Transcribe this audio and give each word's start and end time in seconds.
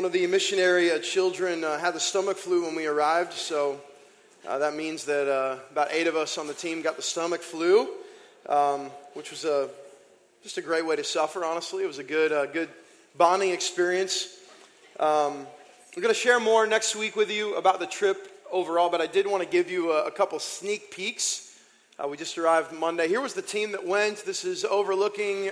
one 0.00 0.06
of 0.06 0.12
the 0.12 0.26
missionary 0.28 0.90
uh, 0.90 0.98
children 0.98 1.62
uh, 1.62 1.78
had 1.78 1.94
the 1.94 2.00
stomach 2.00 2.38
flu 2.38 2.64
when 2.64 2.74
we 2.74 2.86
arrived, 2.86 3.34
so 3.34 3.78
uh, 4.48 4.56
that 4.56 4.74
means 4.74 5.04
that 5.04 5.30
uh, 5.30 5.58
about 5.72 5.88
eight 5.90 6.06
of 6.06 6.16
us 6.16 6.38
on 6.38 6.46
the 6.46 6.54
team 6.54 6.80
got 6.80 6.96
the 6.96 7.02
stomach 7.02 7.42
flu, 7.42 7.86
um, 8.48 8.90
which 9.12 9.30
was 9.30 9.44
a, 9.44 9.68
just 10.42 10.56
a 10.56 10.62
great 10.62 10.86
way 10.86 10.96
to 10.96 11.04
suffer, 11.04 11.44
honestly. 11.44 11.84
It 11.84 11.86
was 11.86 11.98
a 11.98 12.02
good, 12.02 12.32
uh, 12.32 12.46
good 12.46 12.70
bonding 13.18 13.50
experience. 13.50 14.38
Um, 14.98 15.46
I'm 15.94 16.02
going 16.02 16.14
to 16.14 16.18
share 16.18 16.40
more 16.40 16.66
next 16.66 16.96
week 16.96 17.14
with 17.14 17.30
you 17.30 17.56
about 17.56 17.78
the 17.78 17.86
trip 17.86 18.42
overall, 18.50 18.88
but 18.88 19.02
I 19.02 19.06
did 19.06 19.26
want 19.26 19.42
to 19.42 19.48
give 19.50 19.70
you 19.70 19.92
a, 19.92 20.06
a 20.06 20.10
couple 20.10 20.38
sneak 20.38 20.90
peeks. 20.90 21.60
Uh, 22.02 22.08
we 22.08 22.16
just 22.16 22.38
arrived 22.38 22.72
Monday. 22.72 23.06
Here 23.06 23.20
was 23.20 23.34
the 23.34 23.42
team 23.42 23.72
that 23.72 23.86
went. 23.86 24.24
This 24.24 24.46
is 24.46 24.64
overlooking 24.64 25.50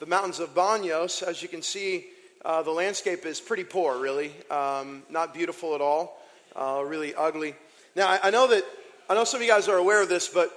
the 0.00 0.06
mountains 0.06 0.38
of 0.38 0.54
Banos. 0.54 1.22
As 1.22 1.42
you 1.42 1.48
can 1.48 1.62
see, 1.62 2.08
uh, 2.44 2.62
the 2.62 2.70
landscape 2.70 3.24
is 3.24 3.40
pretty 3.40 3.64
poor, 3.64 3.98
really. 3.98 4.30
Um, 4.50 5.02
not 5.08 5.32
beautiful 5.32 5.74
at 5.74 5.80
all. 5.80 6.20
Uh, 6.54 6.82
really 6.86 7.14
ugly. 7.14 7.54
Now, 7.96 8.06
I, 8.08 8.20
I, 8.24 8.30
know 8.30 8.46
that 8.48 8.64
I 9.08 9.14
know 9.14 9.24
some 9.24 9.38
of 9.38 9.46
you 9.46 9.50
guys 9.50 9.66
are 9.66 9.78
aware 9.78 10.02
of 10.02 10.08
this, 10.08 10.28
but 10.28 10.52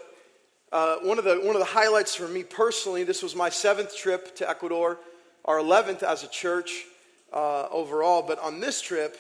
uh, 0.72 0.98
one 0.98 1.18
of 1.18 1.24
the 1.24 1.38
one 1.38 1.56
of 1.56 1.60
the 1.60 1.66
highlights 1.66 2.14
for 2.14 2.28
me 2.28 2.44
personally, 2.44 3.04
this 3.04 3.24
was 3.24 3.36
my 3.36 3.50
seventh 3.50 3.96
trip 3.96 4.36
to 4.36 4.50
Ecuador, 4.50 5.00
our 5.46 5.60
eleventh 5.60 6.04
as 6.04 6.24
a 6.24 6.28
church 6.28 6.86
uh, 7.32 7.68
overall. 7.72 8.22
But 8.22 8.40
on 8.40 8.60
this 8.60 8.82
trip, 8.82 9.18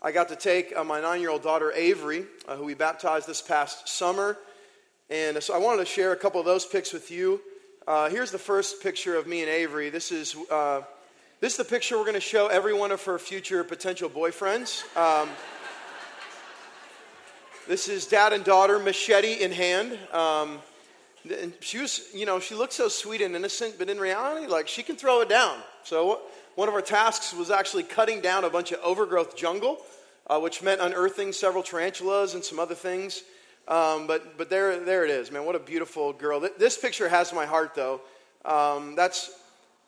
I 0.00 0.10
got 0.10 0.30
to 0.30 0.36
take 0.36 0.74
uh, 0.74 0.84
my 0.84 1.00
nine-year-old 1.00 1.42
daughter 1.42 1.70
Avery, 1.72 2.24
who 2.48 2.64
we 2.64 2.74
baptized 2.74 3.28
this 3.28 3.42
past 3.42 3.88
summer, 3.88 4.38
and 5.10 5.40
so 5.42 5.54
I 5.54 5.58
wanted 5.58 5.80
to 5.80 5.86
share 5.86 6.12
a 6.12 6.16
couple 6.16 6.40
of 6.40 6.46
those 6.46 6.64
pics 6.64 6.94
with 6.94 7.10
you. 7.10 7.40
here's 8.10 8.30
the 8.30 8.38
first 8.38 8.82
picture 8.82 9.16
of 9.16 9.26
me 9.26 9.42
and 9.42 9.50
Avery. 9.50 9.90
This 9.90 10.10
is 10.10 10.34
this 11.38 11.52
is 11.52 11.58
the 11.58 11.64
picture 11.64 11.98
we're 11.98 12.04
going 12.04 12.14
to 12.14 12.20
show 12.20 12.46
every 12.46 12.72
one 12.72 12.90
of 12.90 13.04
her 13.04 13.18
future 13.18 13.62
potential 13.62 14.08
boyfriends. 14.08 14.84
Um, 14.96 15.28
this 17.68 17.88
is 17.88 18.06
dad 18.06 18.32
and 18.32 18.42
daughter, 18.42 18.78
machete 18.78 19.42
in 19.42 19.52
hand. 19.52 19.98
Um, 20.14 20.60
and 21.30 21.52
she 21.60 21.78
was, 21.78 22.08
you 22.14 22.24
know, 22.24 22.40
she 22.40 22.54
looked 22.54 22.72
so 22.72 22.88
sweet 22.88 23.20
and 23.20 23.36
innocent, 23.36 23.74
but 23.78 23.90
in 23.90 23.98
reality, 23.98 24.46
like, 24.46 24.66
she 24.66 24.82
can 24.82 24.96
throw 24.96 25.20
it 25.20 25.28
down. 25.28 25.58
So, 25.84 26.20
one 26.54 26.68
of 26.68 26.74
our 26.74 26.80
tasks 26.80 27.34
was 27.34 27.50
actually 27.50 27.82
cutting 27.82 28.22
down 28.22 28.44
a 28.44 28.50
bunch 28.50 28.72
of 28.72 28.80
overgrowth 28.82 29.36
jungle, 29.36 29.82
uh, 30.28 30.40
which 30.40 30.62
meant 30.62 30.80
unearthing 30.80 31.34
several 31.34 31.62
tarantulas 31.62 32.32
and 32.32 32.42
some 32.42 32.58
other 32.58 32.74
things. 32.74 33.22
Um, 33.68 34.06
but 34.06 34.38
but 34.38 34.48
there, 34.48 34.80
there 34.80 35.04
it 35.04 35.10
is, 35.10 35.30
man. 35.30 35.44
What 35.44 35.54
a 35.54 35.58
beautiful 35.58 36.14
girl. 36.14 36.48
This 36.56 36.78
picture 36.78 37.10
has 37.10 37.34
my 37.34 37.44
heart, 37.44 37.74
though. 37.74 38.00
Um, 38.46 38.94
that's 38.94 39.30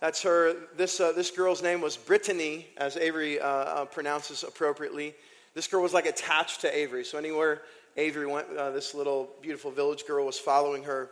that's 0.00 0.22
her. 0.22 0.54
This, 0.76 1.00
uh, 1.00 1.12
this 1.12 1.30
girl's 1.30 1.62
name 1.62 1.80
was 1.80 1.96
Brittany, 1.96 2.66
as 2.76 2.96
Avery 2.96 3.40
uh, 3.40 3.46
uh, 3.46 3.84
pronounces 3.86 4.44
appropriately. 4.44 5.14
This 5.54 5.66
girl 5.66 5.82
was 5.82 5.92
like 5.92 6.06
attached 6.06 6.60
to 6.60 6.76
Avery. 6.76 7.04
So 7.04 7.18
anywhere 7.18 7.62
Avery 7.96 8.26
went, 8.26 8.46
uh, 8.56 8.70
this 8.70 8.94
little 8.94 9.28
beautiful 9.42 9.72
village 9.72 10.06
girl 10.06 10.24
was 10.24 10.38
following 10.38 10.84
her. 10.84 11.10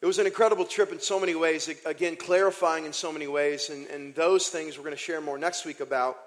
It 0.00 0.06
was 0.06 0.18
an 0.18 0.26
incredible 0.26 0.64
trip 0.64 0.92
in 0.92 1.00
so 1.00 1.20
many 1.20 1.34
ways, 1.34 1.68
again, 1.84 2.16
clarifying 2.16 2.84
in 2.84 2.92
so 2.92 3.12
many 3.12 3.26
ways, 3.26 3.70
and, 3.70 3.86
and 3.88 4.14
those 4.14 4.48
things 4.48 4.76
we're 4.76 4.84
going 4.84 4.96
to 4.96 5.02
share 5.02 5.20
more 5.20 5.38
next 5.38 5.64
week 5.64 5.80
about. 5.80 6.18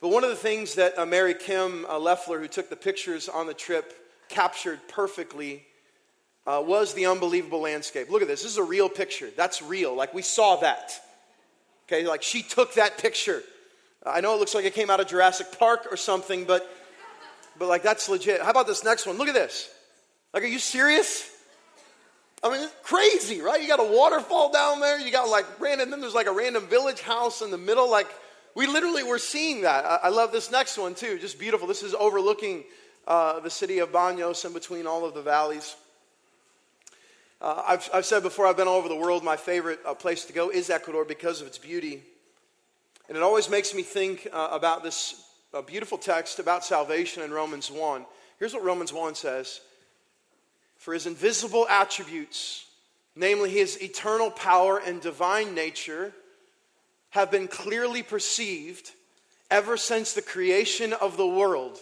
But 0.00 0.08
one 0.10 0.22
of 0.22 0.30
the 0.30 0.36
things 0.36 0.74
that 0.74 0.98
uh, 0.98 1.06
Mary 1.06 1.34
Kim 1.34 1.86
uh, 1.88 1.98
Leffler, 1.98 2.38
who 2.38 2.46
took 2.46 2.70
the 2.70 2.76
pictures 2.76 3.28
on 3.28 3.46
the 3.46 3.54
trip, 3.54 3.94
captured 4.28 4.80
perfectly 4.88 5.64
uh, 6.48 6.62
was 6.62 6.94
the 6.94 7.04
unbelievable 7.04 7.60
landscape. 7.60 8.08
Look 8.08 8.22
at 8.22 8.28
this. 8.28 8.42
This 8.42 8.52
is 8.52 8.56
a 8.56 8.62
real 8.62 8.88
picture. 8.88 9.28
That's 9.36 9.60
real. 9.60 9.94
Like 9.94 10.14
we 10.14 10.22
saw 10.22 10.56
that. 10.56 10.98
Okay, 11.86 12.06
like 12.06 12.22
she 12.22 12.42
took 12.42 12.74
that 12.74 12.96
picture. 12.96 13.42
I 14.06 14.22
know 14.22 14.34
it 14.34 14.38
looks 14.38 14.54
like 14.54 14.64
it 14.64 14.72
came 14.72 14.88
out 14.88 14.98
of 14.98 15.08
Jurassic 15.08 15.58
Park 15.58 15.88
or 15.90 15.98
something, 15.98 16.44
but 16.44 16.66
but 17.58 17.68
like 17.68 17.82
that's 17.82 18.08
legit. 18.08 18.40
How 18.40 18.50
about 18.50 18.66
this 18.66 18.82
next 18.82 19.06
one? 19.06 19.18
Look 19.18 19.28
at 19.28 19.34
this. 19.34 19.68
Like, 20.32 20.42
are 20.42 20.46
you 20.46 20.58
serious? 20.58 21.30
I 22.42 22.56
mean, 22.56 22.66
crazy, 22.82 23.42
right? 23.42 23.60
You 23.60 23.68
got 23.68 23.80
a 23.80 23.92
waterfall 23.92 24.50
down 24.50 24.80
there. 24.80 24.98
You 24.98 25.12
got 25.12 25.28
like 25.28 25.44
random. 25.60 25.90
Then 25.90 26.00
there's 26.00 26.14
like 26.14 26.28
a 26.28 26.32
random 26.32 26.66
village 26.66 27.02
house 27.02 27.42
in 27.42 27.50
the 27.50 27.58
middle. 27.58 27.90
Like 27.90 28.08
we 28.54 28.66
literally 28.66 29.02
were 29.02 29.18
seeing 29.18 29.62
that. 29.62 29.84
I, 29.84 30.00
I 30.04 30.08
love 30.08 30.32
this 30.32 30.50
next 30.50 30.78
one 30.78 30.94
too. 30.94 31.18
Just 31.18 31.38
beautiful. 31.38 31.68
This 31.68 31.82
is 31.82 31.94
overlooking 31.94 32.64
uh, 33.06 33.40
the 33.40 33.50
city 33.50 33.80
of 33.80 33.92
Banos 33.92 34.46
in 34.46 34.54
between 34.54 34.86
all 34.86 35.04
of 35.04 35.12
the 35.12 35.22
valleys. 35.22 35.76
Uh, 37.40 37.62
I've, 37.68 37.88
I've, 37.94 38.04
said 38.04 38.24
before, 38.24 38.46
I've 38.46 38.56
been 38.56 38.66
all 38.66 38.78
over 38.78 38.88
the 38.88 38.96
world. 38.96 39.22
My 39.22 39.36
favorite 39.36 39.78
uh, 39.86 39.94
place 39.94 40.24
to 40.24 40.32
go 40.32 40.50
is 40.50 40.70
Ecuador 40.70 41.04
because 41.04 41.40
of 41.40 41.46
its 41.46 41.58
beauty. 41.58 42.02
And 43.08 43.16
it 43.16 43.22
always 43.22 43.48
makes 43.48 43.72
me 43.74 43.82
think 43.82 44.26
uh, 44.32 44.48
about 44.50 44.82
this 44.82 45.24
uh, 45.54 45.62
beautiful 45.62 45.98
text 45.98 46.40
about 46.40 46.64
salvation 46.64 47.22
in 47.22 47.30
Romans 47.30 47.70
1. 47.70 48.04
Here's 48.40 48.54
what 48.54 48.64
Romans 48.64 48.92
1 48.92 49.14
says 49.14 49.60
For 50.78 50.92
his 50.92 51.06
invisible 51.06 51.68
attributes, 51.68 52.66
namely 53.14 53.50
his 53.50 53.80
eternal 53.80 54.32
power 54.32 54.78
and 54.84 55.00
divine 55.00 55.54
nature, 55.54 56.12
have 57.10 57.30
been 57.30 57.46
clearly 57.46 58.02
perceived 58.02 58.90
ever 59.48 59.76
since 59.76 60.12
the 60.12 60.22
creation 60.22 60.92
of 60.92 61.16
the 61.16 61.26
world 61.26 61.78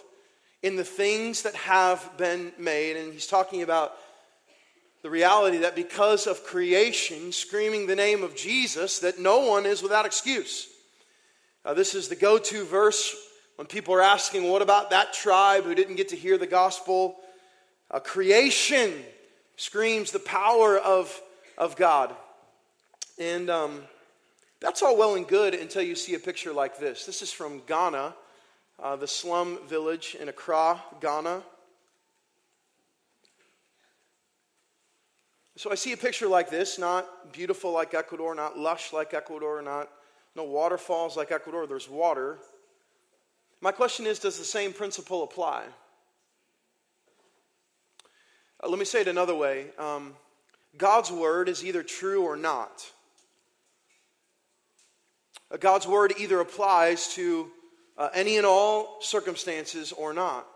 in 0.63 0.77
the 0.77 0.85
things 0.85 1.43
that 1.43 1.55
have 1.55 2.17
been 2.19 2.53
made. 2.59 2.97
And 2.97 3.13
he's 3.13 3.27
talking 3.27 3.63
about 3.63 3.97
the 5.07 5.11
reality 5.11 5.59
that 5.59 5.77
because 5.77 6.27
of 6.27 6.43
creation 6.43 7.31
screaming 7.31 7.87
the 7.87 7.95
name 7.95 8.25
of 8.25 8.35
Jesus, 8.35 8.99
that 8.99 9.21
no 9.21 9.39
one 9.39 9.65
is 9.65 9.81
without 9.81 10.05
excuse. 10.05 10.67
Uh, 11.65 11.75
this 11.75 11.95
is 11.95 12.09
the 12.09 12.17
go 12.17 12.39
to 12.39 12.65
verse 12.65 13.15
when 13.55 13.69
people 13.69 13.95
are 13.95 14.03
asking, 14.03 14.51
What 14.51 14.63
about 14.63 14.91
that 14.91 15.13
tribe 15.13 15.63
who 15.63 15.77
didn't 15.77 15.95
get 15.95 16.09
to 16.09 16.17
hear 16.17 16.37
the 16.37 16.47
gospel? 16.49 17.15
Uh, 17.89 18.01
creation 18.01 18.93
screams 19.55 20.11
the 20.11 20.19
power 20.19 20.77
of, 20.77 21.23
of 21.57 21.77
God. 21.77 22.13
And 23.17 23.49
um, 23.49 23.85
that's 24.59 24.83
all 24.83 24.99
well 24.99 25.15
and 25.15 25.29
good 25.29 25.55
until 25.55 25.83
you 25.83 25.95
see 25.95 26.17
a 26.17 26.19
picture 26.19 26.53
like 26.53 26.81
this. 26.81 27.07
This 27.07 27.23
is 27.23 27.31
from 27.31 27.63
Ghana, 27.69 28.13
uh, 28.83 28.97
the 28.97 29.07
slum 29.07 29.61
village 29.69 30.17
in 30.21 30.29
Accra, 30.29 30.83
Ghana. 31.01 31.45
So 35.59 35.71
I 35.71 35.75
see 35.75 35.93
a 35.93 35.97
picture 35.97 36.29
like 36.29 36.51
this, 36.51 36.79
not 36.79 37.33
beautiful 37.33 37.73
like 37.73 37.95
Ecuador, 37.95 38.35
not 38.35 38.59
lush 38.59 38.93
like 38.93 39.15
Ecuador, 39.15 39.63
not 39.63 39.89
no 40.35 40.45
waterfalls 40.45 41.17
like 41.17 41.33
Ecuador. 41.33 41.67
There's 41.67 41.89
water. 41.89 42.37
My 43.63 43.73
question 43.73 44.07
is 44.07 44.19
does 44.19 44.37
the 44.37 44.45
same 44.45 44.75
principle 44.75 45.25
apply? 45.25 45.65
Uh, 48.63 48.69
let 48.69 48.79
me 48.79 48.85
say 48.85 49.01
it 49.01 49.09
another 49.09 49.35
way 49.35 49.69
um, 49.79 50.15
God's 50.77 51.11
word 51.11 51.49
is 51.49 51.65
either 51.65 51.83
true 51.83 52.23
or 52.23 52.37
not. 52.37 52.85
Uh, 55.51 55.57
God's 55.57 55.87
word 55.87 56.13
either 56.19 56.39
applies 56.41 57.15
to 57.15 57.51
uh, 57.97 58.11
any 58.13 58.37
and 58.37 58.45
all 58.45 58.99
circumstances 59.01 59.93
or 59.93 60.13
not. 60.13 60.47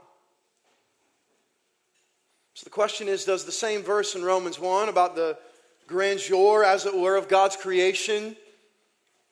So 2.55 2.65
the 2.65 2.71
question 2.71 3.09
is 3.09 3.25
Does 3.25 3.45
the 3.45 3.53
same 3.53 3.83
verse 3.83 4.15
in 4.15 4.23
Romans 4.23 4.59
1 4.59 4.89
about 4.89 5.17
the 5.17 5.39
grandeur, 5.87 6.65
as 6.65 6.87
it 6.87 6.97
were, 6.97 7.17
of 7.17 7.29
God's 7.29 7.57
creation, 7.57 8.37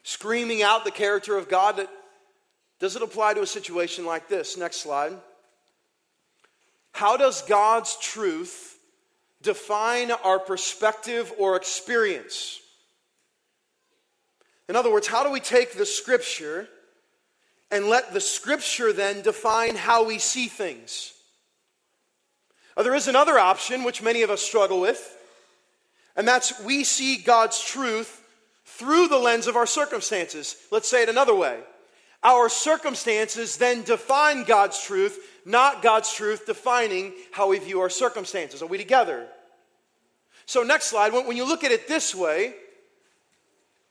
screaming 0.02 0.62
out 0.62 0.84
the 0.84 0.90
character 0.90 1.36
of 1.36 1.48
God, 1.48 1.76
that, 1.76 1.88
does 2.78 2.96
it 2.96 3.02
apply 3.02 3.34
to 3.34 3.42
a 3.42 3.46
situation 3.46 4.04
like 4.04 4.28
this? 4.28 4.56
Next 4.56 4.78
slide. 4.78 5.12
How 6.92 7.16
does 7.16 7.42
God's 7.42 7.96
truth 7.98 8.78
define 9.42 10.10
our 10.10 10.38
perspective 10.38 11.32
or 11.38 11.56
experience? 11.56 12.60
In 14.68 14.76
other 14.76 14.92
words, 14.92 15.06
how 15.06 15.24
do 15.24 15.30
we 15.30 15.40
take 15.40 15.72
the 15.72 15.86
scripture 15.86 16.68
and 17.70 17.86
let 17.86 18.12
the 18.12 18.20
scripture 18.20 18.92
then 18.92 19.22
define 19.22 19.76
how 19.76 20.04
we 20.04 20.18
see 20.18 20.46
things? 20.46 21.14
There 22.78 22.94
is 22.94 23.08
another 23.08 23.38
option, 23.38 23.82
which 23.82 24.02
many 24.02 24.22
of 24.22 24.30
us 24.30 24.40
struggle 24.40 24.80
with, 24.80 25.16
and 26.14 26.26
that's 26.26 26.60
we 26.62 26.84
see 26.84 27.16
God's 27.16 27.60
truth 27.60 28.22
through 28.64 29.08
the 29.08 29.18
lens 29.18 29.48
of 29.48 29.56
our 29.56 29.66
circumstances. 29.66 30.56
Let's 30.70 30.88
say 30.88 31.02
it 31.02 31.08
another 31.08 31.34
way. 31.34 31.58
Our 32.22 32.48
circumstances 32.48 33.56
then 33.56 33.82
define 33.82 34.44
God's 34.44 34.80
truth, 34.80 35.18
not 35.44 35.82
God's 35.82 36.12
truth 36.12 36.46
defining 36.46 37.12
how 37.32 37.48
we 37.48 37.58
view 37.58 37.80
our 37.80 37.90
circumstances. 37.90 38.62
Are 38.62 38.66
we 38.66 38.78
together? 38.78 39.26
So, 40.46 40.62
next 40.62 40.86
slide, 40.86 41.12
when, 41.12 41.36
you 41.36 41.46
look 41.46 41.64
at 41.64 41.72
it 41.72 41.88
this 41.88 42.14
way, 42.14 42.54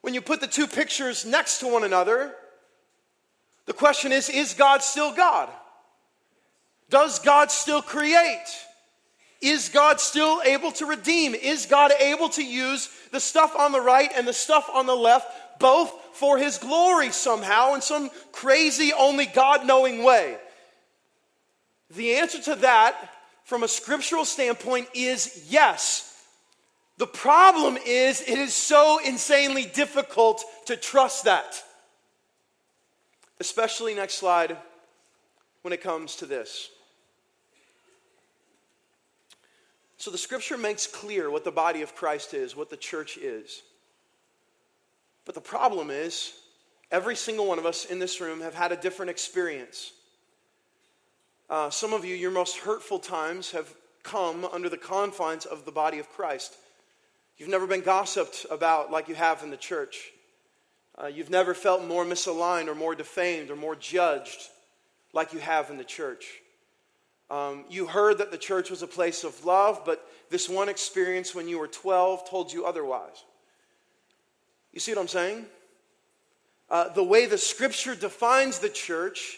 when 0.01 0.13
you 0.13 0.21
put 0.21 0.39
the 0.39 0.47
two 0.47 0.65
pictures 0.65 1.25
next 1.25 1.59
to 1.59 1.67
one 1.67 1.83
another, 1.83 2.33
the 3.65 3.73
question 3.73 4.13
is 4.13 4.29
Is 4.29 4.53
God 4.53 4.81
still 4.81 5.13
God? 5.13 5.49
Does 6.89 7.19
God 7.19 7.51
still 7.51 7.81
create? 7.81 8.45
Is 9.41 9.69
God 9.69 9.99
still 9.99 10.41
able 10.43 10.71
to 10.73 10.85
redeem? 10.85 11.35
Is 11.35 11.67
God 11.67 11.91
able 11.99 12.29
to 12.29 12.43
use 12.43 12.89
the 13.11 13.19
stuff 13.19 13.55
on 13.55 13.71
the 13.71 13.81
right 13.81 14.11
and 14.15 14.27
the 14.27 14.33
stuff 14.33 14.69
on 14.73 14.87
the 14.87 14.95
left, 14.95 15.59
both 15.59 15.91
for 16.13 16.37
his 16.37 16.57
glory 16.57 17.11
somehow 17.11 17.75
in 17.75 17.81
some 17.81 18.09
crazy, 18.31 18.93
only 18.93 19.27
God 19.27 19.65
knowing 19.65 20.03
way? 20.03 20.37
The 21.95 22.15
answer 22.15 22.41
to 22.41 22.55
that, 22.55 22.95
from 23.43 23.63
a 23.63 23.67
scriptural 23.67 24.25
standpoint, 24.25 24.87
is 24.93 25.45
yes. 25.49 26.03
The 26.97 27.07
problem 27.07 27.77
is, 27.85 28.21
it 28.21 28.39
is 28.39 28.55
so 28.55 28.99
insanely 29.05 29.65
difficult 29.65 30.43
to 30.65 30.75
trust 30.75 31.25
that. 31.25 31.63
Especially, 33.39 33.93
next 33.93 34.15
slide, 34.15 34.57
when 35.61 35.73
it 35.73 35.81
comes 35.81 36.15
to 36.17 36.25
this. 36.25 36.69
So, 39.97 40.11
the 40.11 40.17
scripture 40.17 40.57
makes 40.57 40.85
clear 40.85 41.29
what 41.29 41.43
the 41.43 41.51
body 41.51 41.81
of 41.81 41.95
Christ 41.95 42.33
is, 42.33 42.55
what 42.55 42.69
the 42.69 42.77
church 42.77 43.17
is. 43.17 43.63
But 45.25 45.35
the 45.35 45.41
problem 45.41 45.89
is, 45.89 46.33
every 46.91 47.15
single 47.15 47.47
one 47.47 47.59
of 47.59 47.65
us 47.65 47.85
in 47.85 47.99
this 47.99 48.21
room 48.21 48.41
have 48.41 48.53
had 48.53 48.71
a 48.71 48.77
different 48.77 49.09
experience. 49.09 49.91
Uh, 51.49 51.69
some 51.69 51.93
of 51.93 52.05
you, 52.05 52.15
your 52.15 52.31
most 52.31 52.57
hurtful 52.57 52.99
times 52.99 53.51
have 53.51 53.73
come 54.03 54.45
under 54.45 54.69
the 54.69 54.77
confines 54.77 55.45
of 55.45 55.65
the 55.65 55.71
body 55.71 55.99
of 55.99 56.09
Christ. 56.09 56.55
You've 57.37 57.49
never 57.49 57.67
been 57.67 57.81
gossiped 57.81 58.45
about 58.49 58.91
like 58.91 59.07
you 59.07 59.15
have 59.15 59.43
in 59.43 59.49
the 59.49 59.57
church. 59.57 60.11
Uh, 61.01 61.07
you've 61.07 61.29
never 61.29 61.53
felt 61.53 61.85
more 61.85 62.05
misaligned 62.05 62.67
or 62.67 62.75
more 62.75 62.95
defamed 62.95 63.49
or 63.49 63.55
more 63.55 63.75
judged 63.75 64.49
like 65.13 65.33
you 65.33 65.39
have 65.39 65.69
in 65.69 65.77
the 65.77 65.83
church. 65.83 66.25
Um, 67.29 67.65
you 67.69 67.87
heard 67.87 68.19
that 68.19 68.31
the 68.31 68.37
church 68.37 68.69
was 68.69 68.81
a 68.81 68.87
place 68.87 69.23
of 69.23 69.45
love, 69.45 69.81
but 69.85 70.07
this 70.29 70.47
one 70.47 70.69
experience 70.69 71.35
when 71.35 71.47
you 71.47 71.59
were 71.59 71.67
12 71.67 72.29
told 72.29 72.53
you 72.53 72.65
otherwise. 72.65 73.23
You 74.71 74.79
see 74.79 74.93
what 74.93 75.01
I'm 75.01 75.07
saying? 75.07 75.45
Uh, 76.69 76.89
the 76.89 77.03
way 77.03 77.25
the 77.25 77.37
scripture 77.37 77.95
defines 77.95 78.59
the 78.59 78.69
church 78.69 79.37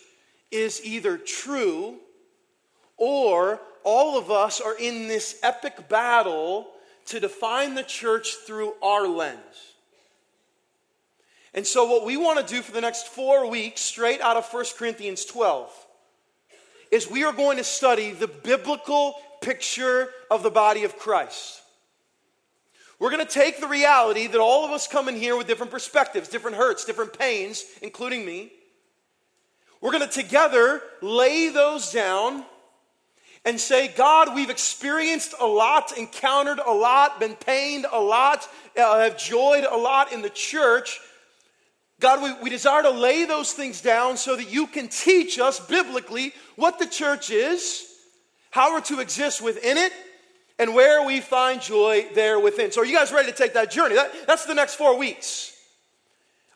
is 0.52 0.82
either 0.84 1.18
true 1.18 1.98
or 2.98 3.60
all 3.84 4.18
of 4.18 4.30
us 4.30 4.60
are 4.60 4.78
in 4.78 5.08
this 5.08 5.40
epic 5.42 5.88
battle 5.90 6.68
to 7.06 7.20
define 7.20 7.76
the 7.76 7.84
church 7.84 8.36
through 8.46 8.74
our 8.84 9.08
lens. 9.08 9.40
And 11.54 11.66
so, 11.66 11.86
what 11.86 12.06
we 12.06 12.18
want 12.18 12.46
to 12.46 12.54
do 12.54 12.62
for 12.62 12.72
the 12.72 12.82
next 12.82 13.08
four 13.08 13.50
weeks, 13.50 13.82
straight 13.82 14.22
out 14.22 14.38
of 14.38 14.52
1 14.52 14.66
Corinthians 14.78 15.26
12, 15.26 15.72
is 16.92 17.10
we 17.10 17.24
are 17.24 17.34
going 17.34 17.58
to 17.58 17.64
study 17.64 18.12
the 18.12 18.28
biblical 18.28 19.16
picture 19.42 20.10
of 20.30 20.44
the 20.44 20.50
body 20.50 20.84
of 20.84 20.98
Christ. 20.98 21.62
We're 23.00 23.12
going 23.12 23.26
to 23.26 23.32
take 23.32 23.62
the 23.62 23.68
reality 23.68 24.28
that 24.28 24.40
all 24.40 24.66
of 24.66 24.72
us 24.72 24.88
come 24.88 25.08
in 25.08 25.16
here 25.16 25.38
with 25.38 25.48
different 25.48 25.72
perspectives, 25.72 26.28
different 26.28 26.58
hurts, 26.58 26.84
different 26.84 27.18
pains, 27.18 27.64
including 27.82 28.26
me. 28.26 28.52
We're 29.80 29.92
going 29.92 30.08
to 30.08 30.14
together 30.14 30.82
lay 31.02 31.48
those 31.50 31.94
down 31.94 32.44
and 33.46 33.58
say, 33.58 33.88
God, 33.88 34.36
we've 34.36 34.50
experienced 34.50 35.34
a 35.40 35.46
lot, 35.46 35.98
encountered 35.98 36.60
a 36.60 36.74
lot, 36.74 37.22
been 37.22 37.36
pained 37.36 37.86
a 37.90 38.00
lot, 38.02 38.48
uh, 38.78 39.00
have 39.00 39.18
joyed 39.18 39.64
a 39.64 39.78
lot 39.78 40.12
in 40.12 40.22
the 40.22 40.30
church. 40.30 41.00
God, 42.00 42.24
we, 42.24 42.44
we 42.44 42.50
desire 42.50 42.84
to 42.84 42.92
lay 42.92 43.26
those 43.26 43.52
things 43.52 43.82
down 43.82 44.16
so 44.16 44.36
that 44.36 44.50
you 44.50 44.68
can 44.68 44.88
teach 44.88 45.38
us 45.38 45.60
biblically 45.60 46.34
what 46.56 46.80
the 46.80 46.86
church 46.86 47.30
is, 47.30 47.86
how 48.52 48.74
we're 48.74 48.82
to 48.82 49.02
exist 49.02 49.42
within 49.42 49.78
it, 49.78 49.92
and 50.58 50.74
where 50.74 51.06
we 51.06 51.20
find 51.20 51.62
joy 51.62 52.08
there 52.16 52.40
within. 52.40 52.72
So, 52.72 52.82
are 52.82 52.86
you 52.86 52.96
guys 52.96 53.12
ready 53.12 53.32
to 53.32 53.38
take 53.38 53.54
that 53.54 53.72
journey? 53.72 53.96
That, 53.96 54.12
that's 54.28 54.46
the 54.46 54.56
next 54.56 54.76
four 54.76 54.98
weeks. 54.98 55.56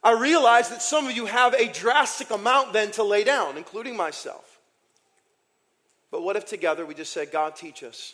I 0.03 0.11
realize 0.11 0.69
that 0.69 0.81
some 0.81 1.07
of 1.07 1.13
you 1.13 1.25
have 1.25 1.53
a 1.53 1.71
drastic 1.71 2.29
amount 2.29 2.73
then 2.73 2.91
to 2.91 3.03
lay 3.03 3.23
down, 3.23 3.57
including 3.57 3.95
myself. 3.95 4.59
But 6.11 6.23
what 6.23 6.35
if 6.35 6.45
together 6.45 6.85
we 6.85 6.93
just 6.93 7.13
say, 7.13 7.25
God, 7.25 7.55
teach 7.55 7.83
us 7.83 8.13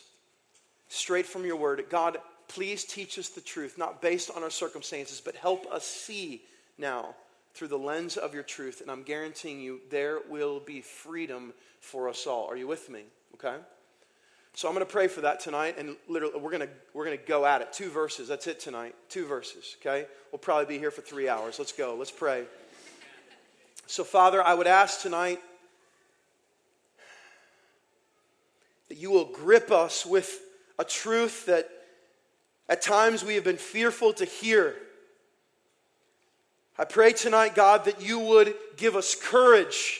straight 0.87 1.25
from 1.25 1.45
your 1.45 1.55
word? 1.55 1.83
God, 1.89 2.17
please 2.47 2.85
teach 2.85 3.17
us 3.17 3.29
the 3.29 3.41
truth, 3.41 3.77
not 3.77 4.01
based 4.01 4.29
on 4.35 4.43
our 4.43 4.51
circumstances, 4.51 5.21
but 5.23 5.35
help 5.35 5.65
us 5.71 5.85
see 5.85 6.43
now 6.79 7.15
through 7.53 7.67
the 7.67 7.77
lens 7.77 8.17
of 8.17 8.33
your 8.33 8.43
truth. 8.43 8.81
And 8.81 8.89
I'm 8.89 9.03
guaranteeing 9.03 9.59
you 9.59 9.81
there 9.89 10.19
will 10.29 10.59
be 10.59 10.81
freedom 10.81 11.53
for 11.79 12.09
us 12.09 12.25
all. 12.25 12.47
Are 12.47 12.55
you 12.55 12.67
with 12.67 12.89
me? 12.89 13.03
Okay? 13.35 13.57
So 14.53 14.67
I'm 14.67 14.73
going 14.73 14.85
to 14.85 14.91
pray 14.91 15.07
for 15.07 15.21
that 15.21 15.39
tonight, 15.39 15.75
and 15.77 15.95
literally 16.07 16.39
we're 16.39 16.51
going 16.51 16.67
to 16.67 16.69
we're 16.93 17.05
going 17.05 17.17
to 17.17 17.25
go 17.25 17.45
at 17.45 17.61
it. 17.61 17.71
Two 17.71 17.89
verses. 17.89 18.27
That's 18.27 18.47
it 18.47 18.59
tonight. 18.59 18.95
Two 19.07 19.25
verses. 19.25 19.77
Okay. 19.79 20.05
We'll 20.31 20.39
probably 20.39 20.65
be 20.65 20.79
here 20.79 20.91
for 20.91 21.01
three 21.01 21.29
hours. 21.29 21.59
Let's 21.59 21.71
go. 21.71 21.95
Let's 21.95 22.11
pray. 22.11 22.45
So 23.87 24.03
Father, 24.03 24.43
I 24.43 24.53
would 24.53 24.67
ask 24.67 25.01
tonight 25.01 25.39
that 28.89 28.97
you 28.97 29.11
will 29.11 29.25
grip 29.25 29.71
us 29.71 30.05
with 30.05 30.41
a 30.77 30.83
truth 30.83 31.45
that 31.45 31.69
at 32.67 32.81
times 32.81 33.23
we 33.23 33.35
have 33.35 33.43
been 33.43 33.57
fearful 33.57 34.13
to 34.13 34.25
hear. 34.25 34.75
I 36.79 36.85
pray 36.85 37.11
tonight, 37.11 37.55
God, 37.55 37.83
that 37.85 38.01
you 38.01 38.19
would 38.19 38.55
give 38.77 38.95
us 38.95 39.13
courage 39.13 39.99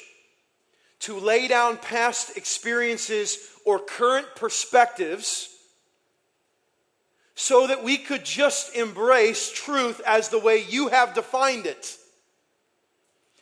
to 0.99 1.19
lay 1.19 1.49
down 1.49 1.75
past 1.75 2.37
experiences 2.37 3.37
or 3.65 3.79
current 3.79 4.27
perspectives 4.37 5.49
so 7.35 7.67
that 7.67 7.83
we 7.83 7.97
could 7.97 8.23
just 8.23 8.77
embrace 8.77 9.51
truth 9.51 9.99
as 10.07 10.29
the 10.29 10.39
way 10.39 10.63
you 10.69 10.87
have 10.87 11.13
defined 11.13 11.65
it 11.65 11.97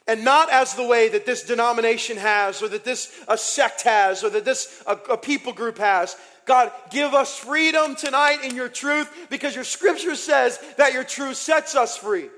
and 0.07 0.23
not 0.23 0.49
as 0.51 0.73
the 0.73 0.87
way 0.87 1.07
that 1.09 1.27
this 1.27 1.43
denomination 1.43 2.17
has 2.17 2.63
or 2.63 2.69
that 2.69 2.85
this 2.85 3.23
a 3.27 3.37
sect 3.37 3.83
has 3.83 4.23
or 4.23 4.31
that 4.31 4.45
this 4.45 4.81
a, 4.87 4.93
a, 5.11 5.17
people 5.17 5.53
group 5.53 5.77
has. 5.77 6.15
God 6.45 6.71
give 6.89 7.13
us 7.13 7.37
freedom 7.37 7.95
tonight 7.95 8.43
in 8.43 8.55
your 8.55 8.69
truth 8.69 9.27
because 9.29 9.53
your 9.53 9.63
scripture 9.63 10.15
says 10.15 10.59
that 10.77 10.93
your 10.93 11.03
truth 11.03 11.37
sets 11.37 11.75
us 11.75 11.97
free 11.97 12.29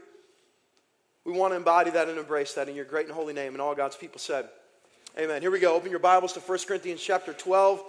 we 1.30 1.38
want 1.38 1.52
to 1.52 1.58
embody 1.58 1.92
that 1.92 2.10
and 2.10 2.18
embrace 2.18 2.54
that 2.54 2.68
in 2.68 2.76
your 2.76 2.86
great 2.86 3.06
and 3.06 3.14
holy 3.14 3.34
name 3.34 3.54
and 3.54 3.62
all 3.62 3.76
god's 3.76 3.96
people 3.96 4.20
said 4.20 4.50
Amen. 5.18 5.42
Here 5.42 5.52
we 5.52 5.60
go. 5.60 5.74
Open 5.74 5.90
your 5.90 6.00
Bibles 6.00 6.34
to 6.34 6.40
1 6.40 6.60
Corinthians 6.68 7.02
chapter 7.02 7.34
12. 7.34 7.84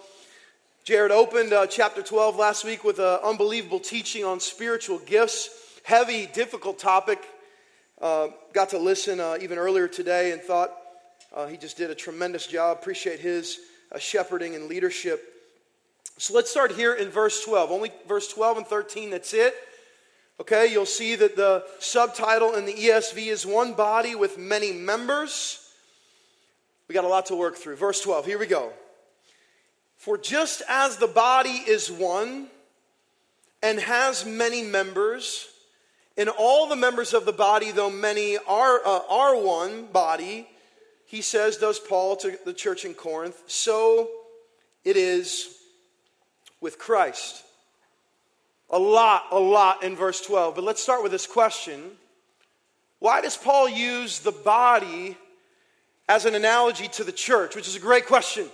Jared 0.82 1.12
opened 1.12 1.52
uh, 1.52 1.66
chapter 1.66 2.02
12 2.02 2.34
last 2.34 2.64
week 2.64 2.82
with 2.82 2.98
an 2.98 3.20
unbelievable 3.22 3.78
teaching 3.78 4.24
on 4.24 4.40
spiritual 4.40 4.98
gifts. 5.00 5.78
Heavy, 5.84 6.26
difficult 6.26 6.80
topic. 6.80 7.22
Uh, 8.00 8.28
got 8.52 8.70
to 8.70 8.78
listen 8.78 9.20
uh, 9.20 9.36
even 9.40 9.58
earlier 9.58 9.86
today 9.86 10.32
and 10.32 10.40
thought 10.40 10.72
uh, 11.32 11.46
he 11.46 11.56
just 11.56 11.76
did 11.76 11.90
a 11.90 11.94
tremendous 11.94 12.48
job. 12.48 12.78
Appreciate 12.80 13.20
his 13.20 13.60
uh, 13.92 13.98
shepherding 13.98 14.56
and 14.56 14.66
leadership. 14.66 15.22
So 16.16 16.34
let's 16.34 16.50
start 16.50 16.72
here 16.72 16.94
in 16.94 17.10
verse 17.10 17.44
12. 17.44 17.70
Only 17.70 17.92
verse 18.08 18.26
12 18.32 18.56
and 18.56 18.66
13, 18.66 19.10
that's 19.10 19.34
it. 19.34 19.54
Okay, 20.40 20.72
you'll 20.72 20.86
see 20.86 21.16
that 21.16 21.36
the 21.36 21.64
subtitle 21.80 22.54
in 22.54 22.64
the 22.64 22.72
ESV 22.72 23.26
is 23.26 23.44
One 23.44 23.74
Body 23.74 24.14
with 24.14 24.38
Many 24.38 24.72
Members. 24.72 25.70
We 26.88 26.94
got 26.94 27.04
a 27.04 27.08
lot 27.08 27.26
to 27.26 27.36
work 27.36 27.56
through. 27.56 27.76
Verse 27.76 28.00
12, 28.00 28.24
here 28.24 28.38
we 28.38 28.46
go. 28.46 28.72
For 29.98 30.16
just 30.16 30.62
as 30.66 30.96
the 30.96 31.06
body 31.06 31.50
is 31.50 31.92
one 31.92 32.46
and 33.62 33.78
has 33.80 34.24
many 34.24 34.62
members, 34.62 35.46
and 36.16 36.30
all 36.30 36.70
the 36.70 36.76
members 36.76 37.12
of 37.12 37.26
the 37.26 37.34
body, 37.34 37.70
though 37.70 37.90
many 37.90 38.38
are, 38.38 38.80
uh, 38.82 39.00
are 39.10 39.36
one 39.38 39.88
body, 39.92 40.48
he 41.04 41.20
says, 41.20 41.58
does 41.58 41.78
Paul 41.78 42.16
to 42.16 42.38
the 42.46 42.54
church 42.54 42.86
in 42.86 42.94
Corinth, 42.94 43.42
so 43.46 44.08
it 44.84 44.96
is 44.96 45.54
with 46.62 46.78
Christ. 46.78 47.44
A 48.70 48.78
lot, 48.78 49.26
a 49.32 49.38
lot 49.38 49.82
in 49.82 49.96
verse 49.96 50.20
12. 50.20 50.54
But 50.54 50.64
let's 50.64 50.82
start 50.82 51.02
with 51.02 51.12
this 51.12 51.26
question 51.26 51.82
Why 52.98 53.20
does 53.20 53.36
Paul 53.36 53.68
use 53.68 54.20
the 54.20 54.32
body 54.32 55.16
as 56.10 56.24
an 56.24 56.34
analogy 56.34 56.88
to 56.88 57.04
the 57.04 57.12
church, 57.12 57.54
which 57.54 57.68
is 57.68 57.76
a 57.76 57.78
great 57.78 58.04
question. 58.04 58.48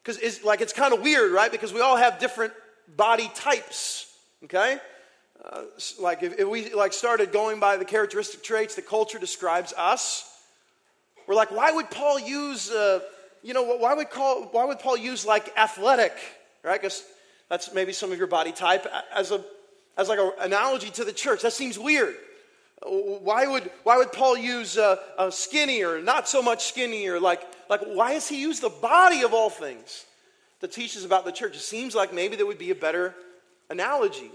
Because 0.00 0.18
it's 0.18 0.44
like 0.44 0.60
it's 0.60 0.72
kind 0.72 0.94
of 0.94 1.02
weird, 1.02 1.32
right? 1.32 1.50
Because 1.50 1.72
we 1.72 1.80
all 1.80 1.96
have 1.96 2.20
different 2.20 2.52
body 2.96 3.28
types, 3.34 4.06
okay? 4.44 4.78
Uh, 5.44 5.62
like 5.98 6.22
if, 6.22 6.38
if, 6.38 6.48
we 6.48 6.72
like 6.72 6.92
started 6.92 7.32
going 7.32 7.58
by 7.58 7.76
the 7.76 7.84
characteristic 7.84 8.44
traits 8.44 8.76
that 8.76 8.86
culture 8.86 9.18
describes 9.18 9.74
us, 9.76 10.24
we're 11.26 11.34
like, 11.34 11.50
why 11.50 11.72
would 11.72 11.90
Paul 11.90 12.20
use, 12.20 12.70
uh, 12.70 13.00
you 13.42 13.52
know, 13.52 13.64
why 13.64 13.92
would 13.92 14.08
call, 14.08 14.44
why 14.52 14.64
would 14.64 14.78
Paul 14.78 14.96
use 14.96 15.26
like 15.26 15.52
athletic, 15.56 16.12
right? 16.62 16.80
Because 16.80 17.02
that's 17.52 17.74
maybe 17.74 17.92
some 17.92 18.10
of 18.12 18.16
your 18.16 18.28
body 18.28 18.50
type 18.50 18.86
as 19.14 19.30
a 19.30 19.44
as 19.98 20.08
like 20.08 20.18
an 20.18 20.32
analogy 20.40 20.88
to 20.88 21.04
the 21.04 21.12
church. 21.12 21.42
That 21.42 21.52
seems 21.52 21.78
weird. 21.78 22.16
Why 22.82 23.46
would, 23.46 23.70
why 23.82 23.98
would 23.98 24.10
Paul 24.10 24.38
use 24.38 24.78
uh, 24.78 25.30
skinny 25.30 25.84
or 25.84 26.00
not 26.00 26.26
so 26.26 26.40
much 26.40 26.64
skinny 26.64 27.06
or 27.08 27.20
like, 27.20 27.42
like, 27.68 27.82
why 27.82 28.14
does 28.14 28.26
he 28.26 28.40
use 28.40 28.60
the 28.60 28.70
body 28.70 29.22
of 29.22 29.34
all 29.34 29.50
things 29.50 30.06
to 30.62 30.66
teach 30.66 30.96
us 30.96 31.04
about 31.04 31.26
the 31.26 31.30
church? 31.30 31.54
It 31.54 31.60
seems 31.60 31.94
like 31.94 32.14
maybe 32.14 32.36
there 32.36 32.46
would 32.46 32.58
be 32.58 32.70
a 32.70 32.74
better 32.74 33.14
analogy. 33.68 34.30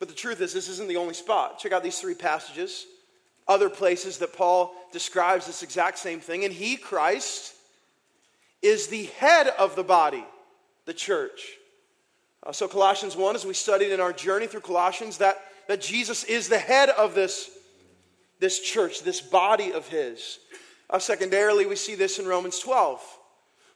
But 0.00 0.08
the 0.08 0.14
truth 0.14 0.40
is, 0.40 0.52
this 0.52 0.68
isn't 0.68 0.88
the 0.88 0.96
only 0.96 1.14
spot. 1.14 1.60
Check 1.60 1.70
out 1.70 1.84
these 1.84 2.00
three 2.00 2.16
passages, 2.16 2.84
other 3.46 3.70
places 3.70 4.18
that 4.18 4.32
Paul 4.32 4.74
describes 4.92 5.46
this 5.46 5.62
exact 5.62 6.00
same 6.00 6.18
thing. 6.18 6.44
And 6.44 6.52
he, 6.52 6.76
Christ, 6.76 7.54
is 8.60 8.88
the 8.88 9.04
head 9.04 9.46
of 9.56 9.76
the 9.76 9.84
body, 9.84 10.24
the 10.84 10.94
church. 10.94 11.57
Uh, 12.44 12.52
so, 12.52 12.68
Colossians 12.68 13.16
1, 13.16 13.34
as 13.34 13.44
we 13.44 13.54
studied 13.54 13.92
in 13.92 14.00
our 14.00 14.12
journey 14.12 14.46
through 14.46 14.60
Colossians, 14.60 15.18
that, 15.18 15.38
that 15.66 15.80
Jesus 15.80 16.24
is 16.24 16.48
the 16.48 16.58
head 16.58 16.88
of 16.90 17.14
this, 17.14 17.50
this 18.38 18.60
church, 18.60 19.02
this 19.02 19.20
body 19.20 19.72
of 19.72 19.88
his. 19.88 20.38
Uh, 20.90 20.98
secondarily, 20.98 21.66
we 21.66 21.76
see 21.76 21.94
this 21.94 22.18
in 22.18 22.26
Romans 22.26 22.58
12. 22.60 23.00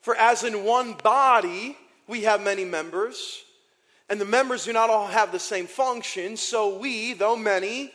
For 0.00 0.16
as 0.16 0.44
in 0.44 0.64
one 0.64 0.94
body 0.94 1.76
we 2.06 2.22
have 2.22 2.42
many 2.42 2.64
members, 2.64 3.42
and 4.08 4.20
the 4.20 4.24
members 4.24 4.64
do 4.64 4.72
not 4.72 4.90
all 4.90 5.06
have 5.06 5.32
the 5.32 5.38
same 5.38 5.66
function, 5.66 6.36
so 6.36 6.78
we, 6.78 7.14
though 7.14 7.36
many, 7.36 7.92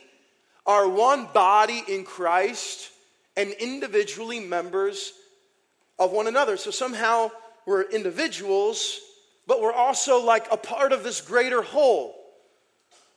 are 0.66 0.88
one 0.88 1.26
body 1.32 1.82
in 1.88 2.04
Christ 2.04 2.90
and 3.36 3.52
individually 3.52 4.40
members 4.40 5.12
of 5.98 6.12
one 6.12 6.26
another. 6.26 6.56
So 6.56 6.70
somehow 6.70 7.30
we're 7.66 7.82
individuals, 7.82 9.00
but 9.48 9.62
we're 9.62 9.72
also 9.72 10.22
like 10.22 10.46
a 10.52 10.56
part 10.56 10.92
of 10.92 11.02
this 11.02 11.22
greater 11.22 11.62
whole. 11.62 12.14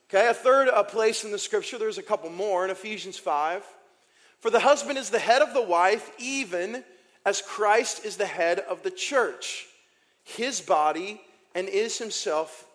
Okay, 0.09 0.29
a 0.29 0.33
third 0.33 0.69
a 0.69 0.83
place 0.83 1.23
in 1.23 1.31
the 1.31 1.37
scripture, 1.37 1.77
there's 1.77 1.97
a 1.97 2.03
couple 2.03 2.29
more 2.29 2.65
in 2.65 2.71
Ephesians 2.71 3.17
5. 3.17 3.63
For 4.39 4.49
the 4.49 4.61
husband 4.61 4.97
is 4.97 5.09
the 5.09 5.19
head 5.19 5.41
of 5.41 5.53
the 5.53 5.61
wife, 5.61 6.09
even 6.17 6.83
as 7.25 7.41
Christ 7.41 8.05
is 8.05 8.15
the 8.15 8.25
head 8.25 8.59
of 8.59 8.81
the 8.81 8.89
church, 8.89 9.67
his 10.23 10.61
body, 10.61 11.21
and 11.53 11.67
is 11.67 11.97
himself 11.97 12.65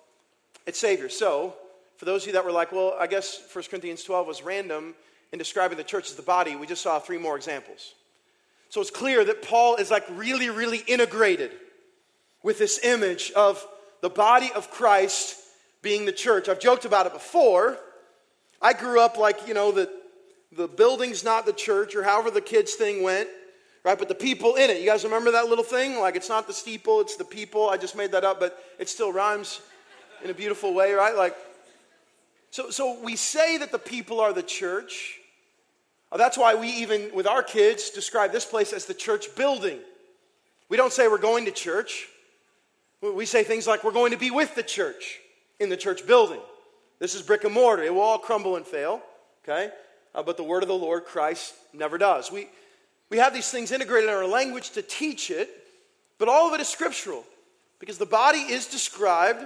its 0.67 0.79
Savior. 0.79 1.09
So, 1.09 1.55
for 1.97 2.05
those 2.05 2.23
of 2.23 2.27
you 2.29 2.33
that 2.35 2.45
were 2.45 2.53
like, 2.53 2.73
well, 2.73 2.95
I 3.01 3.07
guess 3.07 3.41
1 3.53 3.65
Corinthians 3.71 4.05
12 4.05 4.27
was 4.27 4.43
random 4.43 4.95
in 5.33 5.39
describing 5.39 5.79
the 5.79 5.85
church 5.85 6.11
as 6.11 6.15
the 6.15 6.23
body, 6.23 6.57
we 6.57 6.67
just 6.67 6.83
saw 6.83 6.99
three 6.99 7.19
more 7.19 7.37
examples. 7.37 7.95
So 8.69 8.83
it's 8.83 8.91
clear 8.91 9.25
that 9.25 9.43
Paul 9.43 9.77
is 9.77 9.91
like 9.91 10.05
really, 10.11 10.51
really 10.51 10.83
integrated 10.87 11.53
with 12.47 12.59
this 12.61 12.79
image 12.85 13.33
of 13.33 13.67
the 14.03 14.09
body 14.09 14.53
of 14.55 14.71
Christ 14.71 15.37
being 15.83 16.07
the 16.07 16.13
church. 16.13 16.49
I've 16.49 16.61
joked 16.61 16.85
about 16.85 17.05
it 17.07 17.13
before. 17.13 17.77
I 18.63 18.73
grew 18.73 19.01
up 19.01 19.19
like, 19.19 19.49
you 19.49 19.53
know, 19.53 19.73
the, 19.73 19.91
the 20.53 20.69
building's 20.69 21.25
not 21.25 21.45
the 21.45 21.53
church 21.53 21.97
or 21.97 22.05
however 22.05 22.31
the 22.31 22.41
kids 22.41 22.75
thing 22.75 23.03
went, 23.03 23.29
right? 23.83 23.99
But 23.99 24.07
the 24.07 24.15
people 24.15 24.55
in 24.55 24.71
it. 24.71 24.81
You 24.81 24.87
guys 24.87 25.03
remember 25.03 25.33
that 25.33 25.49
little 25.49 25.65
thing? 25.65 25.99
Like 25.99 26.15
it's 26.15 26.29
not 26.29 26.47
the 26.47 26.53
steeple, 26.53 27.01
it's 27.01 27.17
the 27.17 27.25
people. 27.25 27.69
I 27.69 27.79
just 27.79 27.97
made 27.97 28.13
that 28.13 28.23
up, 28.23 28.39
but 28.39 28.57
it 28.79 28.89
still 28.89 29.13
rhymes 29.13 29.61
in 30.23 30.31
a 30.31 30.35
beautiful 30.35 30.73
way, 30.73 30.93
right? 30.93 31.17
Like, 31.17 31.35
so, 32.53 32.71
so 32.71 33.03
we 33.03 33.17
say 33.17 33.59
that 33.59 33.73
the 33.73 33.79
people 33.81 34.21
are 34.21 34.33
the 34.33 34.45
church. 34.45 35.19
Uh, 36.13 36.17
that's 36.17 36.39
why 36.39 36.55
we 36.55 36.69
even, 36.69 37.11
with 37.13 37.27
our 37.27 37.43
kids, 37.43 37.91
describe 37.91 38.31
this 38.31 38.45
place 38.45 38.73
as 38.73 38.85
the 38.85 38.95
church 38.95 39.35
building. 39.35 39.81
We 40.69 40.77
don't 40.77 40.93
say 40.93 41.09
we're 41.09 41.19
going 41.19 41.47
to 41.47 41.51
church. 41.51 42.09
We 43.03 43.27
say 43.27 43.45
things 43.45 43.67
like 43.67 43.85
we're 43.85 43.93
going 43.93 44.13
to 44.13 44.19
be 44.19 44.31
with 44.31 44.55
the 44.55 44.63
church 44.63 45.19
in 45.61 45.69
the 45.69 45.77
church 45.77 46.07
building. 46.07 46.41
This 46.99 47.15
is 47.15 47.23
brick 47.23 47.45
and 47.45 47.53
mortar. 47.53 47.83
It 47.83 47.95
will 47.95 48.01
all 48.01 48.19
crumble 48.19 48.57
and 48.57 48.67
fail, 48.67 49.03
okay? 49.45 49.71
Uh, 50.15 50.23
but 50.23 50.37
the 50.37 50.43
word 50.43 50.63
of 50.63 50.69
the 50.69 50.75
Lord, 50.75 51.05
Christ, 51.05 51.55
never 51.75 51.99
does. 51.99 52.33
We, 52.33 52.49
we 53.11 53.19
have 53.19 53.35
these 53.35 53.51
things 53.51 53.71
integrated 53.71 54.09
in 54.09 54.15
our 54.15 54.27
language 54.27 54.71
to 54.71 54.83
teach 54.83 55.31
it, 55.31 55.51
but 56.19 56.29
all 56.29 56.49
of 56.49 56.55
it 56.55 56.61
is 56.61 56.69
scriptural 56.69 57.25
because 57.79 57.99
the 57.99 58.07
body 58.07 58.39
is 58.39 58.67
described 58.67 59.45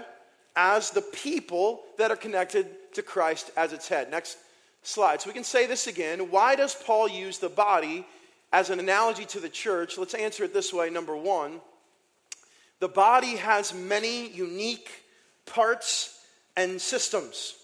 as 0.54 0.90
the 0.90 1.02
people 1.02 1.82
that 1.98 2.10
are 2.10 2.16
connected 2.16 2.66
to 2.94 3.02
Christ 3.02 3.50
as 3.56 3.72
its 3.72 3.88
head. 3.88 4.10
Next 4.10 4.38
slide. 4.82 5.20
So 5.20 5.28
we 5.28 5.34
can 5.34 5.44
say 5.44 5.66
this 5.66 5.86
again. 5.86 6.30
Why 6.30 6.54
does 6.54 6.74
Paul 6.74 7.08
use 7.08 7.38
the 7.38 7.48
body 7.48 8.06
as 8.52 8.70
an 8.70 8.78
analogy 8.78 9.24
to 9.26 9.40
the 9.40 9.48
church? 9.48 9.98
Let's 9.98 10.14
answer 10.14 10.44
it 10.44 10.54
this 10.54 10.72
way. 10.72 10.90
Number 10.90 11.16
one, 11.16 11.60
the 12.80 12.88
body 12.88 13.36
has 13.36 13.72
many 13.72 14.28
unique 14.30 14.90
parts 15.46 16.18
and 16.56 16.80
systems. 16.80 17.54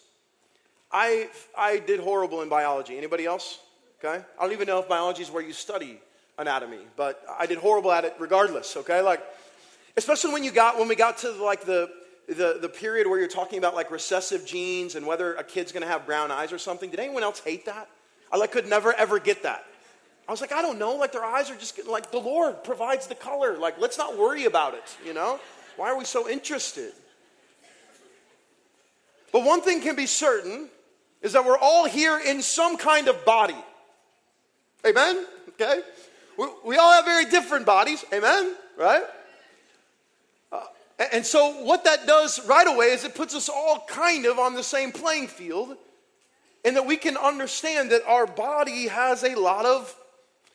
I, 0.93 1.29
I 1.57 1.79
did 1.79 2.01
horrible 2.01 2.43
in 2.43 2.49
biology. 2.49 2.97
Anybody 2.97 3.27
else? 3.27 3.59
Okay? 3.99 4.23
I 4.39 4.43
don't 4.43 4.53
even 4.53 4.67
know 4.67 4.79
if 4.79 4.89
biology 4.89 5.23
is 5.23 5.31
where 5.31 5.43
you 5.43 5.53
study 5.53 6.01
anatomy, 6.39 6.81
but 6.97 7.25
I 7.39 7.47
did 7.47 7.59
horrible 7.59 7.91
at 7.93 8.05
it 8.05 8.15
regardless, 8.19 8.77
okay? 8.77 9.01
Like, 9.01 9.23
especially 9.97 10.33
when 10.33 10.45
you 10.45 10.51
got, 10.51 10.79
when 10.79 10.87
we 10.87 10.95
got 10.95 11.19
to 11.19 11.31
like 11.33 11.65
the, 11.65 11.91
the, 12.29 12.59
the 12.61 12.69
period 12.69 13.07
where 13.07 13.19
you're 13.19 13.29
talking 13.29 13.59
about 13.59 13.75
like 13.75 13.91
recessive 13.91 14.45
genes 14.45 14.95
and 14.97 15.07
whether 15.07 15.35
a 15.35 15.45
kid's 15.45 15.73
gonna 15.73 15.87
have 15.87 16.05
brown 16.05 16.31
eyes 16.31 16.53
or 16.53 16.59
something, 16.59 16.91
did 16.91 17.01
anyone 17.01 17.23
else 17.23 17.41
hate 17.41 17.67
that? 17.67 17.89
I 18.31 18.37
like 18.37 18.53
could 18.53 18.69
never 18.69 18.93
ever 18.93 19.19
get 19.19 19.45
that. 19.45 19.65
I 20.29 20.33
was 20.33 20.41
like, 20.41 20.53
I 20.53 20.61
don't 20.61 20.79
know, 20.79 20.95
like 20.97 21.13
their 21.13 21.25
eyes 21.25 21.51
are 21.51 21.57
just 21.57 21.77
getting 21.77 21.91
like 21.91 22.11
the 22.11 22.19
Lord 22.19 22.65
provides 22.65 23.07
the 23.07 23.15
color. 23.15 23.57
Like, 23.59 23.81
let's 23.81 23.97
not 23.97 24.19
worry 24.19 24.45
about 24.45 24.75
it, 24.75 24.97
you 25.05 25.15
know? 25.15 25.39
Why 25.77 25.91
are 25.91 25.99
we 25.99 26.05
so 26.05 26.29
interested? 26.29 26.93
But 29.33 29.45
one 29.45 29.61
thing 29.61 29.81
can 29.83 29.95
be 29.95 30.07
certain 30.07 30.69
is 31.23 31.33
that 31.35 31.45
we're 31.45 31.59
all 31.59 31.85
here 31.87 32.19
in 32.19 32.43
some 32.43 32.77
kind 32.77 33.09
of 33.09 33.25
body. 33.25 33.57
Amen? 34.87 35.27
Okay? 35.51 35.81
We, 36.39 36.47
we 36.65 36.77
all 36.77 36.93
have 36.93 37.05
very 37.05 37.27
different 37.27 37.67
bodies. 37.67 38.05
Amen? 38.13 38.55
Right? 38.77 39.03
Uh, 40.51 40.63
and 41.13 41.25
so, 41.25 41.63
what 41.65 41.85
that 41.85 42.07
does 42.07 42.45
right 42.47 42.67
away 42.67 42.87
is 42.87 43.05
it 43.05 43.15
puts 43.15 43.35
us 43.35 43.49
all 43.49 43.85
kind 43.89 44.27
of 44.27 44.39
on 44.39 44.55
the 44.55 44.63
same 44.63 44.93
playing 44.93 45.29
field, 45.29 45.77
and 46.65 46.77
that 46.77 46.87
we 46.87 46.97
can 46.97 47.17
understand 47.17 47.91
that 47.91 48.03
our 48.07 48.27
body 48.27 48.89
has 48.89 49.23
a 49.23 49.35
lot 49.35 49.65
of 49.65 49.95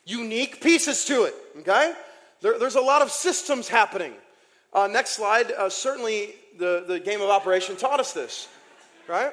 unique 0.04 0.60
pieces 0.60 1.04
to 1.06 1.24
it, 1.24 1.34
okay? 1.58 1.94
There, 2.40 2.58
there's 2.58 2.74
a 2.74 2.80
lot 2.80 3.02
of 3.02 3.10
systems 3.10 3.68
happening. 3.68 4.14
Uh, 4.72 4.86
next 4.86 5.10
slide. 5.10 5.52
Uh, 5.52 5.68
certainly, 5.68 6.34
the, 6.58 6.84
the 6.86 6.98
game 6.98 7.20
of 7.20 7.28
operation 7.30 7.76
taught 7.76 8.00
us 8.00 8.12
this, 8.12 8.48
right? 9.08 9.32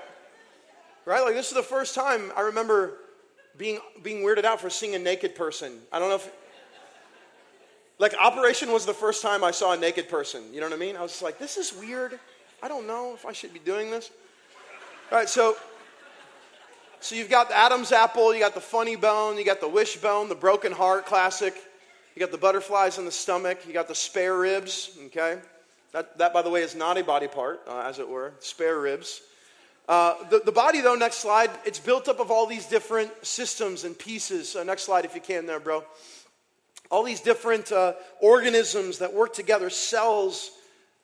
Right? 1.05 1.21
Like, 1.21 1.33
this 1.33 1.47
is 1.47 1.55
the 1.55 1.63
first 1.63 1.95
time 1.95 2.31
I 2.35 2.41
remember 2.41 2.97
being, 3.57 3.79
being 4.03 4.23
weirded 4.23 4.45
out 4.45 4.61
for 4.61 4.69
seeing 4.69 4.95
a 4.95 4.99
naked 4.99 5.35
person. 5.35 5.79
I 5.91 5.99
don't 5.99 6.09
know 6.09 6.15
if 6.15 6.29
like, 7.99 8.13
Operation 8.17 8.71
was 8.71 8.85
the 8.85 8.93
first 8.93 9.21
time 9.21 9.43
I 9.43 9.51
saw 9.51 9.73
a 9.73 9.77
naked 9.77 10.07
person. 10.07 10.53
You 10.53 10.61
know 10.61 10.67
what 10.67 10.75
I 10.75 10.79
mean? 10.79 10.95
I 10.95 11.01
was 11.01 11.21
like, 11.21 11.38
this 11.38 11.57
is 11.57 11.73
weird. 11.73 12.17
I 12.63 12.69
don't 12.69 12.88
know 12.88 13.13
if 13.13 13.25
I 13.25 13.33
should 13.33 13.53
be 13.53 13.59
doing 13.59 13.91
this. 13.91 14.09
All 15.11 15.17
right, 15.17 15.27
so 15.27 15.57
so 17.00 17.15
you've 17.15 17.29
got 17.29 17.50
the 17.50 17.58
Adam's 17.58 17.91
apple, 17.91 18.34
you 18.34 18.39
got 18.39 18.53
the 18.53 18.62
funny 18.62 18.96
bone, 18.96 19.38
you 19.38 19.46
got 19.46 19.62
the 19.62 19.68
wishbone, 19.68 20.29
the 20.29 20.36
broken 20.36 20.72
heart 20.72 21.06
classic. 21.06 21.56
You 22.15 22.20
got 22.20 22.32
the 22.32 22.38
butterflies 22.38 22.98
in 22.98 23.06
the 23.06 23.12
stomach, 23.12 23.60
you 23.65 23.74
got 23.74 23.88
the 23.88 23.96
spare 23.96 24.38
ribs, 24.38 24.98
okay? 25.06 25.39
That, 25.94 26.18
that 26.18 26.34
by 26.34 26.41
the 26.41 26.50
way, 26.50 26.62
is 26.62 26.75
not 26.75 26.98
a 26.98 27.03
body 27.03 27.27
part, 27.27 27.62
uh, 27.68 27.84
as 27.86 28.00
it 28.00 28.10
were, 28.10 28.34
spare 28.39 28.79
ribs. 28.79 29.22
Uh, 29.88 30.15
the, 30.29 30.41
the 30.46 30.51
body, 30.51 30.82
though, 30.82 30.96
next 30.96 31.18
slide, 31.18 31.50
it's 31.65 31.79
built 31.79 32.08
up 32.08 32.20
of 32.20 32.29
all 32.29 32.46
these 32.46 32.65
different 32.65 33.12
systems 33.25 33.86
and 33.86 33.98
pieces. 33.98 34.56
Uh, 34.56 34.63
next 34.63 34.84
slide, 34.84 35.06
if 35.06 35.15
you 35.15 35.22
can, 35.22 35.46
there, 35.46 35.60
bro 35.60 35.84
all 36.89 37.03
these 37.03 37.22
different 37.22 37.72
uh, 37.72 37.94
organisms 38.22 38.98
that 39.00 39.13
work 39.13 39.34
together, 39.34 39.70
cells 39.70 40.51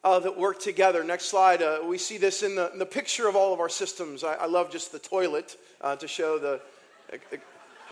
uh, 0.05 0.19
that 0.19 0.37
work 0.37 0.59
together. 0.59 1.03
Next 1.03 1.25
slide, 1.25 1.63
uh, 1.63 1.79
we 1.83 1.97
see 1.97 2.19
this 2.19 2.43
in 2.43 2.55
the, 2.55 2.71
in 2.71 2.77
the, 2.77 2.85
picture 2.85 3.27
of 3.27 3.35
all 3.35 3.53
of 3.53 3.59
our 3.59 3.69
systems. 3.69 4.23
I, 4.23 4.35
I 4.35 4.45
love 4.45 4.71
just 4.71 4.91
the 4.91 4.99
toilet 4.99 5.57
uh, 5.81 5.95
to 5.95 6.07
show 6.07 6.37
the, 6.37 6.61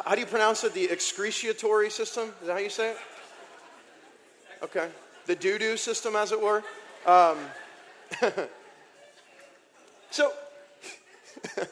how 0.06 0.14
do 0.14 0.22
you 0.22 0.28
pronounce 0.28 0.64
it? 0.64 0.76
The 0.76 0.92
excretory 0.92 1.90
system? 1.90 2.32
Is 2.42 2.48
that 2.48 2.54
how 2.54 2.60
you 2.60 2.70
say 2.70 2.92
it? 2.92 2.98
Okay. 4.62 4.90
The 5.26 5.36
doo 5.36 5.58
doo 5.58 5.76
system, 5.76 6.16
as 6.16 6.32
it 6.32 6.40
were. 6.40 6.64
Um, 7.08 7.38
so, 10.12 10.32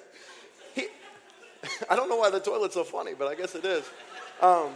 he, 0.73 0.87
I 1.89 1.95
don't 1.95 2.09
know 2.09 2.17
why 2.17 2.31
the 2.31 2.39
toilet's 2.39 2.73
so 2.73 2.83
funny, 2.83 3.11
but 3.17 3.27
I 3.27 3.35
guess 3.35 3.53
it 3.53 3.63
is. 3.63 3.85
Um, 4.41 4.71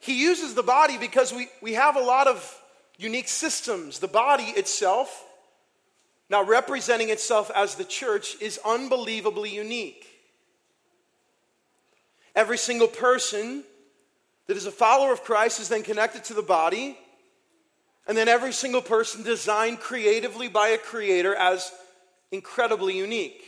he 0.00 0.20
uses 0.20 0.52
the 0.52 0.62
body 0.62 0.98
because 0.98 1.32
we, 1.32 1.48
we 1.62 1.72
have 1.72 1.96
a 1.96 2.02
lot 2.02 2.26
of 2.26 2.62
unique 2.98 3.28
systems. 3.28 4.00
The 4.00 4.08
body 4.08 4.44
itself, 4.44 5.24
now 6.28 6.42
representing 6.42 7.08
itself 7.08 7.50
as 7.54 7.76
the 7.76 7.84
church, 7.84 8.36
is 8.40 8.60
unbelievably 8.64 9.54
unique. 9.54 10.06
Every 12.34 12.58
single 12.58 12.88
person 12.88 13.64
that 14.46 14.56
is 14.56 14.66
a 14.66 14.70
follower 14.70 15.12
of 15.12 15.22
Christ 15.22 15.60
is 15.60 15.68
then 15.68 15.82
connected 15.82 16.24
to 16.24 16.34
the 16.34 16.42
body. 16.42 16.98
And 18.06 18.16
then 18.16 18.28
every 18.28 18.52
single 18.52 18.80
person 18.80 19.22
designed 19.22 19.80
creatively 19.80 20.48
by 20.48 20.68
a 20.68 20.78
creator 20.78 21.34
as 21.34 21.70
incredibly 22.32 22.96
unique. 22.96 23.42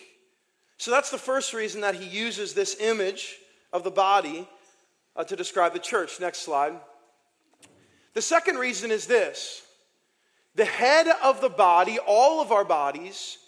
So 0.77 0.91
that's 0.91 1.11
the 1.11 1.19
first 1.19 1.53
reason 1.55 1.81
that 1.83 1.95
he 1.95 2.07
uses 2.07 2.53
this 2.55 2.79
image 2.81 3.39
of 3.73 3.85
the 3.85 3.91
body 3.91 4.49
uh, 5.17 5.25
to 5.25 5.37
describe 5.37 5.73
the 5.73 5.79
church. 5.79 6.21
Next 6.21 6.41
slide. 6.41 6.75
The 8.15 8.23
second 8.23 8.57
reason 8.57 8.91
is 8.91 9.07
this 9.07 9.63
the 10.55 10.65
head 10.65 11.07
of 11.23 11.41
the 11.41 11.49
body, 11.49 11.99
all 11.99 12.41
of 12.41 12.53
our 12.53 12.65
bodies, 12.65 13.39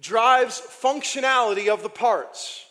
drives 0.00 0.60
functionality 0.60 1.68
of 1.68 1.82
the 1.82 1.88
parts. 1.88 2.64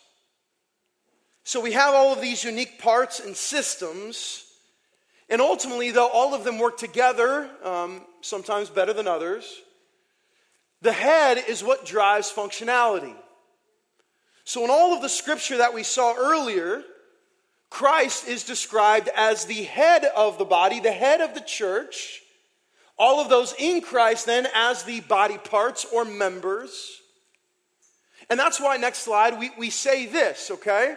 So 1.44 1.62
we 1.62 1.74
have 1.74 1.94
all 1.94 2.12
of 2.12 2.22
these 2.22 2.44
unique 2.44 2.80
parts 2.80 3.20
and 3.20 3.36
systems. 3.36 4.42
And 5.30 5.42
ultimately, 5.42 5.92
though 5.92 6.10
all 6.10 6.34
of 6.34 6.44
them 6.44 6.60
work 6.60 6.78
together, 6.78 7.50
um, 7.64 8.02
sometimes 8.22 8.70
better 8.70 8.94
than 8.94 9.08
others, 9.08 9.62
the 10.82 10.92
head 10.92 11.44
is 11.48 11.64
what 11.64 11.86
drives 11.86 12.32
functionality. 12.32 13.16
So, 14.44 14.64
in 14.64 14.70
all 14.70 14.94
of 14.94 15.02
the 15.02 15.10
scripture 15.10 15.58
that 15.58 15.74
we 15.74 15.82
saw 15.82 16.16
earlier, 16.16 16.84
Christ 17.70 18.28
is 18.28 18.44
described 18.44 19.10
as 19.16 19.46
the 19.46 19.64
head 19.64 20.06
of 20.16 20.38
the 20.38 20.46
body, 20.46 20.80
the 20.80 20.92
head 20.92 21.22
of 21.22 21.34
the 21.34 21.42
church. 21.42 22.22
All 22.98 23.20
of 23.20 23.30
those 23.30 23.54
in 23.60 23.82
Christ, 23.82 24.26
then, 24.26 24.48
as 24.54 24.84
the 24.84 25.02
body 25.02 25.38
parts 25.38 25.86
or 25.94 26.06
members. 26.06 27.02
And 28.30 28.40
that's 28.40 28.60
why, 28.60 28.78
next 28.78 29.00
slide, 29.00 29.38
we, 29.38 29.52
we 29.58 29.70
say 29.70 30.06
this, 30.06 30.50
okay? 30.50 30.96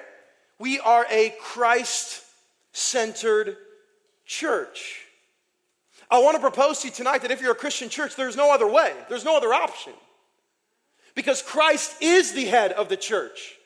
We 0.58 0.78
are 0.80 1.06
a 1.10 1.34
Christ 1.40 2.22
centered 2.72 3.56
church. 4.24 5.00
I 6.10 6.20
want 6.20 6.36
to 6.36 6.40
propose 6.40 6.80
to 6.80 6.88
you 6.88 6.94
tonight 6.94 7.22
that 7.22 7.30
if 7.30 7.42
you're 7.42 7.52
a 7.52 7.56
Christian 7.56 7.88
church, 7.88 8.16
there's 8.16 8.36
no 8.36 8.52
other 8.52 8.66
way, 8.66 8.92
there's 9.08 9.24
no 9.24 9.36
other 9.36 9.52
option. 9.52 9.92
Because 11.14 11.42
Christ 11.42 12.00
is 12.00 12.32
the 12.32 12.44
head 12.44 12.72
of 12.72 12.88
the 12.88 12.96
church. 12.96 13.57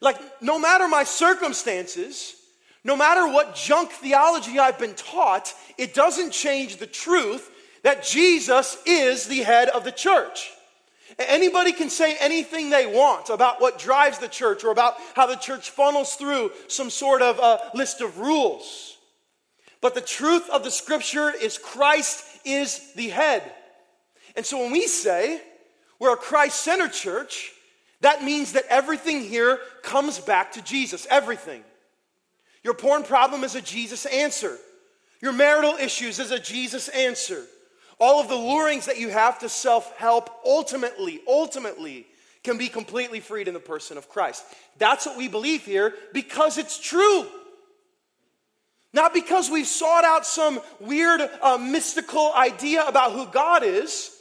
Like, 0.00 0.18
no 0.42 0.58
matter 0.58 0.88
my 0.88 1.04
circumstances, 1.04 2.36
no 2.84 2.96
matter 2.96 3.26
what 3.26 3.54
junk 3.54 3.90
theology 3.90 4.58
I've 4.58 4.78
been 4.78 4.94
taught, 4.94 5.54
it 5.78 5.94
doesn't 5.94 6.32
change 6.32 6.76
the 6.76 6.86
truth 6.86 7.50
that 7.82 8.04
Jesus 8.04 8.76
is 8.86 9.26
the 9.26 9.42
head 9.42 9.68
of 9.68 9.84
the 9.84 9.92
church. 9.92 10.50
Anybody 11.18 11.72
can 11.72 11.90
say 11.90 12.16
anything 12.18 12.70
they 12.70 12.86
want 12.86 13.30
about 13.30 13.60
what 13.60 13.78
drives 13.78 14.18
the 14.18 14.28
church 14.28 14.64
or 14.64 14.70
about 14.70 14.94
how 15.14 15.26
the 15.26 15.36
church 15.36 15.70
funnels 15.70 16.14
through 16.16 16.50
some 16.66 16.90
sort 16.90 17.22
of 17.22 17.38
uh, 17.38 17.58
list 17.74 18.00
of 18.00 18.18
rules. 18.18 18.96
But 19.80 19.94
the 19.94 20.00
truth 20.00 20.48
of 20.50 20.64
the 20.64 20.70
scripture 20.70 21.30
is 21.30 21.58
Christ 21.58 22.24
is 22.44 22.92
the 22.94 23.10
head. 23.10 23.42
And 24.34 24.44
so 24.44 24.58
when 24.58 24.72
we 24.72 24.86
say 24.86 25.40
we're 25.98 26.14
a 26.14 26.16
Christ 26.16 26.62
centered 26.62 26.92
church, 26.92 27.52
that 28.04 28.22
means 28.22 28.52
that 28.52 28.64
everything 28.68 29.22
here 29.22 29.58
comes 29.82 30.18
back 30.18 30.52
to 30.52 30.62
Jesus. 30.62 31.06
Everything. 31.08 31.64
Your 32.62 32.74
porn 32.74 33.02
problem 33.02 33.44
is 33.44 33.54
a 33.54 33.62
Jesus 33.62 34.04
answer. 34.04 34.58
Your 35.22 35.32
marital 35.32 35.74
issues 35.74 36.18
is 36.18 36.30
a 36.30 36.38
Jesus 36.38 36.88
answer. 36.88 37.44
All 37.98 38.20
of 38.20 38.28
the 38.28 38.36
lurings 38.36 38.86
that 38.86 38.98
you 38.98 39.08
have 39.08 39.38
to 39.38 39.48
self 39.48 39.96
help 39.96 40.28
ultimately, 40.44 41.22
ultimately 41.26 42.06
can 42.42 42.58
be 42.58 42.68
completely 42.68 43.20
freed 43.20 43.48
in 43.48 43.54
the 43.54 43.60
person 43.60 43.96
of 43.96 44.10
Christ. 44.10 44.44
That's 44.76 45.06
what 45.06 45.16
we 45.16 45.28
believe 45.28 45.64
here 45.64 45.94
because 46.12 46.58
it's 46.58 46.78
true. 46.78 47.26
Not 48.92 49.14
because 49.14 49.50
we've 49.50 49.66
sought 49.66 50.04
out 50.04 50.26
some 50.26 50.60
weird 50.78 51.22
uh, 51.40 51.56
mystical 51.56 52.34
idea 52.34 52.84
about 52.84 53.12
who 53.12 53.26
God 53.26 53.62
is, 53.62 54.13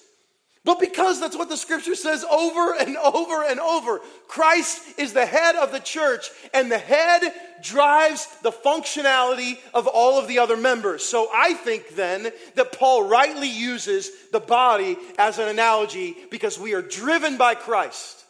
but 0.66 0.80
because 0.80 1.20
that's 1.20 1.36
what 1.36 1.50
the 1.50 1.58
scripture 1.58 1.96
says 1.96 2.24
over 2.24 2.74
and 2.74 2.96
over 2.98 3.44
and 3.44 3.60
over. 3.60 4.00
Christ 4.28 4.98
is 4.98 5.12
the 5.12 5.26
head 5.26 5.56
of 5.56 5.74
the 5.74 5.80
church, 5.80 6.30
and 6.54 6.72
the 6.72 6.78
head 6.78 7.34
drives 7.62 8.28
the 8.44 8.52
functionality 8.52 9.58
of 9.74 9.88
all 9.88 10.18
of 10.18 10.28
the 10.28 10.40
other 10.40 10.56
members. 10.56 11.04
So 11.04 11.28
I 11.34 11.54
think 11.54 11.96
then 11.96 12.32
that 12.56 12.72
Paul 12.72 13.04
rightly 13.04 13.50
uses 13.50 14.10
the 14.32 14.40
body 14.40 14.98
as 15.18 15.38
an 15.38 15.50
analogy 15.50 16.16
because 16.32 16.58
we 16.58 16.74
are 16.74 16.82
driven 16.82 17.36
by 17.38 17.56
Christ. 17.56 18.24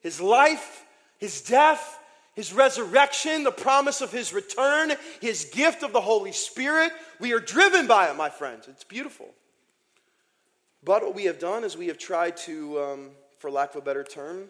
His 0.00 0.20
life, 0.20 0.84
his 1.18 1.40
death, 1.42 1.98
his 2.34 2.52
resurrection, 2.52 3.44
the 3.44 3.52
promise 3.52 4.00
of 4.00 4.10
his 4.10 4.32
return, 4.32 4.92
his 5.20 5.50
gift 5.52 5.84
of 5.84 5.92
the 5.92 6.00
Holy 6.00 6.32
Spirit. 6.32 6.92
We 7.20 7.32
are 7.32 7.40
driven 7.40 7.86
by 7.86 8.08
it, 8.10 8.16
my 8.16 8.30
friends. 8.30 8.66
It's 8.68 8.84
beautiful. 8.84 9.28
But 10.82 11.02
what 11.02 11.14
we 11.14 11.24
have 11.24 11.38
done 11.38 11.64
is 11.64 11.76
we 11.76 11.88
have 11.88 11.98
tried 11.98 12.36
to, 12.38 12.80
um, 12.80 13.10
for 13.38 13.50
lack 13.50 13.70
of 13.70 13.76
a 13.76 13.84
better 13.84 14.04
term, 14.04 14.44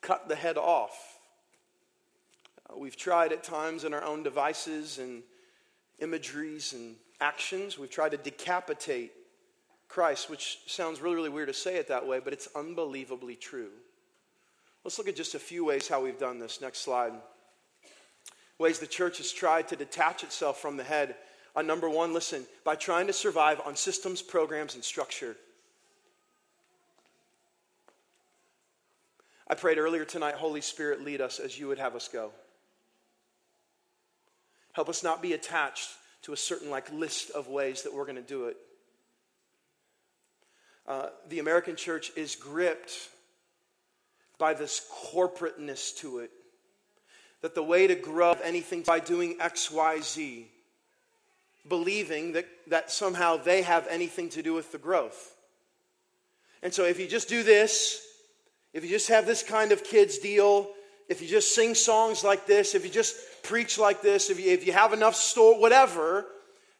cut 0.00 0.28
the 0.28 0.34
head 0.34 0.56
off. 0.56 1.18
Uh, 2.68 2.78
we've 2.78 2.96
tried 2.96 3.32
at 3.32 3.44
times 3.44 3.84
in 3.84 3.94
our 3.94 4.02
own 4.02 4.22
devices 4.22 4.98
and 4.98 5.22
imageries 6.00 6.72
and 6.72 6.96
actions, 7.20 7.78
we've 7.78 7.90
tried 7.90 8.10
to 8.10 8.16
decapitate 8.16 9.12
Christ, 9.88 10.28
which 10.28 10.58
sounds 10.66 11.00
really, 11.00 11.14
really 11.14 11.28
weird 11.28 11.48
to 11.48 11.54
say 11.54 11.76
it 11.76 11.88
that 11.88 12.06
way, 12.06 12.20
but 12.22 12.32
it's 12.32 12.48
unbelievably 12.54 13.36
true. 13.36 13.70
Let's 14.82 14.98
look 14.98 15.08
at 15.08 15.16
just 15.16 15.34
a 15.34 15.38
few 15.38 15.64
ways 15.64 15.88
how 15.88 16.02
we've 16.02 16.18
done 16.18 16.38
this. 16.38 16.60
Next 16.60 16.80
slide. 16.80 17.12
Ways 18.58 18.78
the 18.78 18.86
church 18.86 19.18
has 19.18 19.32
tried 19.32 19.68
to 19.68 19.76
detach 19.76 20.22
itself 20.22 20.60
from 20.60 20.76
the 20.76 20.84
head 20.84 21.16
on 21.56 21.66
number 21.66 21.88
one, 21.88 22.12
listen, 22.12 22.44
by 22.64 22.74
trying 22.74 23.06
to 23.06 23.12
survive 23.12 23.60
on 23.64 23.76
systems, 23.76 24.22
programs, 24.22 24.74
and 24.74 24.82
structure. 24.82 25.36
I 29.46 29.54
prayed 29.54 29.78
earlier 29.78 30.04
tonight, 30.04 30.34
Holy 30.34 30.60
Spirit, 30.60 31.04
lead 31.04 31.20
us 31.20 31.38
as 31.38 31.58
you 31.58 31.68
would 31.68 31.78
have 31.78 31.94
us 31.94 32.08
go. 32.08 32.32
Help 34.72 34.88
us 34.88 35.04
not 35.04 35.22
be 35.22 35.34
attached 35.34 35.90
to 36.22 36.32
a 36.32 36.36
certain 36.36 36.70
like 36.70 36.90
list 36.92 37.30
of 37.30 37.46
ways 37.48 37.82
that 37.82 37.94
we're 37.94 38.06
going 38.06 38.16
to 38.16 38.22
do 38.22 38.46
it. 38.46 38.56
Uh, 40.88 41.08
the 41.28 41.38
American 41.38 41.76
church 41.76 42.10
is 42.16 42.34
gripped 42.34 43.10
by 44.38 44.54
this 44.54 44.86
corporateness 45.12 45.96
to 45.98 46.18
it. 46.18 46.30
That 47.42 47.54
the 47.54 47.62
way 47.62 47.86
to 47.86 47.94
grow 47.94 48.32
anything 48.42 48.82
by 48.82 49.00
doing 49.00 49.36
X, 49.38 49.70
Y, 49.70 50.00
Z 50.00 50.48
believing 51.68 52.32
that, 52.32 52.46
that 52.68 52.90
somehow 52.90 53.36
they 53.36 53.62
have 53.62 53.86
anything 53.88 54.28
to 54.30 54.42
do 54.42 54.52
with 54.52 54.72
the 54.72 54.78
growth. 54.78 55.34
And 56.62 56.72
so 56.72 56.84
if 56.84 56.98
you 56.98 57.06
just 57.06 57.28
do 57.28 57.42
this, 57.42 58.00
if 58.72 58.84
you 58.84 58.90
just 58.90 59.08
have 59.08 59.26
this 59.26 59.42
kind 59.42 59.72
of 59.72 59.84
kids 59.84 60.18
deal, 60.18 60.68
if 61.08 61.20
you 61.20 61.28
just 61.28 61.54
sing 61.54 61.74
songs 61.74 62.24
like 62.24 62.46
this, 62.46 62.74
if 62.74 62.84
you 62.84 62.90
just 62.90 63.16
preach 63.42 63.78
like 63.78 64.02
this, 64.02 64.30
if 64.30 64.40
you, 64.40 64.50
if 64.50 64.66
you 64.66 64.72
have 64.72 64.92
enough 64.92 65.14
store, 65.14 65.60
whatever, 65.60 66.26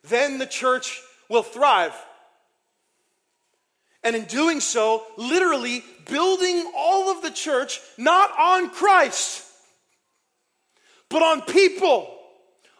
then 0.04 0.38
the 0.38 0.46
church 0.46 1.00
will 1.28 1.42
thrive. 1.42 1.94
And 4.02 4.14
in 4.16 4.24
doing 4.24 4.60
so, 4.60 5.02
literally 5.16 5.82
building 6.10 6.70
all 6.76 7.10
of 7.10 7.22
the 7.22 7.30
church 7.30 7.80
not 7.96 8.30
on 8.38 8.70
Christ, 8.70 9.44
but 11.08 11.22
on 11.22 11.42
people 11.42 12.13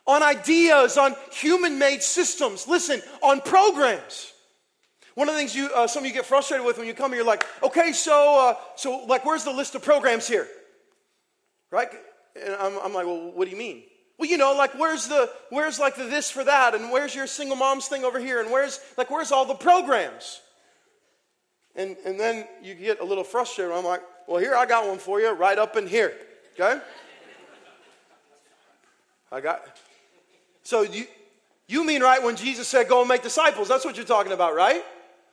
on 0.07 0.23
ideas, 0.23 0.97
on 0.99 1.15
human 1.33 1.79
made 1.79 2.03
systems, 2.03 2.69
listen, 2.69 3.03
on 3.23 3.41
programs. 3.41 4.33
One 5.15 5.29
of 5.29 5.35
the 5.35 5.39
things 5.39 5.55
you, 5.55 5.71
uh, 5.75 5.87
some 5.87 6.03
of 6.03 6.09
you 6.09 6.13
get 6.13 6.27
frustrated 6.27 6.67
with 6.67 6.77
when 6.77 6.87
you 6.87 6.95
come 6.95 7.13
here, 7.13 7.19
you're 7.19 7.27
like, 7.27 7.47
okay, 7.63 7.93
so, 7.93 8.49
uh, 8.49 8.55
so, 8.77 9.05
like, 9.07 9.25
where's 9.25 9.45
the 9.45 9.53
list 9.53 9.75
of 9.75 9.83
programs 9.83 10.27
here? 10.27 10.49
Right? 11.71 11.89
And 12.35 12.55
I'm, 12.55 12.79
I'm 12.79 12.93
like, 12.93 13.07
well, 13.07 13.31
what 13.33 13.45
do 13.45 13.51
you 13.51 13.57
mean? 13.57 13.85
Well, 14.19 14.29
you 14.29 14.37
know, 14.37 14.55
like, 14.55 14.75
where's 14.75 15.07
the, 15.07 15.31
where's 15.51 15.79
like 15.79 15.97
the 15.97 16.05
this 16.05 16.31
for 16.31 16.45
that, 16.45 16.75
and 16.75 16.91
where's 16.91 17.15
your 17.15 17.27
single 17.27 17.57
moms 17.57 17.87
thing 17.87 18.05
over 18.05 18.19
here, 18.19 18.41
and 18.41 18.51
where's, 18.51 18.81
like, 18.99 19.11
where's 19.11 19.33
all 19.33 19.45
the 19.45 19.55
programs? 19.55 20.41
And, 21.77 21.97
and 22.05 22.19
then 22.19 22.47
you 22.63 22.75
get 22.75 23.01
a 23.01 23.05
little 23.05 23.25
frustrated. 23.25 23.75
I'm 23.75 23.85
like, 23.85 24.03
well, 24.29 24.39
here, 24.39 24.55
I 24.55 24.67
got 24.67 24.87
one 24.87 24.99
for 24.99 25.21
you 25.21 25.31
right 25.31 25.59
up 25.59 25.77
in 25.77 25.87
here, 25.87 26.15
okay? 26.55 26.81
I 29.33 29.41
got, 29.41 29.65
so 30.65 30.83
you, 30.83 31.07
you 31.69 31.85
mean, 31.85 32.03
right, 32.03 32.23
when 32.23 32.37
Jesus 32.37 32.67
said, 32.67 32.89
go 32.89 33.01
and 33.01 33.09
make 33.09 33.23
disciples, 33.23 33.69
that's 33.69 33.85
what 33.85 33.97
you're 33.97 34.05
talking 34.05 34.33
about, 34.33 34.55
right? 34.55 34.83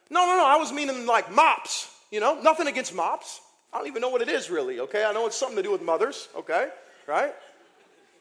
No, 0.09 0.25
no, 0.25 0.35
no, 0.37 0.45
I 0.45 0.57
was 0.57 0.71
meaning 0.71 1.05
like 1.05 1.33
mops, 1.33 1.89
you 2.11 2.19
know, 2.19 2.39
nothing 2.41 2.67
against 2.67 2.93
mops. 2.93 3.39
I 3.73 3.77
don't 3.77 3.87
even 3.87 4.01
know 4.01 4.09
what 4.09 4.21
it 4.21 4.27
is 4.27 4.49
really, 4.49 4.81
okay? 4.81 5.05
I 5.05 5.13
know 5.13 5.25
it's 5.25 5.37
something 5.37 5.55
to 5.55 5.63
do 5.63 5.71
with 5.71 5.81
mothers, 5.81 6.27
okay, 6.35 6.69
right? 7.07 7.33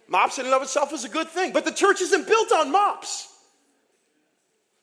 Mops 0.08 0.38
in 0.38 0.44
and 0.44 0.54
of 0.54 0.62
itself 0.62 0.92
is 0.92 1.04
a 1.04 1.08
good 1.08 1.28
thing, 1.28 1.52
but 1.52 1.64
the 1.64 1.72
church 1.72 2.00
isn't 2.00 2.26
built 2.26 2.52
on 2.52 2.70
mops. 2.70 3.28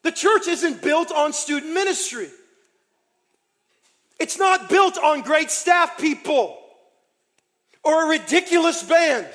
The 0.03 0.11
church 0.11 0.47
isn't 0.47 0.81
built 0.81 1.11
on 1.11 1.33
student 1.33 1.73
ministry. 1.73 2.29
It's 4.19 4.37
not 4.37 4.69
built 4.69 4.97
on 4.97 5.21
great 5.21 5.51
staff 5.51 5.97
people 5.97 6.57
or 7.83 8.05
a 8.05 8.19
ridiculous 8.19 8.83
band. 8.83 9.27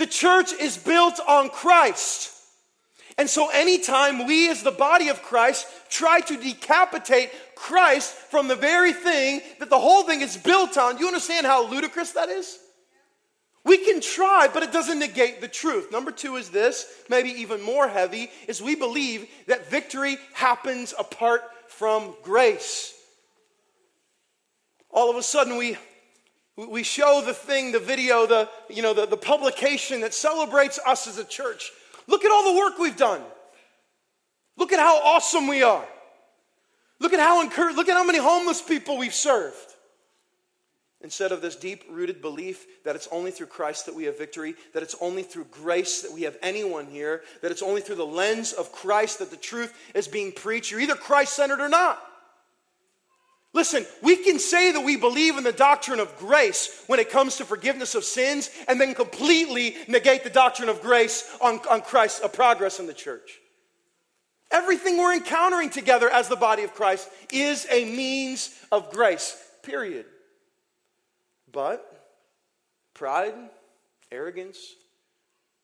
The 0.00 0.06
church 0.06 0.54
is 0.54 0.78
built 0.78 1.20
on 1.28 1.50
Christ. 1.50 2.32
And 3.18 3.28
so, 3.28 3.50
anytime 3.50 4.26
we, 4.26 4.48
as 4.48 4.62
the 4.62 4.70
body 4.70 5.10
of 5.10 5.20
Christ, 5.20 5.66
try 5.90 6.20
to 6.20 6.38
decapitate 6.38 7.30
Christ 7.54 8.10
from 8.14 8.48
the 8.48 8.56
very 8.56 8.94
thing 8.94 9.42
that 9.58 9.68
the 9.68 9.78
whole 9.78 10.04
thing 10.04 10.22
is 10.22 10.38
built 10.38 10.78
on, 10.78 10.96
you 10.96 11.06
understand 11.06 11.44
how 11.44 11.68
ludicrous 11.68 12.12
that 12.12 12.30
is? 12.30 12.58
We 13.62 13.76
can 13.76 14.00
try, 14.00 14.48
but 14.50 14.62
it 14.62 14.72
doesn't 14.72 15.00
negate 15.00 15.42
the 15.42 15.48
truth. 15.48 15.92
Number 15.92 16.12
two 16.12 16.36
is 16.36 16.48
this, 16.48 16.86
maybe 17.10 17.28
even 17.32 17.60
more 17.60 17.86
heavy, 17.86 18.30
is 18.48 18.62
we 18.62 18.76
believe 18.76 19.28
that 19.48 19.68
victory 19.68 20.16
happens 20.32 20.94
apart 20.98 21.42
from 21.68 22.14
grace. 22.22 22.94
All 24.90 25.10
of 25.10 25.16
a 25.18 25.22
sudden, 25.22 25.58
we, 25.58 25.76
we 26.56 26.82
show 26.82 27.22
the 27.24 27.34
thing, 27.34 27.72
the 27.72 27.78
video, 27.78 28.26
the, 28.26 28.48
you 28.68 28.82
know, 28.82 28.92
the, 28.92 29.06
the 29.06 29.16
publication 29.16 30.00
that 30.02 30.12
celebrates 30.12 30.78
us 30.86 31.06
as 31.06 31.18
a 31.18 31.24
church. 31.24 31.70
Look 32.06 32.24
at 32.24 32.30
all 32.30 32.52
the 32.52 32.58
work 32.58 32.78
we've 32.78 32.96
done. 32.96 33.22
Look 34.56 34.72
at 34.72 34.78
how 34.78 34.98
awesome 34.98 35.46
we 35.46 35.62
are. 35.62 35.86
Look 36.98 37.14
at 37.14 37.20
how 37.20 37.42
encouraged, 37.42 37.76
look 37.76 37.88
at 37.88 37.96
how 37.96 38.04
many 38.04 38.18
homeless 38.18 38.60
people 38.60 38.98
we've 38.98 39.14
served. 39.14 39.56
Instead 41.02 41.32
of 41.32 41.40
this 41.40 41.56
deep 41.56 41.84
rooted 41.88 42.20
belief 42.20 42.66
that 42.84 42.94
it's 42.94 43.08
only 43.10 43.30
through 43.30 43.46
Christ 43.46 43.86
that 43.86 43.94
we 43.94 44.04
have 44.04 44.18
victory, 44.18 44.54
that 44.74 44.82
it's 44.82 44.96
only 45.00 45.22
through 45.22 45.46
grace 45.46 46.02
that 46.02 46.12
we 46.12 46.22
have 46.22 46.36
anyone 46.42 46.86
here, 46.86 47.22
that 47.40 47.50
it's 47.50 47.62
only 47.62 47.80
through 47.80 47.96
the 47.96 48.04
lens 48.04 48.52
of 48.52 48.70
Christ 48.70 49.20
that 49.20 49.30
the 49.30 49.36
truth 49.38 49.72
is 49.94 50.08
being 50.08 50.30
preached, 50.30 50.70
you're 50.70 50.80
either 50.80 50.94
Christ 50.94 51.32
centered 51.32 51.60
or 51.60 51.70
not. 51.70 52.06
Listen, 53.52 53.84
we 54.00 54.16
can 54.16 54.38
say 54.38 54.70
that 54.70 54.84
we 54.84 54.96
believe 54.96 55.36
in 55.36 55.42
the 55.42 55.52
doctrine 55.52 55.98
of 55.98 56.16
grace 56.18 56.84
when 56.86 57.00
it 57.00 57.10
comes 57.10 57.36
to 57.36 57.44
forgiveness 57.44 57.96
of 57.96 58.04
sins 58.04 58.48
and 58.68 58.80
then 58.80 58.94
completely 58.94 59.76
negate 59.88 60.22
the 60.22 60.30
doctrine 60.30 60.68
of 60.68 60.80
grace 60.80 61.28
on, 61.40 61.60
on 61.68 61.80
Christ's 61.80 62.26
progress 62.32 62.78
in 62.78 62.86
the 62.86 62.94
church. 62.94 63.40
Everything 64.52 64.98
we're 64.98 65.14
encountering 65.14 65.70
together 65.70 66.08
as 66.10 66.28
the 66.28 66.36
body 66.36 66.62
of 66.62 66.74
Christ 66.74 67.08
is 67.32 67.66
a 67.70 67.84
means 67.84 68.56
of 68.70 68.90
grace, 68.92 69.36
period. 69.62 70.06
But 71.52 71.84
pride, 72.94 73.34
arrogance 74.12 74.58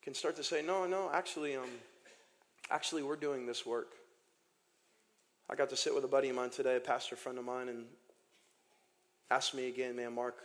can 0.02 0.14
start 0.14 0.36
to 0.36 0.44
say, 0.44 0.62
no, 0.62 0.86
no, 0.86 1.10
actually, 1.12 1.56
um, 1.56 1.68
actually, 2.70 3.02
we're 3.02 3.16
doing 3.16 3.46
this 3.46 3.66
work. 3.66 3.95
I 5.48 5.54
got 5.54 5.70
to 5.70 5.76
sit 5.76 5.94
with 5.94 6.02
a 6.02 6.08
buddy 6.08 6.28
of 6.28 6.36
mine 6.36 6.50
today, 6.50 6.76
a 6.76 6.80
pastor 6.80 7.14
friend 7.14 7.38
of 7.38 7.44
mine, 7.44 7.68
and 7.68 7.84
asked 9.30 9.54
me 9.54 9.68
again, 9.68 9.94
man, 9.94 10.12
Mark, 10.12 10.36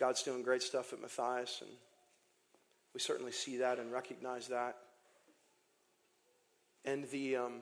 God's 0.00 0.22
doing 0.24 0.42
great 0.42 0.62
stuff 0.62 0.92
at 0.92 1.00
Matthias, 1.00 1.58
and 1.60 1.70
we 2.92 2.98
certainly 2.98 3.30
see 3.30 3.58
that 3.58 3.78
and 3.78 3.92
recognize 3.92 4.48
that. 4.48 4.76
And 6.84 7.08
the, 7.10 7.36
um, 7.36 7.52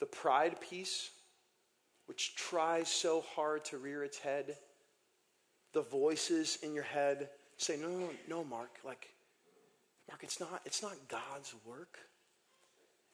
the 0.00 0.06
pride 0.06 0.60
piece, 0.60 1.10
which 2.06 2.34
tries 2.34 2.88
so 2.88 3.22
hard 3.34 3.64
to 3.66 3.78
rear 3.78 4.04
its 4.04 4.18
head, 4.18 4.56
the 5.72 5.82
voices 5.82 6.58
in 6.62 6.74
your 6.74 6.84
head 6.84 7.30
say, 7.56 7.78
no, 7.78 7.88
no, 7.88 8.10
no, 8.28 8.44
Mark, 8.44 8.80
like, 8.84 9.08
Mark, 10.08 10.24
it's 10.24 10.40
not, 10.40 10.60
it's 10.66 10.82
not 10.82 10.92
God's 11.08 11.54
work. 11.64 11.98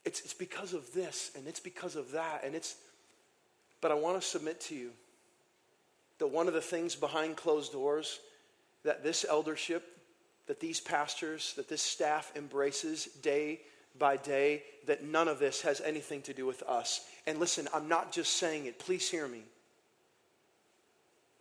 It's, 0.09 0.23
it's 0.23 0.33
because 0.33 0.73
of 0.73 0.91
this 0.95 1.33
and 1.37 1.47
it's 1.47 1.61
because 1.61 1.95
of 1.95 2.13
that. 2.13 2.41
And 2.43 2.55
it's, 2.55 2.77
but 3.83 3.91
I 3.91 3.95
want 3.95 4.19
to 4.19 4.27
submit 4.27 4.59
to 4.63 4.75
you 4.75 4.89
that 6.19 6.29
one 6.29 6.49
of 6.49 6.55
the 6.55 6.63
things 6.63 6.95
behind 6.95 7.37
closed 7.37 7.73
doors 7.73 8.21
that 8.85 9.05
this 9.05 9.27
eldership, 9.29 9.85
that 10.47 10.61
these 10.61 10.81
pastors, 10.81 11.53
that 11.57 11.69
this 11.69 11.83
staff 11.83 12.33
embraces 12.35 13.05
day 13.21 13.61
by 13.99 14.17
day, 14.17 14.63
that 14.87 15.05
none 15.05 15.29
of 15.29 15.39
this 15.39 15.61
has 15.61 15.83
anything 15.83 16.23
to 16.23 16.33
do 16.33 16.47
with 16.47 16.63
us. 16.63 17.07
And 17.27 17.39
listen, 17.39 17.69
I'm 17.75 17.87
not 17.87 18.11
just 18.11 18.33
saying 18.39 18.65
it, 18.65 18.79
please 18.79 19.11
hear 19.11 19.29
me 19.29 19.43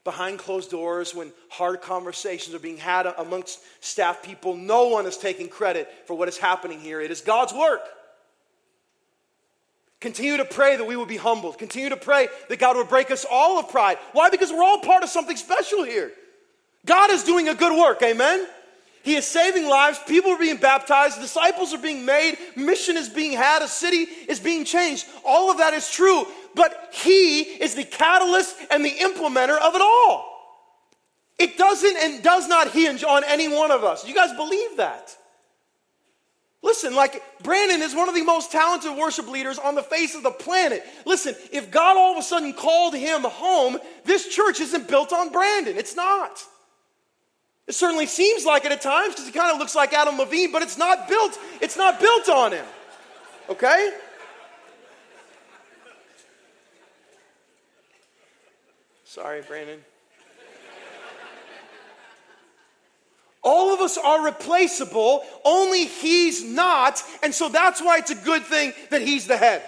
behind 0.03 0.39
closed 0.39 0.71
doors 0.71 1.15
when 1.15 1.31
hard 1.49 1.81
conversations 1.81 2.53
are 2.53 2.59
being 2.59 2.75
had 2.75 3.05
amongst 3.17 3.61
staff 3.79 4.23
people. 4.23 4.55
No 4.57 4.89
one 4.89 5.05
is 5.05 5.17
taking 5.17 5.47
credit 5.47 5.89
for 6.05 6.17
what 6.17 6.27
is 6.27 6.37
happening 6.37 6.81
here. 6.81 6.99
It 6.99 7.11
is 7.11 7.21
God's 7.21 7.53
work. 7.53 7.81
Continue 9.99 10.37
to 10.37 10.45
pray 10.45 10.75
that 10.75 10.85
we 10.85 10.95
would 10.95 11.07
be 11.07 11.17
humbled. 11.17 11.57
Continue 11.57 11.89
to 11.89 11.97
pray 11.97 12.27
that 12.49 12.59
God 12.59 12.77
would 12.77 12.89
break 12.89 13.09
us 13.09 13.25
all 13.29 13.59
of 13.59 13.69
pride. 13.69 13.97
Why? 14.11 14.29
Because 14.29 14.51
we're 14.51 14.63
all 14.63 14.79
part 14.79 15.03
of 15.03 15.09
something 15.09 15.37
special 15.37 15.83
here. 15.83 16.11
God 16.85 17.09
is 17.09 17.23
doing 17.23 17.49
a 17.49 17.55
good 17.55 17.77
work. 17.77 18.01
Amen. 18.03 18.47
He 19.03 19.15
is 19.15 19.25
saving 19.25 19.67
lives. 19.67 19.99
People 20.05 20.31
are 20.31 20.37
being 20.37 20.57
baptized. 20.57 21.19
Disciples 21.19 21.73
are 21.73 21.79
being 21.79 22.05
made. 22.05 22.37
Mission 22.55 22.97
is 22.97 23.09
being 23.09 23.31
had. 23.31 23.61
A 23.61 23.67
city 23.67 24.05
is 24.27 24.39
being 24.39 24.65
changed. 24.65 25.07
All 25.25 25.49
of 25.49 25.57
that 25.57 25.73
is 25.73 25.89
true 25.89 26.27
but 26.57 26.89
He 26.91 27.41
is 27.41 27.75
the 27.75 27.85
catalyst 27.85 28.57
and 28.69 28.83
the 28.83 28.91
implementer 28.91 29.57
of 29.57 29.75
it 29.75 29.81
all. 29.81 30.33
It 31.39 31.57
doesn't 31.57 31.95
and 31.97 32.23
does 32.23 32.47
not 32.47 32.71
hinge 32.71 33.03
on 33.03 33.23
any 33.23 33.47
one 33.47 33.71
of 33.71 33.83
us. 33.83 34.05
You 34.05 34.15
guys 34.15 34.33
believe 34.33 34.77
that? 34.77 35.15
Listen, 36.63 36.95
like 36.95 37.21
Brandon 37.43 37.81
is 37.81 37.95
one 37.95 38.09
of 38.09 38.15
the 38.15 38.23
most 38.23 38.51
talented 38.51 38.97
worship 38.97 39.29
leaders 39.29 39.59
on 39.59 39.75
the 39.75 39.83
face 39.83 40.15
of 40.15 40.23
the 40.23 40.31
planet. 40.31 40.83
Listen, 41.05 41.35
if 41.51 41.69
God 41.69 41.97
all 41.97 42.13
of 42.13 42.17
a 42.17 42.23
sudden 42.23 42.53
called 42.53 42.95
him 42.95 43.21
home, 43.21 43.77
this 44.05 44.27
church 44.27 44.59
isn't 44.59 44.87
built 44.87 45.13
on 45.13 45.31
Brandon. 45.31 45.77
It's 45.77 45.95
not. 45.95 46.43
It 47.67 47.75
certainly 47.75 48.05
seems 48.05 48.45
like 48.45 48.65
it 48.65 48.71
at 48.71 48.81
times 48.81 49.13
because 49.13 49.27
he 49.27 49.31
kind 49.31 49.51
of 49.51 49.59
looks 49.59 49.75
like 49.75 49.93
Adam 49.93 50.17
Levine, 50.17 50.51
but 50.51 50.61
it's 50.61 50.77
not 50.77 51.07
built. 51.07 51.37
It's 51.61 51.77
not 51.77 51.99
built 51.99 52.29
on 52.29 52.53
him. 52.53 52.65
Okay? 53.49 53.91
Sorry, 59.03 59.41
Brandon. 59.41 59.79
All 63.43 63.73
of 63.73 63.76
us 63.87 63.97
are 63.97 64.25
replaceable, 64.25 65.23
only 65.43 65.85
he's 65.85 66.43
not, 66.43 67.01
and 67.23 67.33
so 67.33 67.49
that's 67.49 67.81
why 67.81 67.97
it's 67.97 68.11
a 68.11 68.15
good 68.15 68.43
thing 68.43 68.73
that 68.89 69.01
he's 69.01 69.27
the 69.27 69.37
head. 69.37 69.63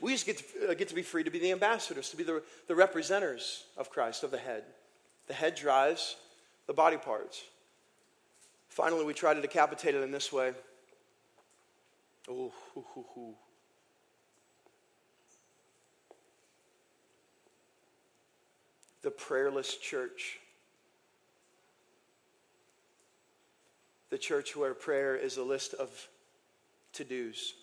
We 0.00 0.12
just 0.12 0.26
get 0.26 0.38
to, 0.38 0.70
uh, 0.70 0.74
get 0.74 0.88
to 0.88 0.94
be 0.94 1.02
free 1.02 1.24
to 1.24 1.30
be 1.30 1.38
the 1.38 1.52
ambassadors, 1.52 2.10
to 2.10 2.16
be 2.16 2.24
the, 2.24 2.42
the 2.68 2.74
representatives 2.74 3.64
of 3.76 3.90
Christ, 3.90 4.22
of 4.22 4.30
the 4.30 4.38
head. 4.38 4.62
The 5.26 5.34
head 5.34 5.54
drives 5.54 6.16
the 6.66 6.74
body 6.74 6.98
parts. 6.98 7.42
Finally, 8.68 9.04
we 9.04 9.14
try 9.14 9.34
to 9.34 9.40
decapitate 9.40 9.94
it 9.94 10.02
in 10.02 10.10
this 10.10 10.32
way. 10.32 10.52
Ooh, 12.28 12.52
hoo, 12.74 12.84
hoo, 12.94 13.04
hoo. 13.14 13.34
the 19.04 19.10
prayerless 19.10 19.76
church. 19.76 20.40
The 24.14 24.18
church 24.18 24.54
where 24.54 24.74
prayer 24.74 25.16
is 25.16 25.38
a 25.38 25.42
list 25.42 25.74
of 25.74 25.90
to 26.92 27.02
dos. 27.02 27.54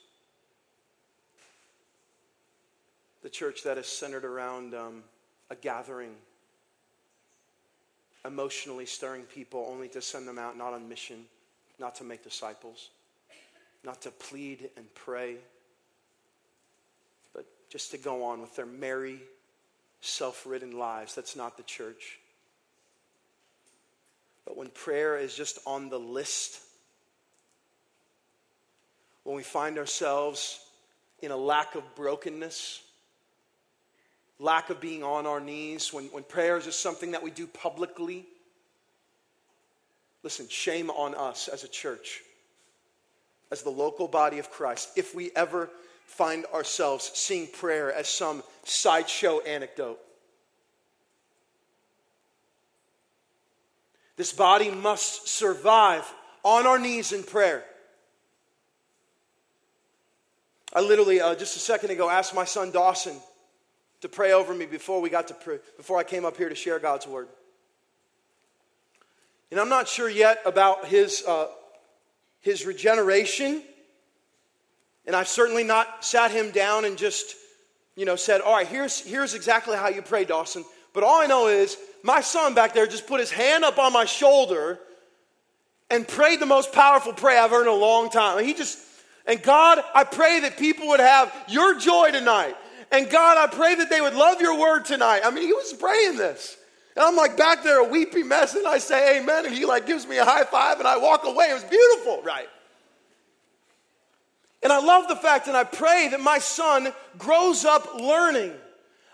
The 3.24 3.30
church 3.30 3.64
that 3.64 3.78
is 3.78 3.86
centered 3.86 4.26
around 4.26 4.76
um, 4.76 5.04
a 5.50 5.56
gathering, 5.56 6.12
emotionally 8.26 8.86
stirring 8.86 9.22
people 9.22 9.66
only 9.72 9.88
to 9.88 10.02
send 10.02 10.28
them 10.28 10.38
out 10.38 10.58
not 10.58 10.74
on 10.74 10.90
mission, 10.90 11.24
not 11.80 11.96
to 11.96 12.04
make 12.04 12.22
disciples, 12.22 12.90
not 13.86 14.02
to 14.02 14.12
plead 14.12 14.72
and 14.76 14.94
pray, 14.94 15.38
but 17.34 17.46
just 17.70 17.92
to 17.92 17.98
go 17.98 18.26
on 18.26 18.42
with 18.42 18.54
their 18.58 18.66
merry 18.66 19.22
self 20.02 20.46
ridden 20.46 20.78
lives. 20.78 21.16
That's 21.16 21.38
not 21.38 21.56
the 21.56 21.64
church. 21.64 22.20
But 24.46 24.58
when 24.58 24.70
prayer 24.70 25.18
is 25.18 25.36
just 25.36 25.60
on 25.66 25.90
the 25.90 26.00
list, 26.00 26.60
when 29.24 29.36
we 29.36 29.44
find 29.44 29.78
ourselves 29.78 30.66
in 31.22 31.32
a 31.32 31.38
lack 31.38 31.76
of 31.76 31.96
brokenness, 31.96 32.82
lack 34.40 34.70
of 34.70 34.82
being 34.82 35.04
on 35.04 35.28
our 35.28 35.40
knees, 35.40 35.94
when, 35.94 36.06
when 36.06 36.24
prayer 36.24 36.58
is 36.58 36.66
just 36.66 36.82
something 36.82 37.12
that 37.12 37.22
we 37.22 37.30
do 37.30 37.46
publicly, 37.46 38.26
listen, 40.24 40.48
shame 40.50 40.90
on 40.90 41.14
us 41.16 41.48
as 41.48 41.64
a 41.64 41.68
church, 41.68 42.22
as 43.52 43.62
the 43.62 43.70
local 43.70 44.08
body 44.08 44.40
of 44.40 44.50
Christ, 44.50 44.90
if 44.96 45.14
we 45.14 45.32
ever 45.36 45.70
find 46.06 46.46
ourselves 46.48 47.12
seeing 47.14 47.48
prayer 47.48 47.94
as 47.94 48.10
some 48.10 48.44
sideshow 48.64 49.40
anecdote. 49.42 50.00
This 54.22 54.34
body 54.34 54.70
must 54.70 55.28
survive 55.28 56.06
on 56.44 56.68
our 56.68 56.78
knees 56.78 57.12
in 57.12 57.24
prayer. 57.24 57.64
I 60.72 60.82
literally, 60.82 61.20
uh, 61.20 61.34
just 61.34 61.56
a 61.56 61.60
second 61.60 61.90
ago, 61.90 62.08
asked 62.08 62.36
my 62.36 62.46
son 62.46 62.70
Dawson 62.70 63.16
to 64.02 64.08
pray 64.08 64.32
over 64.32 64.54
me 64.54 64.68
before 64.68 65.02
we 65.02 65.10
got 65.10 65.28
to 65.30 65.60
before 65.76 65.98
I 65.98 66.04
came 66.04 66.24
up 66.24 66.38
here 66.38 66.50
to 66.50 66.54
share 66.54 66.78
God's 66.78 67.08
word. 67.08 67.30
And 69.50 69.60
I'm 69.60 69.70
not 69.70 69.88
sure 69.88 70.08
yet 70.08 70.38
about 70.46 70.86
his, 70.86 71.24
uh, 71.28 71.48
his 72.42 72.64
regeneration 72.64 73.64
and 75.08 75.16
I've 75.16 75.30
certainly 75.30 75.64
not 75.64 76.06
sat 76.06 76.30
him 76.30 76.52
down 76.52 76.86
and 76.86 76.96
just, 76.96 77.34
you 77.96 78.06
know, 78.06 78.16
said, 78.16 78.42
all 78.42 78.54
right, 78.54 78.68
here's, 78.68 79.00
here's 79.00 79.34
exactly 79.34 79.76
how 79.78 79.88
you 79.88 80.04
pray, 80.04 80.26
Dawson. 80.26 80.64
But 80.94 81.04
all 81.04 81.20
I 81.20 81.26
know 81.26 81.48
is 81.48 81.76
my 82.04 82.22
son 82.22 82.54
back 82.54 82.74
there 82.74 82.88
just 82.88 83.08
put 83.08 83.20
his 83.20 83.32
hand 83.32 83.64
up 83.64 83.78
on 83.78 83.94
my 83.94 84.06
shoulder 84.06 84.80
and 85.92 86.08
prayed 86.08 86.40
the 86.40 86.46
most 86.46 86.72
powerful 86.72 87.14
prayer 87.14 87.42
I've 87.42 87.52
heard 87.52 87.64
in 87.64 87.68
a 87.68 87.76
long 87.76 88.10
time. 88.10 88.38
And 88.38 88.48
He 88.48 88.54
just, 88.54 88.80
And 89.28 89.44
God, 89.44 89.84
I 89.94 90.06
pray 90.06 90.40
that 90.40 90.58
people 90.58 90.88
would 90.88 91.02
have 91.02 91.32
your 91.48 91.78
joy 91.78 92.12
tonight. 92.12 92.56
And 92.92 93.10
God, 93.10 93.38
I 93.38 93.54
pray 93.54 93.76
that 93.76 93.90
they 93.90 94.02
would 94.02 94.16
love 94.16 94.42
your 94.42 94.58
word 94.58 94.86
tonight. 94.86 95.22
I 95.24 95.32
mean, 95.32 95.46
he 95.46 95.54
was 95.54 95.72
praying 95.74 96.18
this. 96.18 96.58
And 96.96 97.06
I'm 97.06 97.16
like 97.16 97.38
back 97.38 97.64
there 97.64 97.80
a 97.80 97.88
weepy 97.88 98.24
mess, 98.24 98.54
and 98.56 98.68
I 98.68 98.80
say 98.80 99.20
amen, 99.20 99.46
and 99.46 99.56
he 99.56 99.66
like 99.66 99.86
gives 99.86 100.06
me 100.06 100.18
a 100.18 100.26
high 100.26 100.44
five, 100.44 100.80
and 100.80 100.88
I 100.88 100.98
walk 100.98 101.24
away. 101.24 101.46
It 101.50 101.54
was 101.54 101.64
beautiful, 101.64 102.22
right? 102.22 102.50
And 104.62 104.74
I 104.74 104.80
love 104.80 105.08
the 105.08 105.16
fact, 105.16 105.48
and 105.48 105.56
I 105.56 105.64
pray 105.64 106.10
that 106.12 106.20
my 106.20 106.40
son 106.40 106.92
grows 107.18 107.64
up 107.64 107.96
learning. 107.96 108.54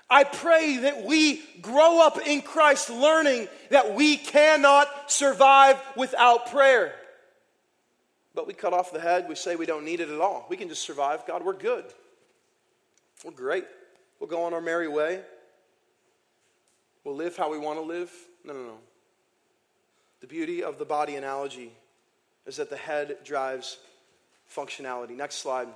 I 0.10 0.24
pray 0.24 0.78
that 0.78 1.04
we 1.04 1.42
grow 1.62 2.02
up 2.02 2.26
in 2.26 2.42
Christ 2.42 2.90
learning 2.90 3.50
that 3.70 3.94
we 3.94 4.16
cannot 4.16 5.12
survive 5.12 5.82
without 5.98 6.50
prayer. 6.50 6.94
But 8.34 8.48
we 8.48 8.54
cut 8.54 8.72
off 8.72 8.94
the 8.94 9.02
head, 9.02 9.28
we 9.28 9.36
say 9.36 9.56
we 9.56 9.66
don't 9.66 9.84
need 9.84 10.00
it 10.00 10.10
at 10.10 10.22
all. 10.22 10.46
We 10.50 10.58
can 10.58 10.70
just 10.70 10.84
survive. 10.84 11.26
God, 11.26 11.44
we're 11.44 11.54
good. 11.54 11.86
We're 13.26 13.32
great. 13.32 13.66
We'll 14.20 14.30
go 14.30 14.44
on 14.44 14.54
our 14.54 14.62
merry 14.62 14.88
way. 14.88 15.22
We'll 17.04 17.16
live 17.16 17.36
how 17.36 17.52
we 17.52 17.58
want 17.58 17.80
to 17.80 17.86
live. 17.86 18.12
No, 18.46 18.54
no, 18.54 18.64
no. 18.64 18.78
The 20.22 20.28
beauty 20.28 20.64
of 20.64 20.78
the 20.78 20.86
body 20.86 21.16
analogy 21.16 21.72
is 22.46 22.58
that 22.58 22.70
the 22.70 22.78
head 22.78 23.18
drives 23.24 23.78
functionality. 24.54 25.16
Next 25.16 25.36
slide. 25.36 25.68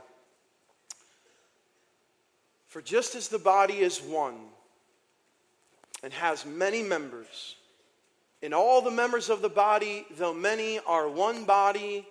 For 2.72 2.82
just 2.82 3.16
as 3.16 3.28
the 3.28 3.38
body 3.38 3.80
is 3.80 4.02
one 4.02 4.38
and 6.04 6.14
has 6.14 6.46
many 6.46 6.82
members, 6.82 7.58
in 8.42 8.54
all 8.54 8.82
the 8.82 8.90
members 8.90 9.30
of 9.30 9.42
the 9.42 9.50
body, 9.50 10.06
though 10.18 10.34
many 10.34 10.80
are 10.88 11.10
one 11.10 11.44
body, 11.44 12.08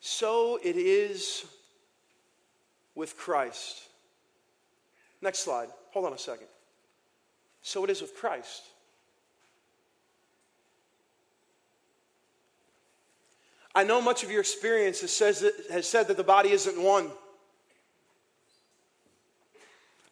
so 0.00 0.58
it 0.60 0.74
is 0.74 1.46
with 2.96 3.16
Christ. 3.16 3.82
Next 5.22 5.38
slide. 5.38 5.68
Hold 5.92 6.06
on 6.06 6.12
a 6.14 6.18
second. 6.18 6.48
So 7.62 7.84
it 7.84 7.90
is 7.90 8.02
with 8.02 8.16
Christ. 8.16 8.64
I 13.72 13.84
know 13.84 14.00
much 14.00 14.24
of 14.24 14.32
your 14.32 14.40
experience 14.40 15.00
has, 15.02 15.44
has 15.70 15.88
said 15.88 16.08
that 16.08 16.16
the 16.16 16.24
body 16.24 16.50
isn't 16.50 16.82
one. 16.82 17.12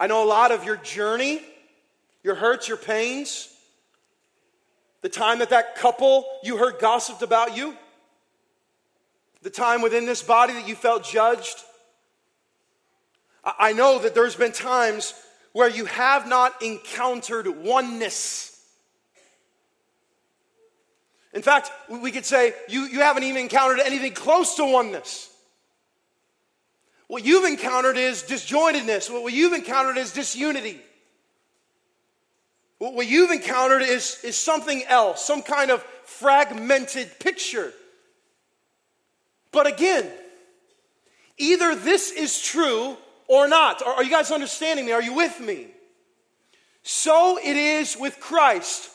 I 0.02 0.08
know 0.08 0.24
a 0.24 0.26
lot 0.26 0.50
of 0.50 0.64
your 0.64 0.78
journey, 0.78 1.40
your 2.24 2.34
hurts, 2.34 2.66
your 2.66 2.76
pains, 2.76 3.48
the 5.00 5.08
time 5.08 5.38
that 5.38 5.50
that 5.50 5.76
couple 5.76 6.26
you 6.42 6.56
heard 6.56 6.80
gossiped 6.80 7.22
about 7.22 7.56
you, 7.56 7.76
the 9.42 9.50
time 9.50 9.80
within 9.80 10.04
this 10.04 10.20
body 10.20 10.54
that 10.54 10.66
you 10.66 10.74
felt 10.74 11.04
judged, 11.04 11.54
I 13.44 13.74
know 13.74 14.00
that 14.00 14.12
there's 14.12 14.34
been 14.34 14.50
times 14.50 15.14
where 15.52 15.70
you 15.70 15.84
have 15.84 16.26
not 16.26 16.60
encountered 16.62 17.46
oneness. 17.46 18.60
In 21.32 21.42
fact, 21.42 21.70
we 21.88 22.10
could 22.10 22.26
say 22.26 22.54
you, 22.68 22.86
you 22.86 22.98
haven't 22.98 23.22
even 23.22 23.40
encountered 23.40 23.78
anything 23.78 24.14
close 24.14 24.56
to 24.56 24.64
oneness. 24.64 25.31
What 27.12 27.26
you've 27.26 27.44
encountered 27.44 27.98
is 27.98 28.22
disjointedness. 28.22 29.10
What 29.10 29.34
you've 29.34 29.52
encountered 29.52 29.98
is 29.98 30.14
disunity. 30.14 30.80
What 32.78 33.06
you've 33.06 33.30
encountered 33.30 33.82
is, 33.82 34.18
is 34.24 34.34
something 34.34 34.82
else, 34.84 35.22
some 35.22 35.42
kind 35.42 35.70
of 35.70 35.84
fragmented 36.04 37.20
picture. 37.20 37.74
But 39.50 39.66
again, 39.66 40.10
either 41.36 41.74
this 41.74 42.10
is 42.12 42.40
true 42.40 42.96
or 43.28 43.46
not. 43.46 43.82
Are, 43.86 44.02
you 44.02 44.08
guys 44.08 44.30
understanding 44.30 44.86
me? 44.86 44.92
Are 44.92 45.02
you 45.02 45.12
with 45.12 45.38
me? 45.38 45.66
So 46.82 47.36
it 47.36 47.58
is 47.58 47.94
with 47.94 48.20
Christ. 48.20 48.88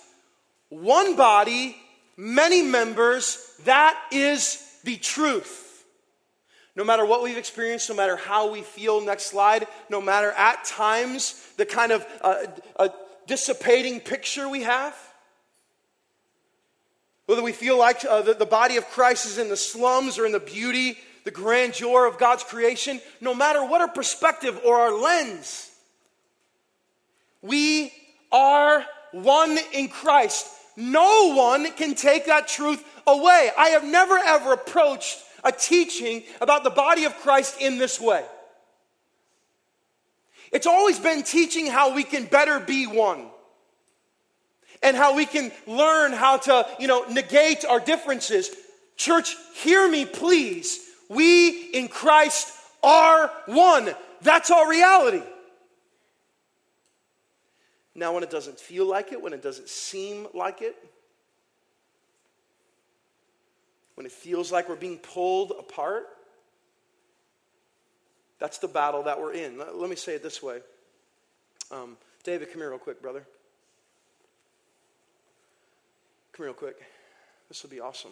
One 0.70 1.16
body, 1.16 1.78
many 2.18 2.64
members. 2.64 3.54
That 3.66 3.96
is 4.12 4.80
the 4.84 4.98
truth. 4.98 5.66
No 6.78 6.84
matter 6.84 7.04
what 7.04 7.24
we've 7.24 7.38
experienced, 7.38 7.90
no 7.90 7.96
matter 7.96 8.16
how 8.16 8.52
we 8.52 8.62
feel, 8.62 9.02
next 9.02 9.26
slide, 9.26 9.68
no 9.90 10.00
matter 10.00 10.32
at 10.34 10.64
times 10.64 11.34
the 11.58 11.66
kind 11.66 11.92
of 11.92 12.06
uh, 12.22 12.90
dissipating 13.26 14.00
picture 14.00 14.48
we 14.48 14.62
have, 14.62 14.96
whether 17.26 17.42
we 17.42 17.52
feel 17.52 17.80
like 17.80 18.06
uh, 18.06 18.22
the, 18.22 18.36
the 18.36 18.46
body 18.46 18.78
of 18.78 18.86
Christ 18.90 19.26
is 19.26 19.40
in 19.40 19.50
the 19.50 19.58
slums 19.58 20.20
or 20.20 20.28
in 20.28 20.32
the 20.32 20.40
beauty 20.40 21.00
the 21.24 21.32
grandeur 21.32 22.06
of 22.06 22.20
God's 22.20 22.44
creation, 22.44 23.02
no 23.22 23.34
matter 23.34 23.66
what 23.66 23.82
our 23.82 23.90
perspective 23.90 24.62
or 24.64 24.78
our 24.78 24.94
lens, 24.94 25.72
we 27.42 27.92
are 28.32 28.86
one 29.12 29.58
in 29.74 29.90
Christ. 29.90 30.48
No 30.78 31.34
one 31.36 31.72
can 31.72 31.96
take 31.96 32.28
that 32.28 32.48
truth 32.48 32.82
away. 33.08 33.50
I 33.58 33.70
have 33.70 33.84
never 33.84 34.16
ever 34.16 34.54
approached 34.54 35.18
a 35.48 35.52
teaching 35.52 36.24
about 36.42 36.64
the 36.64 36.70
body 36.70 37.06
of 37.06 37.16
Christ 37.18 37.62
in 37.62 37.78
this 37.78 38.00
way. 38.00 38.24
It's 40.52 40.68
always 40.68 41.00
been 41.00 41.24
teaching 41.24 41.68
how 41.68 41.94
we 41.94 42.04
can 42.04 42.26
better 42.26 42.60
be 42.60 42.88
one 42.88 43.28
and 44.82 44.96
how 44.96 45.16
we 45.16 45.26
can 45.26 45.52
learn 45.66 46.14
how 46.14 46.38
to, 46.38 46.68
you 46.80 46.88
know, 46.88 47.04
negate 47.10 47.66
our 47.66 47.80
differences. 47.80 48.50
Church, 48.96 49.36
hear 49.56 49.90
me, 49.90 50.06
please. 50.06 50.80
We 51.10 51.50
in 51.72 51.88
Christ 51.88 52.54
are 52.84 53.32
one. 53.46 53.90
That's 54.22 54.52
our 54.52 54.70
reality. 54.70 55.24
Now, 57.96 58.14
when 58.14 58.24
it 58.24 58.30
doesn't 58.30 58.60
feel 58.60 58.88
like 58.88 59.12
it, 59.12 59.22
when 59.22 59.34
it 59.34 59.42
doesn't 59.42 59.70
seem 59.70 60.28
like 60.34 60.62
it, 60.62 60.76
when 63.98 64.06
it 64.06 64.12
feels 64.12 64.52
like 64.52 64.70
we're 64.70 64.76
being 64.76 65.00
pulled 65.00 65.54
apart, 65.58 66.06
that's 68.38 68.60
the 68.60 68.68
battle 68.68 69.02
that 69.02 69.20
we're 69.20 69.34
in. 69.34 69.58
Let 69.58 69.90
me 69.90 69.96
say 69.96 70.14
it 70.14 70.22
this 70.22 70.44
way. 70.44 70.60
Um, 71.72 71.98
David, 72.24 72.52
come 72.52 72.62
here 72.62 72.70
real 72.70 72.78
quick, 72.78 73.02
brother. 73.02 73.26
Come 76.32 76.44
here 76.44 76.46
real 76.46 76.54
quick. 76.54 76.80
This 77.48 77.64
will 77.64 77.72
be 77.72 77.80
awesome. 77.80 78.12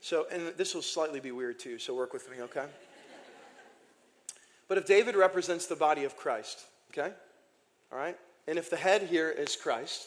So, 0.00 0.26
and 0.30 0.52
this 0.56 0.76
will 0.76 0.82
slightly 0.82 1.18
be 1.18 1.32
weird 1.32 1.58
too, 1.58 1.80
so 1.80 1.92
work 1.92 2.12
with 2.12 2.30
me, 2.30 2.40
okay? 2.42 2.66
But 4.68 4.78
if 4.78 4.86
David 4.86 5.16
represents 5.16 5.66
the 5.66 5.74
body 5.74 6.04
of 6.04 6.16
Christ, 6.16 6.60
okay? 6.92 7.12
All 7.90 7.98
right? 7.98 8.16
And 8.46 8.58
if 8.60 8.70
the 8.70 8.76
head 8.76 9.02
here 9.02 9.28
is 9.28 9.56
Christ, 9.56 10.06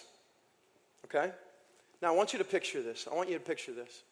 okay? 1.04 1.34
Now 2.02 2.14
I 2.14 2.16
want 2.16 2.32
you 2.32 2.40
to 2.40 2.46
picture 2.46 2.82
this. 2.82 3.06
I 3.12 3.14
want 3.14 3.28
you 3.28 3.38
to 3.38 3.44
picture 3.44 3.74
this. 3.74 4.04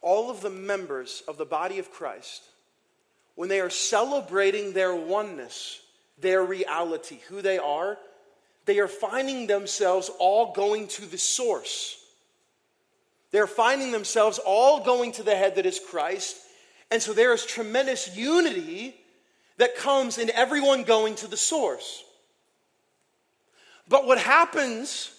All 0.00 0.30
of 0.30 0.40
the 0.40 0.50
members 0.50 1.22
of 1.26 1.36
the 1.36 1.44
body 1.44 1.78
of 1.78 1.90
Christ, 1.90 2.42
when 3.34 3.48
they 3.48 3.60
are 3.60 3.70
celebrating 3.70 4.72
their 4.72 4.94
oneness, 4.94 5.80
their 6.18 6.44
reality, 6.44 7.18
who 7.28 7.42
they 7.42 7.58
are, 7.58 7.98
they 8.64 8.78
are 8.78 8.88
finding 8.88 9.46
themselves 9.46 10.10
all 10.18 10.52
going 10.52 10.88
to 10.88 11.06
the 11.06 11.18
source. 11.18 11.98
They're 13.30 13.46
finding 13.46 13.92
themselves 13.92 14.38
all 14.38 14.80
going 14.84 15.12
to 15.12 15.22
the 15.22 15.36
head 15.36 15.56
that 15.56 15.66
is 15.66 15.80
Christ. 15.80 16.36
And 16.90 17.02
so 17.02 17.12
there 17.12 17.32
is 17.32 17.44
tremendous 17.44 18.16
unity 18.16 18.96
that 19.58 19.76
comes 19.76 20.18
in 20.18 20.30
everyone 20.30 20.84
going 20.84 21.14
to 21.16 21.26
the 21.26 21.36
source. 21.36 22.04
But 23.88 24.06
what 24.06 24.18
happens 24.18 25.12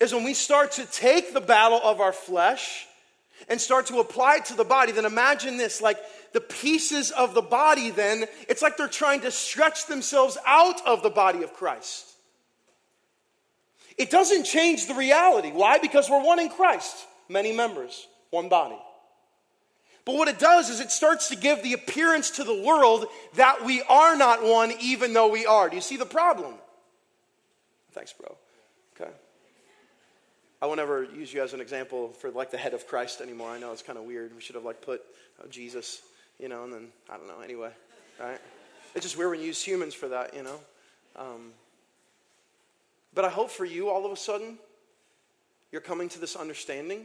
is 0.00 0.12
when 0.12 0.24
we 0.24 0.34
start 0.34 0.72
to 0.72 0.86
take 0.86 1.32
the 1.32 1.40
battle 1.40 1.80
of 1.82 2.00
our 2.00 2.12
flesh 2.12 2.85
and 3.48 3.60
start 3.60 3.86
to 3.86 4.00
apply 4.00 4.36
it 4.36 4.46
to 4.46 4.54
the 4.54 4.64
body, 4.64 4.92
then 4.92 5.04
imagine 5.04 5.56
this 5.56 5.80
like 5.80 5.98
the 6.32 6.40
pieces 6.40 7.10
of 7.10 7.34
the 7.34 7.42
body, 7.42 7.90
then 7.90 8.26
it's 8.48 8.62
like 8.62 8.76
they're 8.76 8.88
trying 8.88 9.20
to 9.22 9.30
stretch 9.30 9.86
themselves 9.86 10.36
out 10.46 10.84
of 10.86 11.02
the 11.02 11.10
body 11.10 11.42
of 11.42 11.52
Christ. 11.52 12.12
It 13.96 14.10
doesn't 14.10 14.44
change 14.44 14.86
the 14.86 14.94
reality. 14.94 15.50
Why? 15.50 15.78
Because 15.78 16.10
we're 16.10 16.22
one 16.22 16.38
in 16.38 16.48
Christ 16.48 17.06
many 17.28 17.52
members, 17.52 18.06
one 18.30 18.48
body. 18.48 18.78
But 20.04 20.14
what 20.14 20.28
it 20.28 20.38
does 20.38 20.70
is 20.70 20.80
it 20.80 20.92
starts 20.92 21.28
to 21.28 21.36
give 21.36 21.62
the 21.62 21.72
appearance 21.72 22.30
to 22.32 22.44
the 22.44 22.62
world 22.62 23.06
that 23.34 23.64
we 23.64 23.82
are 23.82 24.16
not 24.16 24.44
one, 24.44 24.72
even 24.80 25.12
though 25.12 25.28
we 25.28 25.46
are. 25.46 25.68
Do 25.68 25.74
you 25.74 25.82
see 25.82 25.96
the 25.96 26.06
problem? 26.06 26.54
Thanks, 27.92 28.12
bro. 28.12 28.36
I 30.60 30.66
won't 30.66 30.80
ever 30.80 31.04
use 31.04 31.32
you 31.34 31.42
as 31.42 31.52
an 31.52 31.60
example 31.60 32.08
for 32.08 32.30
like 32.30 32.50
the 32.50 32.56
head 32.56 32.72
of 32.72 32.86
Christ 32.86 33.20
anymore. 33.20 33.50
I 33.50 33.58
know 33.58 33.72
it's 33.72 33.82
kind 33.82 33.98
of 33.98 34.04
weird. 34.04 34.34
We 34.34 34.40
should 34.40 34.54
have 34.54 34.64
like 34.64 34.80
put 34.80 35.02
uh, 35.42 35.46
Jesus, 35.48 36.02
you 36.38 36.48
know, 36.48 36.64
and 36.64 36.72
then 36.72 36.88
I 37.10 37.18
don't 37.18 37.28
know. 37.28 37.40
Anyway, 37.40 37.70
right? 38.18 38.40
It's 38.94 39.04
just 39.04 39.18
weird 39.18 39.30
when 39.30 39.40
you 39.40 39.46
use 39.46 39.62
humans 39.62 39.92
for 39.92 40.08
that, 40.08 40.34
you 40.34 40.42
know. 40.42 40.58
Um, 41.16 41.52
but 43.12 43.24
I 43.24 43.28
hope 43.28 43.50
for 43.50 43.64
you, 43.64 43.90
all 43.90 44.06
of 44.06 44.12
a 44.12 44.16
sudden, 44.16 44.58
you're 45.72 45.82
coming 45.82 46.08
to 46.10 46.18
this 46.18 46.36
understanding 46.36 47.04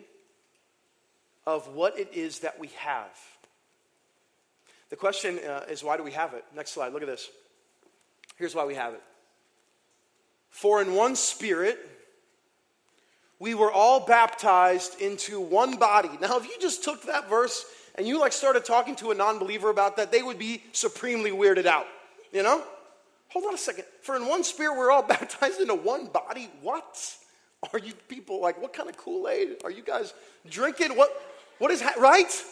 of 1.46 1.68
what 1.74 2.00
it 2.00 2.14
is 2.14 2.40
that 2.40 2.60
we 2.60 2.68
have. 2.78 3.10
The 4.90 4.96
question 4.96 5.40
uh, 5.40 5.66
is 5.70 5.84
why 5.84 5.98
do 5.98 6.04
we 6.04 6.12
have 6.12 6.34
it? 6.34 6.46
Next 6.56 6.72
slide, 6.72 6.94
look 6.94 7.02
at 7.02 7.08
this. 7.08 7.30
Here's 8.38 8.56
why 8.56 8.66
we 8.66 8.76
have 8.76 8.94
it. 8.94 9.02
For 10.50 10.82
in 10.82 10.96
one 10.96 11.16
spirit, 11.16 11.80
we 13.42 13.56
were 13.56 13.72
all 13.72 14.00
baptized 14.00 15.02
into 15.02 15.42
one 15.42 15.76
body. 15.78 16.12
Now, 16.22 16.38
if 16.38 16.46
you 16.46 16.54
just 16.62 16.84
took 16.84 17.02
that 17.08 17.28
verse 17.28 17.66
and 17.96 18.08
you 18.08 18.20
like 18.20 18.34
started 18.34 18.64
talking 18.64 18.96
to 18.98 19.10
a 19.10 19.16
non-believer 19.16 19.72
about 19.72 19.98
that, 19.98 20.12
they 20.12 20.22
would 20.22 20.38
be 20.38 20.62
supremely 20.74 21.32
weirded 21.32 21.66
out. 21.66 21.88
You 22.32 22.44
know? 22.44 22.64
Hold 23.30 23.46
on 23.46 23.56
a 23.56 23.58
second. 23.58 23.86
For 24.04 24.16
in 24.16 24.28
one 24.28 24.44
spirit 24.44 24.78
we're 24.78 24.92
all 24.92 25.02
baptized 25.08 25.60
into 25.60 25.74
one 25.74 26.06
body. 26.06 26.52
What? 26.62 27.18
Are 27.74 27.80
you 27.80 27.94
people 28.08 28.40
like 28.40 28.62
what 28.62 28.74
kind 28.74 28.88
of 28.88 28.98
Kool-Aid 28.98 29.58
are 29.64 29.72
you 29.72 29.82
guys 29.82 30.14
drinking? 30.48 30.96
What 30.96 31.10
what 31.58 31.72
is 31.72 31.84
right? 31.98 32.44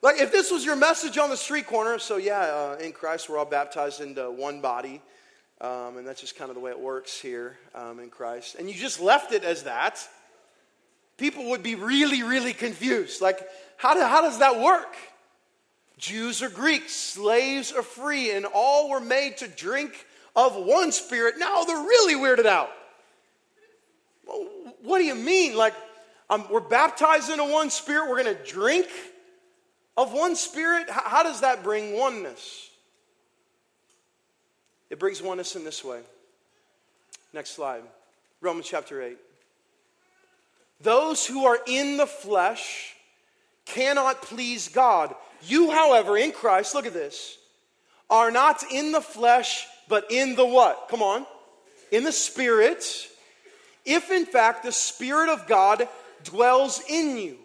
Like 0.00 0.20
if 0.20 0.32
this 0.32 0.50
was 0.50 0.64
your 0.64 0.76
message 0.76 1.18
on 1.18 1.28
the 1.28 1.36
street 1.36 1.66
corner, 1.66 1.98
so 1.98 2.16
yeah, 2.16 2.40
uh, 2.40 2.76
in 2.82 2.92
Christ 2.92 3.28
we're 3.28 3.36
all 3.36 3.44
baptized 3.44 4.00
into 4.00 4.30
one 4.30 4.62
body. 4.62 5.02
Um, 5.62 5.96
and 5.96 6.06
that's 6.06 6.20
just 6.20 6.36
kind 6.36 6.50
of 6.50 6.56
the 6.56 6.60
way 6.60 6.72
it 6.72 6.80
works 6.80 7.18
here 7.18 7.56
um, 7.74 8.00
in 8.00 8.10
Christ. 8.10 8.56
And 8.58 8.68
you 8.68 8.74
just 8.74 9.00
left 9.00 9.32
it 9.32 9.44
as 9.44 9.62
that, 9.62 10.06
people 11.16 11.50
would 11.50 11.62
be 11.62 11.76
really, 11.76 12.24
really 12.24 12.52
confused. 12.52 13.22
Like, 13.22 13.40
how, 13.76 13.94
do, 13.94 14.00
how 14.00 14.22
does 14.22 14.40
that 14.40 14.60
work? 14.60 14.96
Jews 15.98 16.42
or 16.42 16.48
Greeks, 16.48 16.92
slaves 16.92 17.70
or 17.70 17.82
free, 17.82 18.32
and 18.32 18.44
all 18.44 18.90
were 18.90 19.00
made 19.00 19.36
to 19.36 19.46
drink 19.46 20.04
of 20.34 20.56
one 20.56 20.90
spirit. 20.90 21.36
Now 21.38 21.62
they're 21.62 21.76
really 21.76 22.14
weirded 22.14 22.46
out. 22.46 22.70
Well, 24.26 24.48
what 24.82 24.98
do 24.98 25.04
you 25.04 25.14
mean? 25.14 25.56
Like, 25.56 25.74
um, 26.28 26.44
we're 26.50 26.60
baptized 26.60 27.30
into 27.30 27.44
one 27.44 27.70
spirit, 27.70 28.10
we're 28.10 28.20
going 28.20 28.36
to 28.36 28.44
drink 28.44 28.88
of 29.96 30.12
one 30.12 30.34
spirit? 30.34 30.90
How, 30.90 31.02
how 31.04 31.22
does 31.22 31.42
that 31.42 31.62
bring 31.62 31.96
oneness? 31.96 32.70
It 34.92 34.98
brings 34.98 35.22
oneness 35.22 35.56
in 35.56 35.64
this 35.64 35.82
way. 35.82 36.00
Next 37.32 37.52
slide. 37.52 37.82
Romans 38.42 38.68
chapter 38.68 39.00
8. 39.00 39.16
Those 40.82 41.24
who 41.24 41.46
are 41.46 41.58
in 41.66 41.96
the 41.96 42.06
flesh 42.06 42.94
cannot 43.64 44.20
please 44.20 44.68
God. 44.68 45.14
You, 45.44 45.70
however, 45.70 46.18
in 46.18 46.30
Christ, 46.30 46.74
look 46.74 46.84
at 46.84 46.92
this, 46.92 47.38
are 48.10 48.30
not 48.30 48.64
in 48.70 48.92
the 48.92 49.00
flesh, 49.00 49.66
but 49.88 50.12
in 50.12 50.34
the 50.34 50.44
what? 50.44 50.88
Come 50.90 51.00
on. 51.00 51.24
In 51.90 52.04
the 52.04 52.12
Spirit. 52.12 52.84
If 53.86 54.10
in 54.10 54.26
fact 54.26 54.62
the 54.62 54.72
Spirit 54.72 55.30
of 55.30 55.46
God 55.46 55.88
dwells 56.22 56.82
in 56.86 57.16
you. 57.16 57.38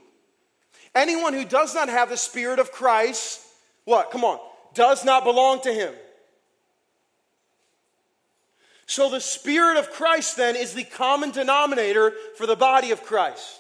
Anyone 0.94 1.32
who 1.32 1.46
does 1.46 1.74
not 1.74 1.88
have 1.88 2.10
the 2.10 2.18
Spirit 2.18 2.60
of 2.60 2.74
Christ, 2.74 3.40
what? 3.86 4.12
Come 4.12 4.26
on. 4.26 4.38
Does 4.74 5.06
not 5.06 5.24
belong 5.24 5.62
to 5.62 5.72
him. 5.72 5.94
So 8.88 9.10
the 9.10 9.20
Spirit 9.20 9.78
of 9.78 9.92
Christ 9.92 10.38
then 10.38 10.56
is 10.56 10.74
the 10.74 10.86
common 10.86 11.32
denominator 11.32 12.14
for 12.38 12.48
the 12.48 12.56
body 12.56 12.92
of 12.92 13.04
Christ. 13.04 13.60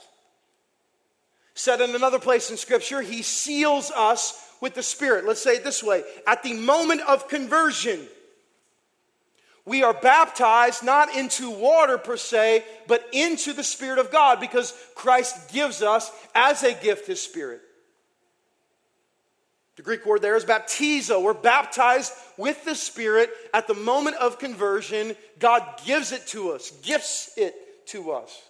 Said 1.54 1.82
in 1.82 1.94
another 1.94 2.18
place 2.18 2.50
in 2.50 2.56
Scripture, 2.56 3.02
He 3.02 3.22
seals 3.22 3.92
us 3.92 4.42
with 4.62 4.74
the 4.74 4.82
Spirit. 4.82 5.26
Let's 5.26 5.44
say 5.44 5.58
it 5.58 5.66
this 5.66 5.84
way 5.84 6.04
at 6.26 6.44
the 6.44 6.54
moment 6.54 7.02
of 7.02 7.28
conversion, 7.28 8.08
we 9.66 9.84
are 9.84 9.94
baptized 9.94 10.82
not 10.82 11.14
into 11.14 11.50
water 11.52 11.98
per 11.98 12.16
se, 12.16 12.64
but 12.88 13.06
into 13.12 13.52
the 13.52 13.66
Spirit 13.66 14.00
of 14.00 14.12
God 14.12 14.40
because 14.40 14.74
Christ 14.96 15.52
gives 15.52 15.82
us 15.82 16.10
as 16.34 16.64
a 16.64 16.74
gift 16.74 17.06
His 17.06 17.22
Spirit. 17.22 17.62
The 19.78 19.84
Greek 19.84 20.06
word 20.06 20.24
there 20.24 20.36
is 20.36 20.44
baptizo. 20.44 21.22
We're 21.22 21.34
baptized 21.34 22.12
with 22.36 22.66
the 22.66 22.76
Spirit 22.76 23.30
at 23.54 23.68
the 23.68 23.76
moment 23.76 24.18
of 24.18 24.40
conversion. 24.40 25.16
God 25.40 25.64
gives 25.86 26.12
it 26.12 26.26
to 26.28 26.52
us, 26.52 26.72
gifts 26.82 27.32
it 27.38 27.88
to 27.88 28.12
us. 28.12 28.42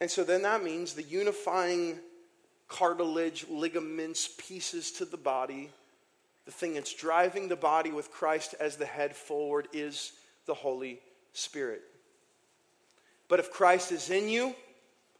And 0.00 0.10
so 0.10 0.24
then 0.24 0.42
that 0.42 0.64
means 0.64 0.94
the 0.94 1.04
unifying 1.04 2.00
cartilage, 2.68 3.46
ligaments, 3.48 4.28
pieces 4.38 4.90
to 4.92 5.04
the 5.04 5.16
body, 5.16 5.70
the 6.46 6.52
thing 6.52 6.74
that's 6.74 6.94
driving 6.94 7.48
the 7.48 7.56
body 7.56 7.92
with 7.92 8.10
Christ 8.10 8.56
as 8.58 8.76
the 8.76 8.86
head 8.86 9.14
forward 9.14 9.68
is 9.72 10.12
the 10.46 10.54
Holy 10.54 11.00
Spirit. 11.32 11.82
But 13.28 13.38
if 13.38 13.52
Christ 13.52 13.92
is 13.92 14.10
in 14.10 14.28
you, 14.28 14.56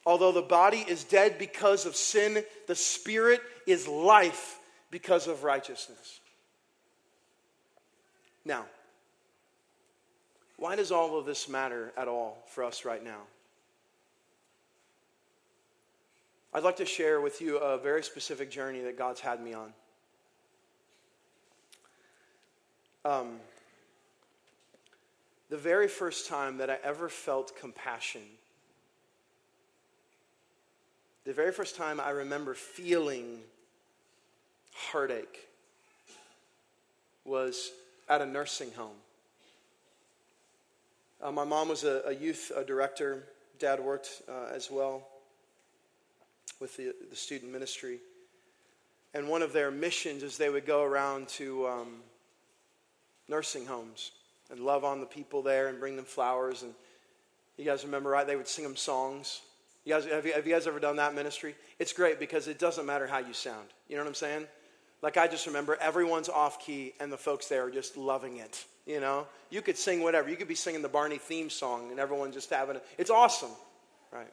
Although 0.07 0.33
the 0.33 0.43
body 0.43 0.85
is 0.89 1.05
dead 1.05 1.39
because 1.39 1.85
of 1.85 1.95
sin, 1.95 2.43
the 2.67 2.75
spirit 2.75 3.41
is 3.67 3.87
life 3.87 4.59
because 4.91 5.27
of 5.27 5.45
righteousness. 5.45 6.21
Now, 8.45 8.65
why 10.57 10.77
does 10.77 10.91
all 10.91 11.19
of 11.19 11.27
this 11.27 11.49
matter 11.49 11.93
at 11.97 12.09
all 12.09 12.43
for 12.49 12.65
us 12.65 12.85
right 12.85 13.03
now? 13.03 13.21
I'd 16.53 16.65
like 16.65 16.77
to 16.77 16.87
share 16.87 17.21
with 17.21 17.41
you 17.41 17.59
a 17.59 17.79
very 17.79 18.03
specific 18.03 18.51
journey 18.51 18.81
that 18.81 18.99
God's 18.99 19.21
had 19.21 19.41
me 19.41 19.55
on. 19.55 19.73
Um, 23.05 23.37
the 25.49 25.57
very 25.57 25.89
first 25.89 26.29
time 26.29 26.59
that 26.59 26.69
I 26.69 26.79
ever 26.83 27.09
felt 27.09 27.57
compassion 27.57 28.23
the 31.25 31.33
very 31.33 31.53
first 31.53 31.77
time 31.77 32.01
I 32.01 32.11
remember 32.11 32.55
feeling 32.55 33.41
heartache 34.75 35.49
was 37.25 37.71
at 38.09 38.21
a 38.21 38.27
nursing 38.27 38.73
home. 38.73 38.97
Uh, 41.23 41.31
my 41.31 41.45
mom 41.45 41.69
was 41.69 41.85
a, 41.85 42.03
a 42.07 42.13
youth 42.13 42.51
a 42.57 42.65
director, 42.65 43.25
dad 43.59 43.79
worked 43.79 44.23
uh, 44.29 44.55
as 44.55 44.71
well 44.71 45.07
with 46.61 46.77
the, 46.77 46.95
the 47.11 47.17
student 47.17 47.53
ministry. 47.53 47.99
And 49.13 49.29
one 49.29 49.43
of 49.43 49.53
their 49.53 49.71
missions 49.71 50.23
is 50.23 50.39
they 50.39 50.49
would 50.49 50.67
go 50.67 50.83
around 50.83 51.29
to 51.29 51.67
um, 51.67 51.89
nursing 53.29 53.67
homes 53.67 54.13
and 54.51 54.61
love 54.61 54.85
on 54.85 55.01
the 55.01 55.07
people 55.07 55.43
there 55.43 55.69
and 55.69 55.79
bring 55.79 55.97
them 55.97 56.05
flowers. 56.05 56.63
And 56.63 56.73
you 57.59 57.65
guys 57.65 57.85
remember, 57.85 58.11
right? 58.11 58.27
They 58.27 58.37
would 58.37 58.49
sing 58.49 58.65
them 58.65 58.77
songs. 58.77 59.43
You 59.85 59.95
guys, 59.95 60.05
have, 60.07 60.27
you, 60.27 60.33
have 60.33 60.47
you 60.47 60.53
guys 60.53 60.67
ever 60.67 60.79
done 60.79 60.97
that 60.97 61.15
ministry? 61.15 61.55
It's 61.79 61.93
great 61.93 62.19
because 62.19 62.49
it 62.49 62.59
doesn't 62.59 62.85
matter 62.85 63.07
how 63.07 63.19
you 63.19 63.33
sound. 63.33 63.69
You 63.89 63.97
know 63.97 64.03
what 64.03 64.09
I'm 64.09 64.15
saying? 64.15 64.47
Like, 65.03 65.17
I 65.17 65.27
just 65.27 65.47
remember 65.47 65.79
everyone's 65.81 66.29
off 66.29 66.61
key 66.61 66.93
and 67.01 67.11
the 67.11 67.17
folks 67.17 67.49
there 67.49 67.65
are 67.65 67.71
just 67.71 67.97
loving 67.97 68.37
it. 68.37 68.65
You 68.87 69.01
know? 69.01 69.27
You 69.49 69.63
could 69.63 69.79
sing 69.79 70.03
whatever. 70.03 70.29
You 70.29 70.37
could 70.37 70.49
be 70.49 70.55
singing 70.55 70.83
the 70.83 70.89
Barney 70.89 71.17
theme 71.17 71.49
song 71.49 71.91
and 71.91 71.99
everyone 71.99 72.33
just 72.33 72.51
having 72.51 72.77
it. 72.77 72.85
It's 72.99 73.11
awesome, 73.11 73.51
right? 74.13 74.31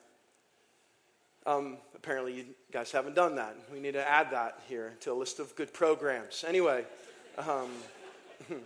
Um, 1.45 1.77
apparently, 1.95 2.33
you 2.33 2.45
guys 2.73 2.91
haven't 2.91 3.15
done 3.15 3.35
that. 3.35 3.55
We 3.71 3.79
need 3.79 3.93
to 3.93 4.05
add 4.05 4.31
that 4.31 4.59
here 4.67 4.95
to 5.01 5.13
a 5.13 5.15
list 5.15 5.39
of 5.39 5.55
good 5.55 5.73
programs. 5.73 6.43
Anyway, 6.45 6.83
um, 7.37 7.69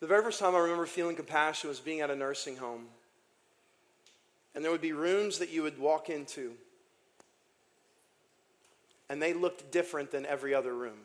the 0.00 0.06
very 0.06 0.22
first 0.22 0.40
time 0.40 0.54
I 0.54 0.60
remember 0.60 0.86
feeling 0.86 1.16
compassion 1.16 1.68
was 1.68 1.80
being 1.80 2.00
at 2.00 2.10
a 2.10 2.16
nursing 2.16 2.56
home 2.56 2.86
and 4.58 4.64
there 4.64 4.72
would 4.72 4.80
be 4.80 4.90
rooms 4.90 5.38
that 5.38 5.50
you 5.50 5.62
would 5.62 5.78
walk 5.78 6.10
into, 6.10 6.50
and 9.08 9.22
they 9.22 9.32
looked 9.32 9.70
different 9.70 10.10
than 10.10 10.26
every 10.26 10.52
other 10.52 10.74
room. 10.74 10.98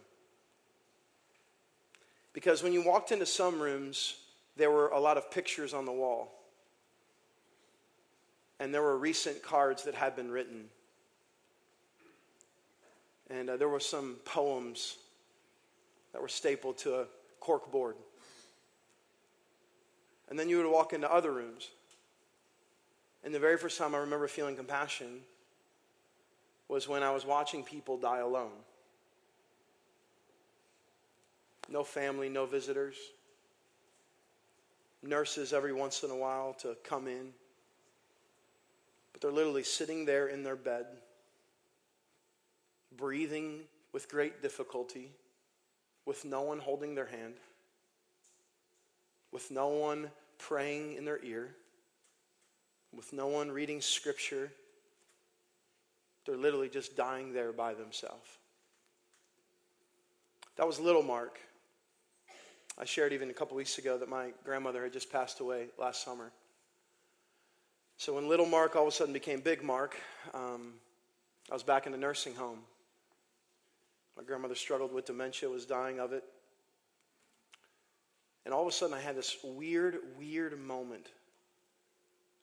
Because 2.33 2.63
when 2.63 2.73
you 2.73 2.83
walked 2.83 3.11
into 3.11 3.27
some 3.27 3.59
rooms, 3.59 4.15
there 4.57 4.71
were 4.71 4.87
a 4.87 4.99
lot 4.99 5.17
of 5.17 5.29
pictures 5.29 5.71
on 5.71 5.85
the 5.85 5.91
wall. 5.91 6.33
And 8.59 8.73
there 8.73 8.81
were 8.81 8.97
recent 8.97 9.43
cards 9.43 9.83
that 9.83 9.93
had 9.93 10.15
been 10.15 10.31
written. 10.31 10.63
And 13.29 13.51
uh, 13.51 13.57
there 13.57 13.69
were 13.69 13.79
some 13.79 14.15
poems 14.25 14.97
that 16.11 16.23
were 16.23 16.27
stapled 16.27 16.79
to 16.79 16.95
a 17.01 17.05
cork 17.39 17.71
board. 17.71 17.97
And 20.31 20.39
then 20.39 20.49
you 20.49 20.57
would 20.57 20.71
walk 20.71 20.91
into 20.91 21.07
other 21.13 21.31
rooms 21.31 21.69
and 23.23 23.33
the 23.33 23.39
very 23.39 23.57
first 23.57 23.77
time 23.77 23.95
I 23.95 23.99
remember 23.99 24.27
feeling 24.27 24.55
compassion 24.55 25.21
was 26.67 26.87
when 26.87 27.03
I 27.03 27.11
was 27.11 27.25
watching 27.25 27.63
people 27.63 27.97
die 27.97 28.19
alone. 28.19 28.51
No 31.69 31.83
family, 31.83 32.27
no 32.29 32.45
visitors. 32.45 32.95
Nurses 35.01 35.53
every 35.53 35.73
once 35.73 36.03
in 36.03 36.11
a 36.11 36.15
while 36.15 36.53
to 36.55 36.75
come 36.83 37.07
in. 37.07 37.29
But 39.13 39.21
they're 39.21 39.31
literally 39.31 39.63
sitting 39.63 40.05
there 40.05 40.27
in 40.27 40.43
their 40.43 40.55
bed, 40.55 40.85
breathing 42.97 43.61
with 43.93 44.09
great 44.09 44.41
difficulty, 44.41 45.11
with 46.05 46.25
no 46.25 46.41
one 46.41 46.59
holding 46.59 46.95
their 46.95 47.05
hand, 47.05 47.35
with 49.31 49.49
no 49.51 49.69
one 49.69 50.09
praying 50.37 50.93
in 50.95 51.05
their 51.05 51.23
ear 51.23 51.55
with 52.95 53.13
no 53.13 53.27
one 53.27 53.51
reading 53.51 53.81
scripture. 53.81 54.51
They're 56.25 56.37
literally 56.37 56.69
just 56.69 56.95
dying 56.95 57.33
there 57.33 57.51
by 57.51 57.73
themselves. 57.73 58.29
That 60.55 60.67
was 60.67 60.79
little 60.79 61.03
Mark. 61.03 61.39
I 62.77 62.85
shared 62.85 63.13
even 63.13 63.29
a 63.29 63.33
couple 63.33 63.55
weeks 63.57 63.77
ago 63.77 63.97
that 63.97 64.09
my 64.09 64.31
grandmother 64.43 64.83
had 64.83 64.93
just 64.93 65.11
passed 65.11 65.39
away 65.39 65.67
last 65.77 66.03
summer. 66.03 66.31
So 67.97 68.13
when 68.13 68.27
little 68.27 68.45
Mark 68.45 68.75
all 68.75 68.83
of 68.83 68.87
a 68.87 68.91
sudden 68.91 69.13
became 69.13 69.39
big 69.39 69.63
Mark, 69.63 69.95
um, 70.33 70.73
I 71.49 71.53
was 71.53 71.63
back 71.63 71.85
in 71.85 71.91
the 71.91 71.97
nursing 71.97 72.35
home. 72.35 72.59
My 74.17 74.23
grandmother 74.23 74.55
struggled 74.55 74.93
with 74.93 75.05
dementia, 75.05 75.49
was 75.49 75.65
dying 75.65 75.99
of 75.99 76.13
it. 76.13 76.23
And 78.45 78.53
all 78.53 78.61
of 78.61 78.67
a 78.67 78.71
sudden, 78.71 78.93
I 78.93 78.99
had 78.99 79.15
this 79.15 79.37
weird, 79.43 79.97
weird 80.17 80.59
moment. 80.59 81.07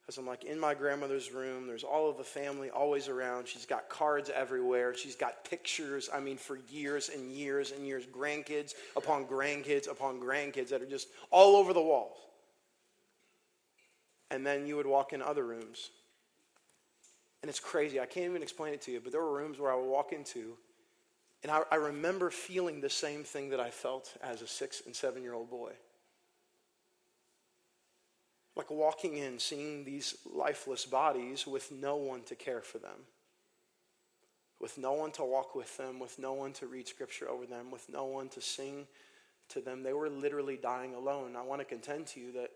As 0.08 0.18
I'm 0.18 0.26
like 0.26 0.44
in 0.44 0.58
my 0.58 0.74
grandmother's 0.74 1.32
room, 1.32 1.66
there's 1.66 1.84
all 1.84 2.10
of 2.10 2.16
the 2.16 2.24
family 2.24 2.68
always 2.70 3.08
around. 3.08 3.46
She's 3.46 3.66
got 3.66 3.88
cards 3.88 4.28
everywhere. 4.28 4.94
She's 4.94 5.14
got 5.14 5.44
pictures, 5.44 6.10
I 6.12 6.18
mean, 6.18 6.36
for 6.36 6.58
years 6.68 7.10
and 7.14 7.30
years 7.30 7.70
and 7.70 7.86
years. 7.86 8.06
Grandkids 8.06 8.74
upon 8.96 9.26
grandkids 9.26 9.88
upon 9.88 10.20
grandkids 10.20 10.70
that 10.70 10.82
are 10.82 10.86
just 10.86 11.08
all 11.30 11.54
over 11.54 11.72
the 11.72 11.82
walls. 11.82 12.16
And 14.32 14.44
then 14.44 14.66
you 14.66 14.76
would 14.76 14.86
walk 14.86 15.12
in 15.12 15.22
other 15.22 15.44
rooms. 15.44 15.90
And 17.42 17.48
it's 17.48 17.60
crazy. 17.60 18.00
I 18.00 18.06
can't 18.06 18.26
even 18.26 18.42
explain 18.42 18.74
it 18.74 18.82
to 18.82 18.90
you, 18.90 19.00
but 19.00 19.12
there 19.12 19.22
were 19.22 19.36
rooms 19.36 19.58
where 19.58 19.72
I 19.72 19.74
would 19.74 19.88
walk 19.88 20.12
into, 20.12 20.56
and 21.42 21.50
I, 21.50 21.62
I 21.70 21.76
remember 21.76 22.30
feeling 22.30 22.80
the 22.80 22.90
same 22.90 23.24
thing 23.24 23.50
that 23.50 23.60
I 23.60 23.70
felt 23.70 24.14
as 24.22 24.42
a 24.42 24.46
six 24.46 24.82
and 24.84 24.94
seven 24.94 25.22
year 25.22 25.34
old 25.34 25.50
boy. 25.50 25.72
Like 28.60 28.70
walking 28.70 29.16
in, 29.16 29.38
seeing 29.38 29.86
these 29.86 30.18
lifeless 30.30 30.84
bodies 30.84 31.46
with 31.46 31.72
no 31.72 31.96
one 31.96 32.20
to 32.24 32.34
care 32.34 32.60
for 32.60 32.76
them, 32.76 33.06
with 34.60 34.76
no 34.76 34.92
one 34.92 35.12
to 35.12 35.24
walk 35.24 35.54
with 35.54 35.74
them, 35.78 35.98
with 35.98 36.18
no 36.18 36.34
one 36.34 36.52
to 36.52 36.66
read 36.66 36.86
scripture 36.86 37.30
over 37.30 37.46
them, 37.46 37.70
with 37.70 37.88
no 37.88 38.04
one 38.04 38.28
to 38.28 38.42
sing 38.42 38.86
to 39.48 39.62
them. 39.62 39.82
They 39.82 39.94
were 39.94 40.10
literally 40.10 40.58
dying 40.58 40.94
alone. 40.94 41.36
I 41.36 41.42
want 41.42 41.62
to 41.62 41.64
contend 41.64 42.08
to 42.08 42.20
you 42.20 42.32
that 42.32 42.50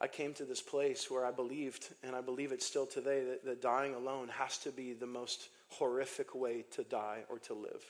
I 0.00 0.06
came 0.08 0.32
to 0.32 0.46
this 0.46 0.62
place 0.62 1.10
where 1.10 1.26
I 1.26 1.32
believed, 1.32 1.90
and 2.02 2.16
I 2.16 2.22
believe 2.22 2.50
it 2.50 2.62
still 2.62 2.86
today, 2.86 3.22
that, 3.26 3.44
that 3.44 3.60
dying 3.60 3.94
alone 3.94 4.28
has 4.28 4.56
to 4.60 4.70
be 4.70 4.94
the 4.94 5.06
most 5.06 5.50
horrific 5.68 6.34
way 6.34 6.64
to 6.70 6.82
die 6.82 7.24
or 7.28 7.38
to 7.40 7.52
live. 7.52 7.84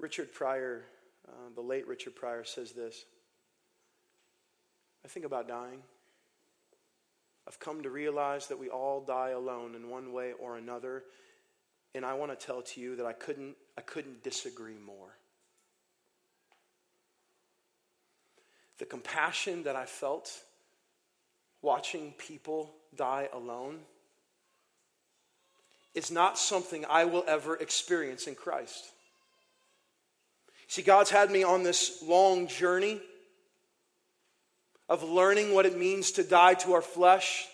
Richard 0.00 0.34
Pryor, 0.34 0.82
uh, 1.28 1.54
the 1.54 1.60
late 1.60 1.86
Richard 1.86 2.16
Pryor, 2.16 2.42
says 2.42 2.72
this 2.72 3.04
I 5.08 5.10
think 5.10 5.24
about 5.24 5.48
dying. 5.48 5.80
I've 7.46 7.58
come 7.58 7.82
to 7.84 7.88
realize 7.88 8.48
that 8.48 8.58
we 8.58 8.68
all 8.68 9.00
die 9.00 9.30
alone 9.30 9.74
in 9.74 9.88
one 9.88 10.12
way 10.12 10.34
or 10.38 10.58
another. 10.58 11.02
And 11.94 12.04
I 12.04 12.12
want 12.12 12.38
to 12.38 12.46
tell 12.46 12.60
to 12.60 12.80
you 12.82 12.96
that 12.96 13.06
I 13.06 13.14
couldn't, 13.14 13.56
I 13.78 13.80
couldn't 13.80 14.22
disagree 14.22 14.76
more. 14.76 15.16
The 18.76 18.84
compassion 18.84 19.62
that 19.62 19.76
I 19.76 19.86
felt 19.86 20.30
watching 21.62 22.12
people 22.18 22.74
die 22.94 23.30
alone 23.32 23.78
is 25.94 26.10
not 26.10 26.36
something 26.36 26.84
I 26.84 27.06
will 27.06 27.24
ever 27.26 27.56
experience 27.56 28.26
in 28.26 28.34
Christ. 28.34 28.90
See, 30.66 30.82
God's 30.82 31.08
had 31.08 31.30
me 31.30 31.44
on 31.44 31.62
this 31.62 32.02
long 32.06 32.46
journey 32.46 33.00
of 34.88 35.02
learning 35.02 35.52
what 35.52 35.66
it 35.66 35.76
means 35.76 36.12
to 36.12 36.24
die 36.24 36.54
to 36.54 36.72
our 36.72 36.82
flesh, 36.82 37.46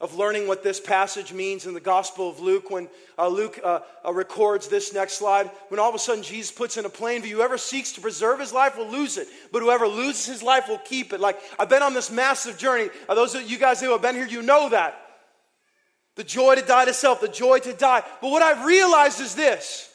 of 0.00 0.14
learning 0.14 0.46
what 0.46 0.62
this 0.62 0.78
passage 0.78 1.32
means 1.32 1.66
in 1.66 1.74
the 1.74 1.80
Gospel 1.80 2.30
of 2.30 2.38
Luke 2.38 2.70
when 2.70 2.88
uh, 3.18 3.26
Luke 3.26 3.58
uh, 3.64 3.80
uh, 4.06 4.12
records 4.12 4.68
this 4.68 4.94
next 4.94 5.14
slide. 5.14 5.50
When 5.68 5.80
all 5.80 5.88
of 5.88 5.94
a 5.94 5.98
sudden 5.98 6.22
Jesus 6.22 6.52
puts 6.52 6.76
in 6.76 6.84
a 6.84 6.88
plain 6.88 7.22
view, 7.22 7.36
whoever 7.36 7.58
seeks 7.58 7.92
to 7.92 8.00
preserve 8.00 8.38
his 8.38 8.52
life 8.52 8.78
will 8.78 8.88
lose 8.88 9.18
it, 9.18 9.26
but 9.52 9.60
whoever 9.60 9.88
loses 9.88 10.26
his 10.26 10.42
life 10.42 10.68
will 10.68 10.78
keep 10.78 11.12
it. 11.12 11.20
Like 11.20 11.38
I've 11.58 11.68
been 11.68 11.82
on 11.82 11.94
this 11.94 12.12
massive 12.12 12.56
journey. 12.58 12.90
Uh, 13.08 13.14
those 13.14 13.34
of 13.34 13.50
you 13.50 13.58
guys 13.58 13.80
who 13.80 13.90
have 13.90 14.02
been 14.02 14.14
here, 14.14 14.26
you 14.26 14.42
know 14.42 14.68
that. 14.68 15.00
The 16.14 16.24
joy 16.24 16.56
to 16.56 16.62
die 16.62 16.84
to 16.84 16.94
self, 16.94 17.20
the 17.20 17.28
joy 17.28 17.58
to 17.60 17.72
die. 17.72 18.02
But 18.20 18.30
what 18.30 18.42
I've 18.42 18.64
realized 18.64 19.20
is 19.20 19.34
this 19.34 19.90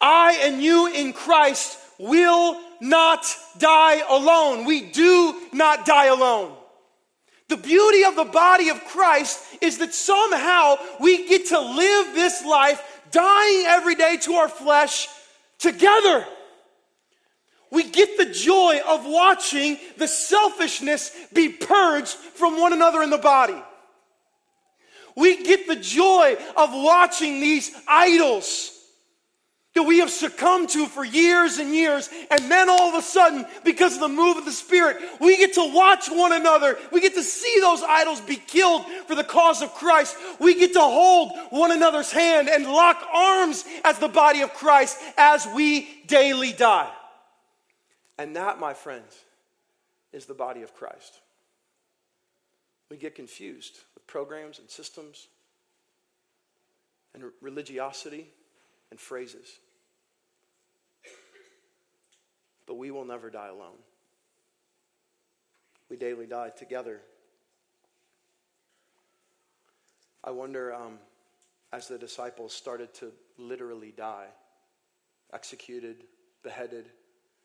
I 0.00 0.40
and 0.42 0.62
you 0.62 0.88
in 0.88 1.12
Christ 1.12 1.78
will 1.98 2.60
not 2.80 3.26
die 3.58 4.02
alone. 4.08 4.64
We 4.64 4.82
do 4.82 5.40
not 5.52 5.86
die 5.86 6.06
alone. 6.06 6.56
The 7.48 7.56
beauty 7.56 8.04
of 8.04 8.16
the 8.16 8.24
body 8.24 8.70
of 8.70 8.84
Christ 8.84 9.40
is 9.60 9.78
that 9.78 9.94
somehow 9.94 10.76
we 11.00 11.28
get 11.28 11.46
to 11.46 11.60
live 11.60 12.14
this 12.14 12.44
life 12.44 12.82
dying 13.12 13.64
every 13.66 13.94
day 13.94 14.16
to 14.22 14.34
our 14.34 14.48
flesh 14.48 15.08
together. 15.58 16.26
We 17.70 17.84
get 17.84 18.16
the 18.16 18.26
joy 18.32 18.80
of 18.86 19.04
watching 19.04 19.78
the 19.96 20.08
selfishness 20.08 21.12
be 21.32 21.48
purged 21.48 22.08
from 22.08 22.58
one 22.60 22.72
another 22.72 23.02
in 23.02 23.10
the 23.10 23.18
body. 23.18 23.60
We 25.16 25.42
get 25.42 25.66
the 25.66 25.76
joy 25.76 26.36
of 26.56 26.70
watching 26.72 27.40
these 27.40 27.70
idols 27.88 28.75
that 29.76 29.82
we 29.82 29.98
have 29.98 30.10
succumbed 30.10 30.70
to 30.70 30.86
for 30.86 31.04
years 31.04 31.58
and 31.58 31.74
years. 31.74 32.08
And 32.30 32.50
then 32.50 32.68
all 32.68 32.88
of 32.88 32.94
a 32.94 33.02
sudden, 33.02 33.46
because 33.62 33.94
of 33.94 34.00
the 34.00 34.08
move 34.08 34.38
of 34.38 34.46
the 34.46 34.52
Spirit, 34.52 34.96
we 35.20 35.36
get 35.36 35.54
to 35.54 35.72
watch 35.72 36.08
one 36.08 36.32
another. 36.32 36.78
We 36.90 37.02
get 37.02 37.14
to 37.14 37.22
see 37.22 37.60
those 37.60 37.82
idols 37.82 38.20
be 38.22 38.36
killed 38.36 38.86
for 39.06 39.14
the 39.14 39.22
cause 39.22 39.60
of 39.62 39.74
Christ. 39.74 40.16
We 40.40 40.54
get 40.54 40.72
to 40.72 40.80
hold 40.80 41.32
one 41.50 41.72
another's 41.72 42.10
hand 42.10 42.48
and 42.48 42.64
lock 42.64 43.06
arms 43.12 43.64
as 43.84 43.98
the 43.98 44.08
body 44.08 44.40
of 44.40 44.54
Christ 44.54 44.98
as 45.18 45.46
we 45.54 46.02
daily 46.06 46.52
die. 46.52 46.90
And 48.18 48.34
that, 48.36 48.58
my 48.58 48.72
friends, 48.72 49.14
is 50.12 50.24
the 50.24 50.34
body 50.34 50.62
of 50.62 50.74
Christ. 50.74 51.20
We 52.90 52.96
get 52.96 53.14
confused 53.14 53.78
with 53.94 54.06
programs 54.06 54.58
and 54.58 54.70
systems 54.70 55.28
and 57.14 57.24
religiosity 57.42 58.28
and 58.90 58.98
phrases 58.98 59.58
but 62.66 62.76
we 62.76 62.90
will 62.90 63.04
never 63.04 63.30
die 63.30 63.48
alone. 63.48 63.78
We 65.88 65.96
daily 65.96 66.26
die 66.26 66.50
together. 66.50 67.00
I 70.24 70.30
wonder, 70.30 70.74
um, 70.74 70.98
as 71.72 71.86
the 71.86 71.98
disciples 71.98 72.52
started 72.52 72.92
to 72.94 73.12
literally 73.38 73.92
die, 73.96 74.26
executed, 75.32 76.04
beheaded, 76.42 76.86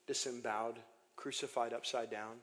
disemboweled, 0.08 0.80
crucified 1.16 1.74
upside 1.74 2.10
down, 2.10 2.38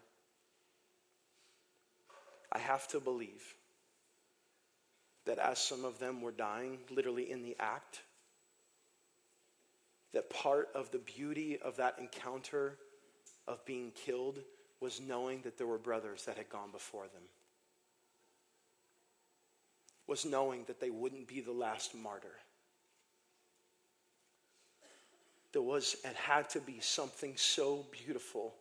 I 2.52 2.58
have 2.58 2.86
to 2.88 3.00
believe 3.00 3.54
that 5.26 5.38
as 5.38 5.58
some 5.58 5.84
of 5.84 5.98
them 5.98 6.22
were 6.22 6.32
dying, 6.32 6.78
literally 6.90 7.30
in 7.30 7.42
the 7.42 7.56
act, 7.58 8.00
that 10.12 10.30
part 10.30 10.68
of 10.74 10.90
the 10.90 10.98
beauty 10.98 11.58
of 11.58 11.76
that 11.76 11.98
encounter 11.98 12.78
of 13.46 13.64
being 13.64 13.92
killed 13.92 14.38
was 14.80 15.00
knowing 15.00 15.42
that 15.42 15.58
there 15.58 15.66
were 15.66 15.78
brothers 15.78 16.24
that 16.24 16.36
had 16.36 16.48
gone 16.48 16.70
before 16.70 17.04
them. 17.04 17.22
Was 20.06 20.24
knowing 20.24 20.64
that 20.64 20.80
they 20.80 20.90
wouldn't 20.90 21.28
be 21.28 21.40
the 21.40 21.52
last 21.52 21.94
martyr. 21.94 22.36
There 25.52 25.62
was 25.62 25.96
and 26.04 26.16
had 26.16 26.48
to 26.50 26.60
be 26.60 26.78
something 26.80 27.34
so 27.36 27.86
beautiful 27.90 28.54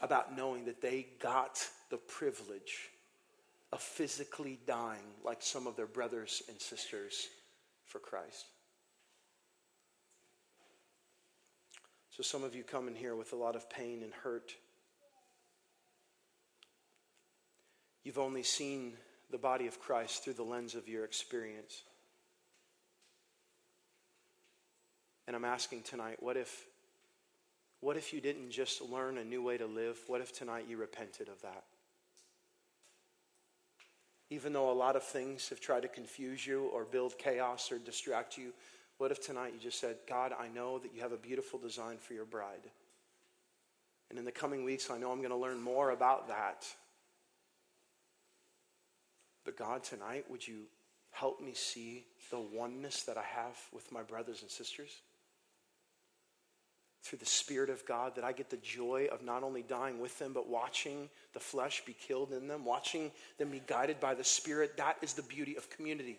about 0.00 0.36
knowing 0.36 0.64
that 0.66 0.82
they 0.82 1.06
got 1.20 1.66
the 1.90 1.96
privilege 1.96 2.90
of 3.72 3.80
physically 3.80 4.58
dying 4.66 5.14
like 5.24 5.40
some 5.40 5.66
of 5.66 5.76
their 5.76 5.86
brothers 5.86 6.42
and 6.48 6.60
sisters 6.60 7.28
for 7.86 8.00
Christ. 8.00 8.46
So 12.12 12.22
some 12.22 12.44
of 12.44 12.54
you 12.54 12.62
come 12.62 12.88
in 12.88 12.94
here 12.94 13.16
with 13.16 13.32
a 13.32 13.36
lot 13.36 13.56
of 13.56 13.70
pain 13.70 14.02
and 14.02 14.12
hurt. 14.12 14.54
You've 18.04 18.18
only 18.18 18.42
seen 18.42 18.92
the 19.30 19.38
body 19.38 19.66
of 19.66 19.80
Christ 19.80 20.22
through 20.22 20.34
the 20.34 20.42
lens 20.42 20.74
of 20.74 20.88
your 20.88 21.04
experience. 21.04 21.84
And 25.26 25.34
I'm 25.34 25.46
asking 25.46 25.82
tonight, 25.82 26.22
what 26.22 26.36
if 26.36 26.66
what 27.80 27.96
if 27.96 28.12
you 28.12 28.20
didn't 28.20 28.50
just 28.50 28.80
learn 28.80 29.18
a 29.18 29.24
new 29.24 29.42
way 29.42 29.56
to 29.56 29.66
live? 29.66 29.98
What 30.06 30.20
if 30.20 30.32
tonight 30.32 30.66
you 30.68 30.76
repented 30.76 31.28
of 31.28 31.40
that? 31.42 31.64
Even 34.30 34.52
though 34.52 34.70
a 34.70 34.72
lot 34.72 34.94
of 34.94 35.02
things 35.02 35.48
have 35.48 35.60
tried 35.60 35.82
to 35.82 35.88
confuse 35.88 36.46
you 36.46 36.66
or 36.66 36.84
build 36.84 37.18
chaos 37.18 37.72
or 37.72 37.78
distract 37.78 38.38
you, 38.38 38.52
what 38.98 39.10
if 39.10 39.24
tonight 39.24 39.52
you 39.54 39.60
just 39.60 39.80
said, 39.80 39.96
God, 40.08 40.32
I 40.38 40.48
know 40.48 40.78
that 40.78 40.94
you 40.94 41.00
have 41.00 41.12
a 41.12 41.16
beautiful 41.16 41.58
design 41.58 41.98
for 41.98 42.14
your 42.14 42.24
bride. 42.24 42.70
And 44.10 44.18
in 44.18 44.24
the 44.24 44.32
coming 44.32 44.64
weeks, 44.64 44.90
I 44.90 44.98
know 44.98 45.10
I'm 45.10 45.18
going 45.18 45.30
to 45.30 45.36
learn 45.36 45.60
more 45.60 45.90
about 45.90 46.28
that. 46.28 46.66
But 49.44 49.56
God, 49.56 49.82
tonight, 49.82 50.26
would 50.30 50.46
you, 50.46 50.64
help 51.10 51.40
me 51.40 51.52
see 51.54 52.04
the 52.30 52.38
oneness 52.38 53.02
that 53.04 53.16
I 53.16 53.22
have 53.22 53.56
with 53.72 53.90
my 53.90 54.02
brothers 54.02 54.42
and 54.42 54.50
sisters? 54.50 54.90
Through 57.02 57.18
the 57.18 57.26
Spirit 57.26 57.70
of 57.70 57.84
God, 57.86 58.14
that 58.14 58.24
I 58.24 58.32
get 58.32 58.50
the 58.50 58.58
joy 58.58 59.08
of 59.10 59.24
not 59.24 59.42
only 59.42 59.62
dying 59.62 59.98
with 59.98 60.16
them, 60.18 60.32
but 60.32 60.48
watching 60.48 61.08
the 61.32 61.40
flesh 61.40 61.82
be 61.84 61.94
killed 61.94 62.32
in 62.32 62.46
them, 62.46 62.64
watching 62.64 63.10
them 63.38 63.50
be 63.50 63.62
guided 63.66 63.98
by 63.98 64.14
the 64.14 64.22
Spirit. 64.22 64.76
That 64.76 64.98
is 65.02 65.14
the 65.14 65.22
beauty 65.22 65.56
of 65.56 65.68
community. 65.68 66.18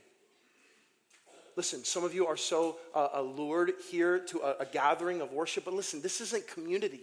Listen, 1.55 1.83
some 1.83 2.03
of 2.03 2.13
you 2.13 2.27
are 2.27 2.37
so 2.37 2.77
uh, 2.95 3.09
allured 3.13 3.73
here 3.89 4.19
to 4.19 4.39
a, 4.39 4.57
a 4.61 4.65
gathering 4.65 5.21
of 5.21 5.31
worship, 5.31 5.65
but 5.65 5.73
listen, 5.73 6.01
this 6.01 6.19
isn't 6.21 6.47
community. 6.47 7.01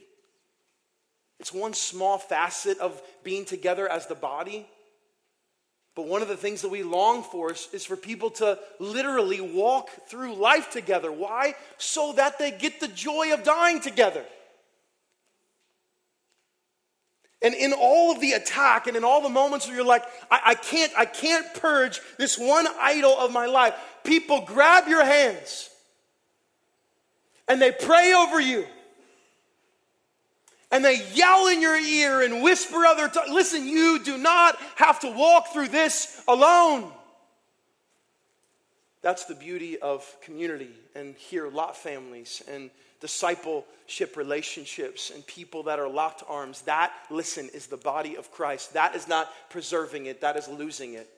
It's 1.39 1.55
one 1.55 1.73
small 1.73 2.19
facet 2.19 2.79
of 2.79 3.01
being 3.25 3.45
together 3.45 3.89
as 3.89 4.07
the 4.07 4.15
body. 4.15 4.67
But 5.97 6.07
one 6.07 6.23
of 6.23 6.29
the 6.29 6.37
things 6.37 6.63
that 6.63 6.69
we 6.69 6.83
long 6.83 7.23
for 7.23 7.53
is, 7.53 7.69
is, 7.73 7.85
for 7.85 7.97
people 7.97 8.31
to 8.33 8.59
literally 8.79 9.41
walk 9.41 9.91
through 10.09 10.35
life 10.35 10.71
together. 10.71 11.11
Why? 11.11 11.55
So 11.79 12.13
that 12.13 12.39
they 12.39 12.51
get 12.51 12.81
the 12.81 12.89
joy 12.89 13.33
of 13.33 13.43
dying 13.43 13.81
together. 13.81 14.25
And 17.43 17.55
in 17.55 17.73
all 17.73 18.13
of 18.13 18.21
the 18.21 18.33
attack 18.33 18.87
and 18.87 18.97
in 18.97 19.05
all 19.05 19.23
the 19.23 19.31
moments 19.31 19.67
where 19.67 19.75
you're 19.75 19.85
like, 19.85 20.05
I, 20.31 20.41
I 20.47 20.55
can't, 20.55 20.93
I 20.97 21.07
can't 21.07 21.47
purge 21.55 22.01
this 22.19 22.39
one 22.39 22.67
idol 22.79 23.17
of 23.19 23.33
my 23.33 23.47
life, 23.47 23.75
people 24.05 24.45
grab 24.47 24.89
your 24.89 25.05
hands 25.05 25.71
and 27.49 27.61
they 27.61 27.73
pray 27.73 28.13
over 28.13 28.41
you. 28.41 28.67
And 30.71 30.85
they 30.85 31.05
yell 31.15 31.49
in 31.49 31.61
your 31.61 31.77
ear 31.77 32.23
and 32.23 32.43
whisper 32.43 32.85
other 32.87 33.09
t- 33.09 33.21
listen, 33.29 33.67
you 33.67 33.99
do 34.05 34.17
not 34.17 34.57
have 34.77 35.01
to 35.01 35.11
walk 35.11 35.53
through 35.53 35.69
this 35.69 36.23
alone. 36.29 36.93
That's 39.03 39.25
the 39.25 39.35
beauty 39.35 39.79
of 39.79 40.07
community 40.21 40.71
and 40.95 41.17
here 41.17 41.49
lot 41.49 41.77
families 41.77 42.43
and 42.49 42.71
discipleship 43.01 44.17
relationships 44.17 45.11
and 45.13 45.27
people 45.27 45.65
that 45.65 45.79
are 45.79 45.89
locked 45.89 46.23
arms. 46.29 46.63
That, 46.63 46.93
listen, 47.11 47.49
is 47.55 47.67
the 47.67 47.77
body 47.77 48.17
of 48.17 48.31
Christ. 48.31 48.75
That 48.75 48.95
is 48.95 49.09
not 49.09 49.31
preserving 49.49 50.07
it, 50.07 50.21
that 50.21 50.37
is 50.37 50.49
losing 50.49 50.95
it. 50.95 51.09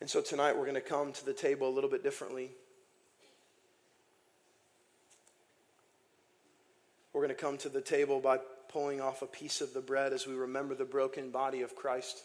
And 0.00 0.10
so 0.10 0.20
tonight 0.20 0.54
we're 0.56 0.64
going 0.64 0.74
to 0.74 0.82
come 0.82 1.12
to 1.12 1.24
the 1.24 1.32
table 1.32 1.68
a 1.68 1.72
little 1.72 1.88
bit 1.88 2.02
differently. 2.02 2.50
We're 7.14 7.22
going 7.22 7.34
to 7.34 7.40
come 7.40 7.56
to 7.58 7.68
the 7.68 7.80
table 7.80 8.20
by 8.20 8.38
pulling 8.68 9.00
off 9.00 9.22
a 9.22 9.26
piece 9.26 9.60
of 9.60 9.72
the 9.72 9.80
bread 9.80 10.12
as 10.12 10.26
we 10.26 10.34
remember 10.34 10.74
the 10.74 10.84
broken 10.84 11.30
body 11.30 11.62
of 11.62 11.76
Christ, 11.76 12.22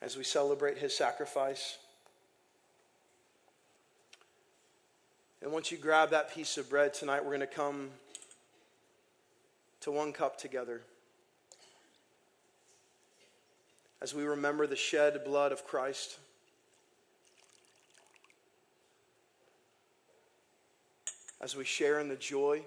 as 0.00 0.16
we 0.16 0.24
celebrate 0.24 0.78
his 0.78 0.96
sacrifice. 0.96 1.76
And 5.48 5.54
once 5.54 5.72
you 5.72 5.78
grab 5.78 6.10
that 6.10 6.30
piece 6.34 6.58
of 6.58 6.68
bread 6.68 6.92
tonight, 6.92 7.24
we're 7.24 7.30
going 7.30 7.40
to 7.40 7.46
come 7.46 7.88
to 9.80 9.90
one 9.90 10.12
cup 10.12 10.36
together. 10.36 10.82
as 14.02 14.12
we 14.12 14.24
remember 14.24 14.66
the 14.66 14.76
shed 14.76 15.24
blood 15.24 15.50
of 15.50 15.64
Christ. 15.64 16.18
As 21.40 21.56
we 21.56 21.64
share 21.64 21.98
in 21.98 22.10
the 22.10 22.16
joy 22.16 22.60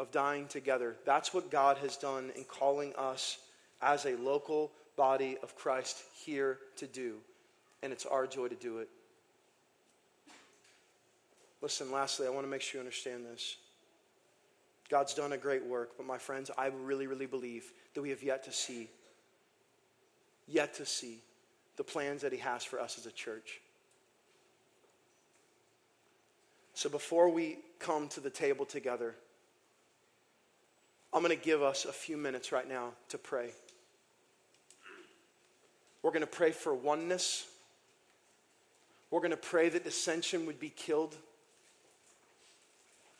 of 0.00 0.10
dying 0.10 0.48
together. 0.48 0.96
That's 1.06 1.32
what 1.32 1.48
God 1.48 1.76
has 1.78 1.96
done 1.96 2.32
in 2.34 2.42
calling 2.42 2.92
us 2.98 3.38
as 3.80 4.04
a 4.04 4.16
local 4.16 4.72
body 4.96 5.36
of 5.44 5.54
Christ 5.54 6.02
here 6.24 6.58
to 6.78 6.88
do. 6.88 7.18
And 7.84 7.92
it's 7.92 8.04
our 8.04 8.26
joy 8.26 8.48
to 8.48 8.56
do 8.56 8.78
it. 8.78 8.88
Listen, 11.60 11.90
lastly, 11.90 12.26
I 12.26 12.30
want 12.30 12.46
to 12.46 12.50
make 12.50 12.62
sure 12.62 12.78
you 12.78 12.84
understand 12.84 13.26
this. 13.26 13.56
God's 14.88 15.12
done 15.14 15.32
a 15.32 15.36
great 15.36 15.64
work, 15.64 15.90
but 15.96 16.06
my 16.06 16.18
friends, 16.18 16.50
I 16.56 16.66
really, 16.66 17.06
really 17.06 17.26
believe 17.26 17.72
that 17.94 18.02
we 18.02 18.10
have 18.10 18.22
yet 18.22 18.44
to 18.44 18.52
see 18.52 18.88
yet 20.48 20.74
to 20.74 20.86
see 20.86 21.18
the 21.76 21.84
plans 21.84 22.22
that 22.22 22.32
He 22.32 22.38
has 22.38 22.64
for 22.64 22.80
us 22.80 22.98
as 22.98 23.06
a 23.06 23.12
church. 23.12 23.60
So 26.74 26.88
before 26.88 27.28
we 27.28 27.58
come 27.78 28.08
to 28.08 28.20
the 28.20 28.30
table 28.30 28.64
together, 28.64 29.14
I'm 31.12 31.22
going 31.22 31.36
to 31.36 31.44
give 31.44 31.62
us 31.62 31.84
a 31.84 31.92
few 31.92 32.16
minutes 32.16 32.52
right 32.52 32.68
now 32.68 32.92
to 33.10 33.18
pray. 33.18 33.50
We're 36.02 36.10
going 36.10 36.20
to 36.20 36.26
pray 36.26 36.52
for 36.52 36.74
oneness. 36.74 37.46
We're 39.10 39.20
going 39.20 39.32
to 39.32 39.36
pray 39.36 39.68
that 39.68 39.84
dissension 39.84 40.46
would 40.46 40.60
be 40.60 40.70
killed. 40.70 41.16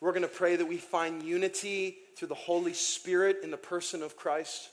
We're 0.00 0.12
going 0.12 0.22
to 0.22 0.28
pray 0.28 0.56
that 0.56 0.66
we 0.66 0.76
find 0.76 1.22
unity 1.22 1.98
through 2.16 2.28
the 2.28 2.34
Holy 2.34 2.72
Spirit 2.72 3.38
in 3.42 3.50
the 3.50 3.56
person 3.56 4.02
of 4.02 4.16
Christ. 4.16 4.70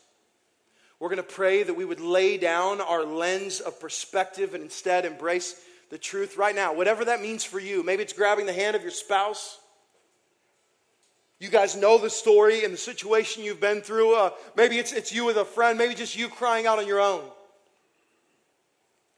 We're 0.99 1.09
going 1.09 1.17
to 1.17 1.23
pray 1.23 1.63
that 1.63 1.73
we 1.73 1.85
would 1.85 1.99
lay 1.99 2.37
down 2.37 2.79
our 2.79 3.03
lens 3.03 3.59
of 3.59 3.79
perspective 3.79 4.53
and 4.53 4.63
instead 4.63 5.03
embrace 5.05 5.59
the 5.89 5.97
truth 5.97 6.37
right 6.37 6.55
now, 6.55 6.73
whatever 6.73 7.05
that 7.05 7.21
means 7.21 7.43
for 7.43 7.59
you. 7.59 7.83
Maybe 7.83 8.03
it's 8.03 8.13
grabbing 8.13 8.45
the 8.45 8.53
hand 8.53 8.75
of 8.75 8.81
your 8.81 8.91
spouse. 8.91 9.59
You 11.39 11.49
guys 11.49 11.75
know 11.75 11.97
the 11.97 12.09
story 12.09 12.63
and 12.63 12.73
the 12.73 12.77
situation 12.77 13.43
you've 13.43 13.59
been 13.59 13.81
through. 13.81 14.15
Uh, 14.15 14.29
maybe 14.55 14.77
it's, 14.77 14.93
it's 14.93 15.13
you 15.13 15.25
with 15.25 15.37
a 15.37 15.45
friend, 15.45 15.77
maybe 15.77 15.93
just 15.93 16.17
you 16.17 16.29
crying 16.29 16.65
out 16.65 16.79
on 16.79 16.87
your 16.87 17.01
own. 17.01 17.23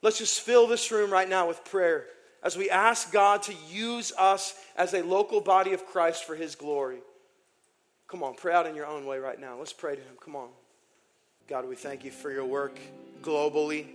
Let's 0.02 0.18
just 0.18 0.42
fill 0.42 0.68
this 0.68 0.92
room 0.92 1.12
right 1.12 1.30
now 1.30 1.48
with 1.48 1.64
prayer 1.66 2.06
as 2.44 2.56
we 2.56 2.70
ask 2.70 3.12
God 3.12 3.44
to 3.44 3.54
use 3.70 4.12
us 4.18 4.54
as 4.76 4.94
a 4.94 5.02
local 5.02 5.42
body 5.42 5.74
of 5.74 5.86
Christ 5.86 6.26
for 6.26 6.36
His 6.36 6.56
glory. 6.56 7.00
Come 8.08 8.24
on, 8.24 8.36
pray 8.36 8.54
out 8.54 8.66
in 8.66 8.76
your 8.76 8.86
own 8.86 9.06
way 9.06 9.20
right 9.20 9.40
now. 9.40 9.58
Let's 9.58 9.74
pray 9.74 9.96
to 9.96 10.02
Him. 10.02 10.16
Come 10.24 10.36
on. 10.36 10.50
God, 11.48 11.68
we 11.68 11.76
thank 11.76 12.04
you 12.04 12.12
for 12.12 12.32
your 12.32 12.46
work 12.46 12.80
globally. 13.22 13.88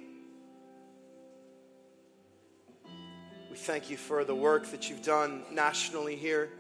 We 3.50 3.56
thank 3.56 3.90
you 3.90 3.98
for 3.98 4.24
the 4.24 4.34
work 4.34 4.66
that 4.70 4.88
you've 4.88 5.02
done 5.02 5.42
nationally 5.52 6.16
here. 6.16 6.50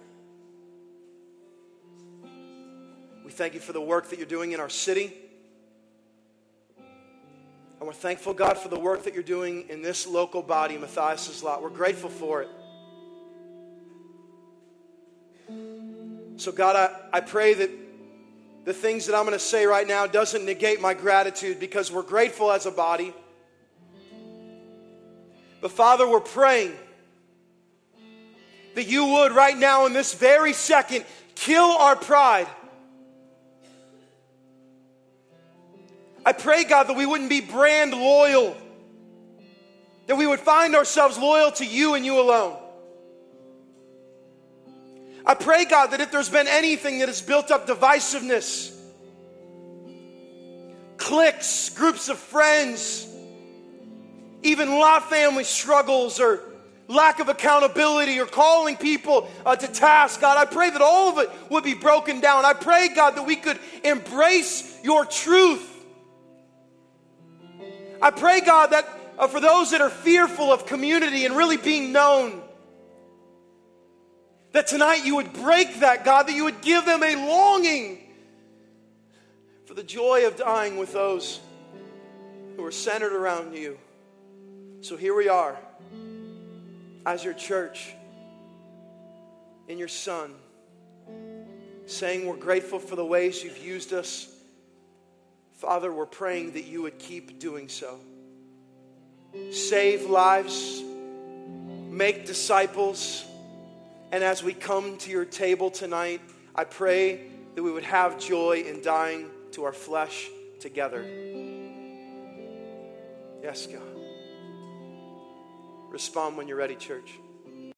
We 3.24 3.30
thank 3.30 3.54
you 3.54 3.60
for 3.60 3.72
the 3.72 3.80
work 3.80 4.10
that 4.10 4.18
you're 4.18 4.28
doing 4.28 4.52
in 4.52 4.60
our 4.60 4.68
city. 4.68 5.14
And 7.82 7.88
we're 7.88 7.94
thankful, 7.94 8.32
God, 8.32 8.58
for 8.58 8.68
the 8.68 8.78
work 8.78 9.02
that 9.02 9.14
you're 9.14 9.24
doing 9.24 9.68
in 9.68 9.82
this 9.82 10.06
local 10.06 10.40
body, 10.40 10.78
Matthias' 10.78 11.42
lot. 11.42 11.64
We're 11.64 11.68
grateful 11.68 12.10
for 12.10 12.42
it. 12.42 12.48
So, 16.36 16.52
God, 16.52 16.76
I, 16.76 17.16
I 17.16 17.20
pray 17.20 17.54
that 17.54 17.70
the 18.64 18.72
things 18.72 19.06
that 19.06 19.16
I'm 19.16 19.24
going 19.24 19.36
to 19.36 19.44
say 19.44 19.66
right 19.66 19.84
now 19.84 20.06
doesn't 20.06 20.44
negate 20.44 20.80
my 20.80 20.94
gratitude 20.94 21.58
because 21.58 21.90
we're 21.90 22.04
grateful 22.04 22.52
as 22.52 22.66
a 22.66 22.70
body. 22.70 23.12
But 25.60 25.72
Father, 25.72 26.08
we're 26.08 26.20
praying 26.20 26.74
that 28.76 28.86
you 28.86 29.06
would 29.06 29.32
right 29.32 29.58
now 29.58 29.86
in 29.86 29.92
this 29.92 30.14
very 30.14 30.52
second 30.52 31.04
kill 31.34 31.72
our 31.72 31.96
pride. 31.96 32.46
I 36.24 36.32
pray, 36.32 36.64
God, 36.64 36.84
that 36.84 36.96
we 36.96 37.06
wouldn't 37.06 37.30
be 37.30 37.40
brand 37.40 37.92
loyal, 37.92 38.56
that 40.06 40.16
we 40.16 40.26
would 40.26 40.40
find 40.40 40.74
ourselves 40.74 41.18
loyal 41.18 41.50
to 41.52 41.66
you 41.66 41.94
and 41.94 42.04
you 42.04 42.20
alone. 42.20 42.58
I 45.24 45.34
pray, 45.34 45.64
God, 45.64 45.88
that 45.88 46.00
if 46.00 46.10
there's 46.10 46.28
been 46.28 46.48
anything 46.48 46.98
that 46.98 47.08
has 47.08 47.22
built 47.22 47.50
up 47.50 47.66
divisiveness, 47.66 48.76
cliques, 50.96 51.70
groups 51.70 52.08
of 52.08 52.18
friends, 52.18 53.06
even 54.42 54.70
lot 54.78 55.08
family 55.08 55.44
struggles 55.44 56.18
or 56.18 56.40
lack 56.88 57.20
of 57.20 57.28
accountability 57.28 58.18
or 58.18 58.26
calling 58.26 58.76
people 58.76 59.30
uh, 59.46 59.54
to 59.54 59.68
task, 59.68 60.20
God, 60.20 60.36
I 60.36 60.44
pray 60.44 60.70
that 60.70 60.82
all 60.82 61.10
of 61.10 61.18
it 61.18 61.30
would 61.50 61.64
be 61.64 61.74
broken 61.74 62.20
down. 62.20 62.44
I 62.44 62.52
pray, 62.52 62.88
God, 62.94 63.16
that 63.16 63.26
we 63.26 63.36
could 63.36 63.58
embrace 63.84 64.78
your 64.82 65.04
truth. 65.04 65.68
I 68.02 68.10
pray, 68.10 68.40
God, 68.40 68.70
that 68.70 68.88
uh, 69.16 69.28
for 69.28 69.38
those 69.38 69.70
that 69.70 69.80
are 69.80 69.88
fearful 69.88 70.52
of 70.52 70.66
community 70.66 71.24
and 71.24 71.36
really 71.36 71.56
being 71.56 71.92
known, 71.92 72.42
that 74.50 74.66
tonight 74.66 75.04
you 75.04 75.14
would 75.16 75.32
break 75.32 75.76
that, 75.76 76.04
God, 76.04 76.26
that 76.26 76.34
you 76.34 76.44
would 76.44 76.60
give 76.62 76.84
them 76.84 77.00
a 77.04 77.14
longing 77.14 78.00
for 79.66 79.74
the 79.74 79.84
joy 79.84 80.26
of 80.26 80.36
dying 80.36 80.78
with 80.78 80.92
those 80.92 81.38
who 82.56 82.64
are 82.64 82.72
centered 82.72 83.12
around 83.12 83.54
you. 83.54 83.78
So 84.80 84.96
here 84.96 85.14
we 85.14 85.28
are 85.28 85.56
as 87.06 87.22
your 87.22 87.34
church 87.34 87.94
in 89.68 89.78
your 89.78 89.86
Son, 89.88 90.34
saying 91.86 92.26
we're 92.26 92.36
grateful 92.36 92.80
for 92.80 92.96
the 92.96 93.04
ways 93.04 93.44
you've 93.44 93.64
used 93.64 93.92
us 93.92 94.31
Father, 95.62 95.92
we're 95.92 96.06
praying 96.06 96.54
that 96.54 96.64
you 96.64 96.82
would 96.82 96.98
keep 96.98 97.38
doing 97.38 97.68
so. 97.68 98.00
Save 99.52 100.10
lives, 100.10 100.82
make 101.88 102.26
disciples, 102.26 103.24
and 104.10 104.24
as 104.24 104.42
we 104.42 104.54
come 104.54 104.96
to 104.96 105.10
your 105.12 105.24
table 105.24 105.70
tonight, 105.70 106.20
I 106.52 106.64
pray 106.64 107.28
that 107.54 107.62
we 107.62 107.70
would 107.70 107.84
have 107.84 108.18
joy 108.18 108.64
in 108.66 108.82
dying 108.82 109.30
to 109.52 109.62
our 109.62 109.72
flesh 109.72 110.28
together. 110.58 111.04
Yes, 113.40 113.68
God. 113.68 113.82
Respond 115.90 116.36
when 116.36 116.48
you're 116.48 116.56
ready, 116.56 116.74
church. 116.74 117.20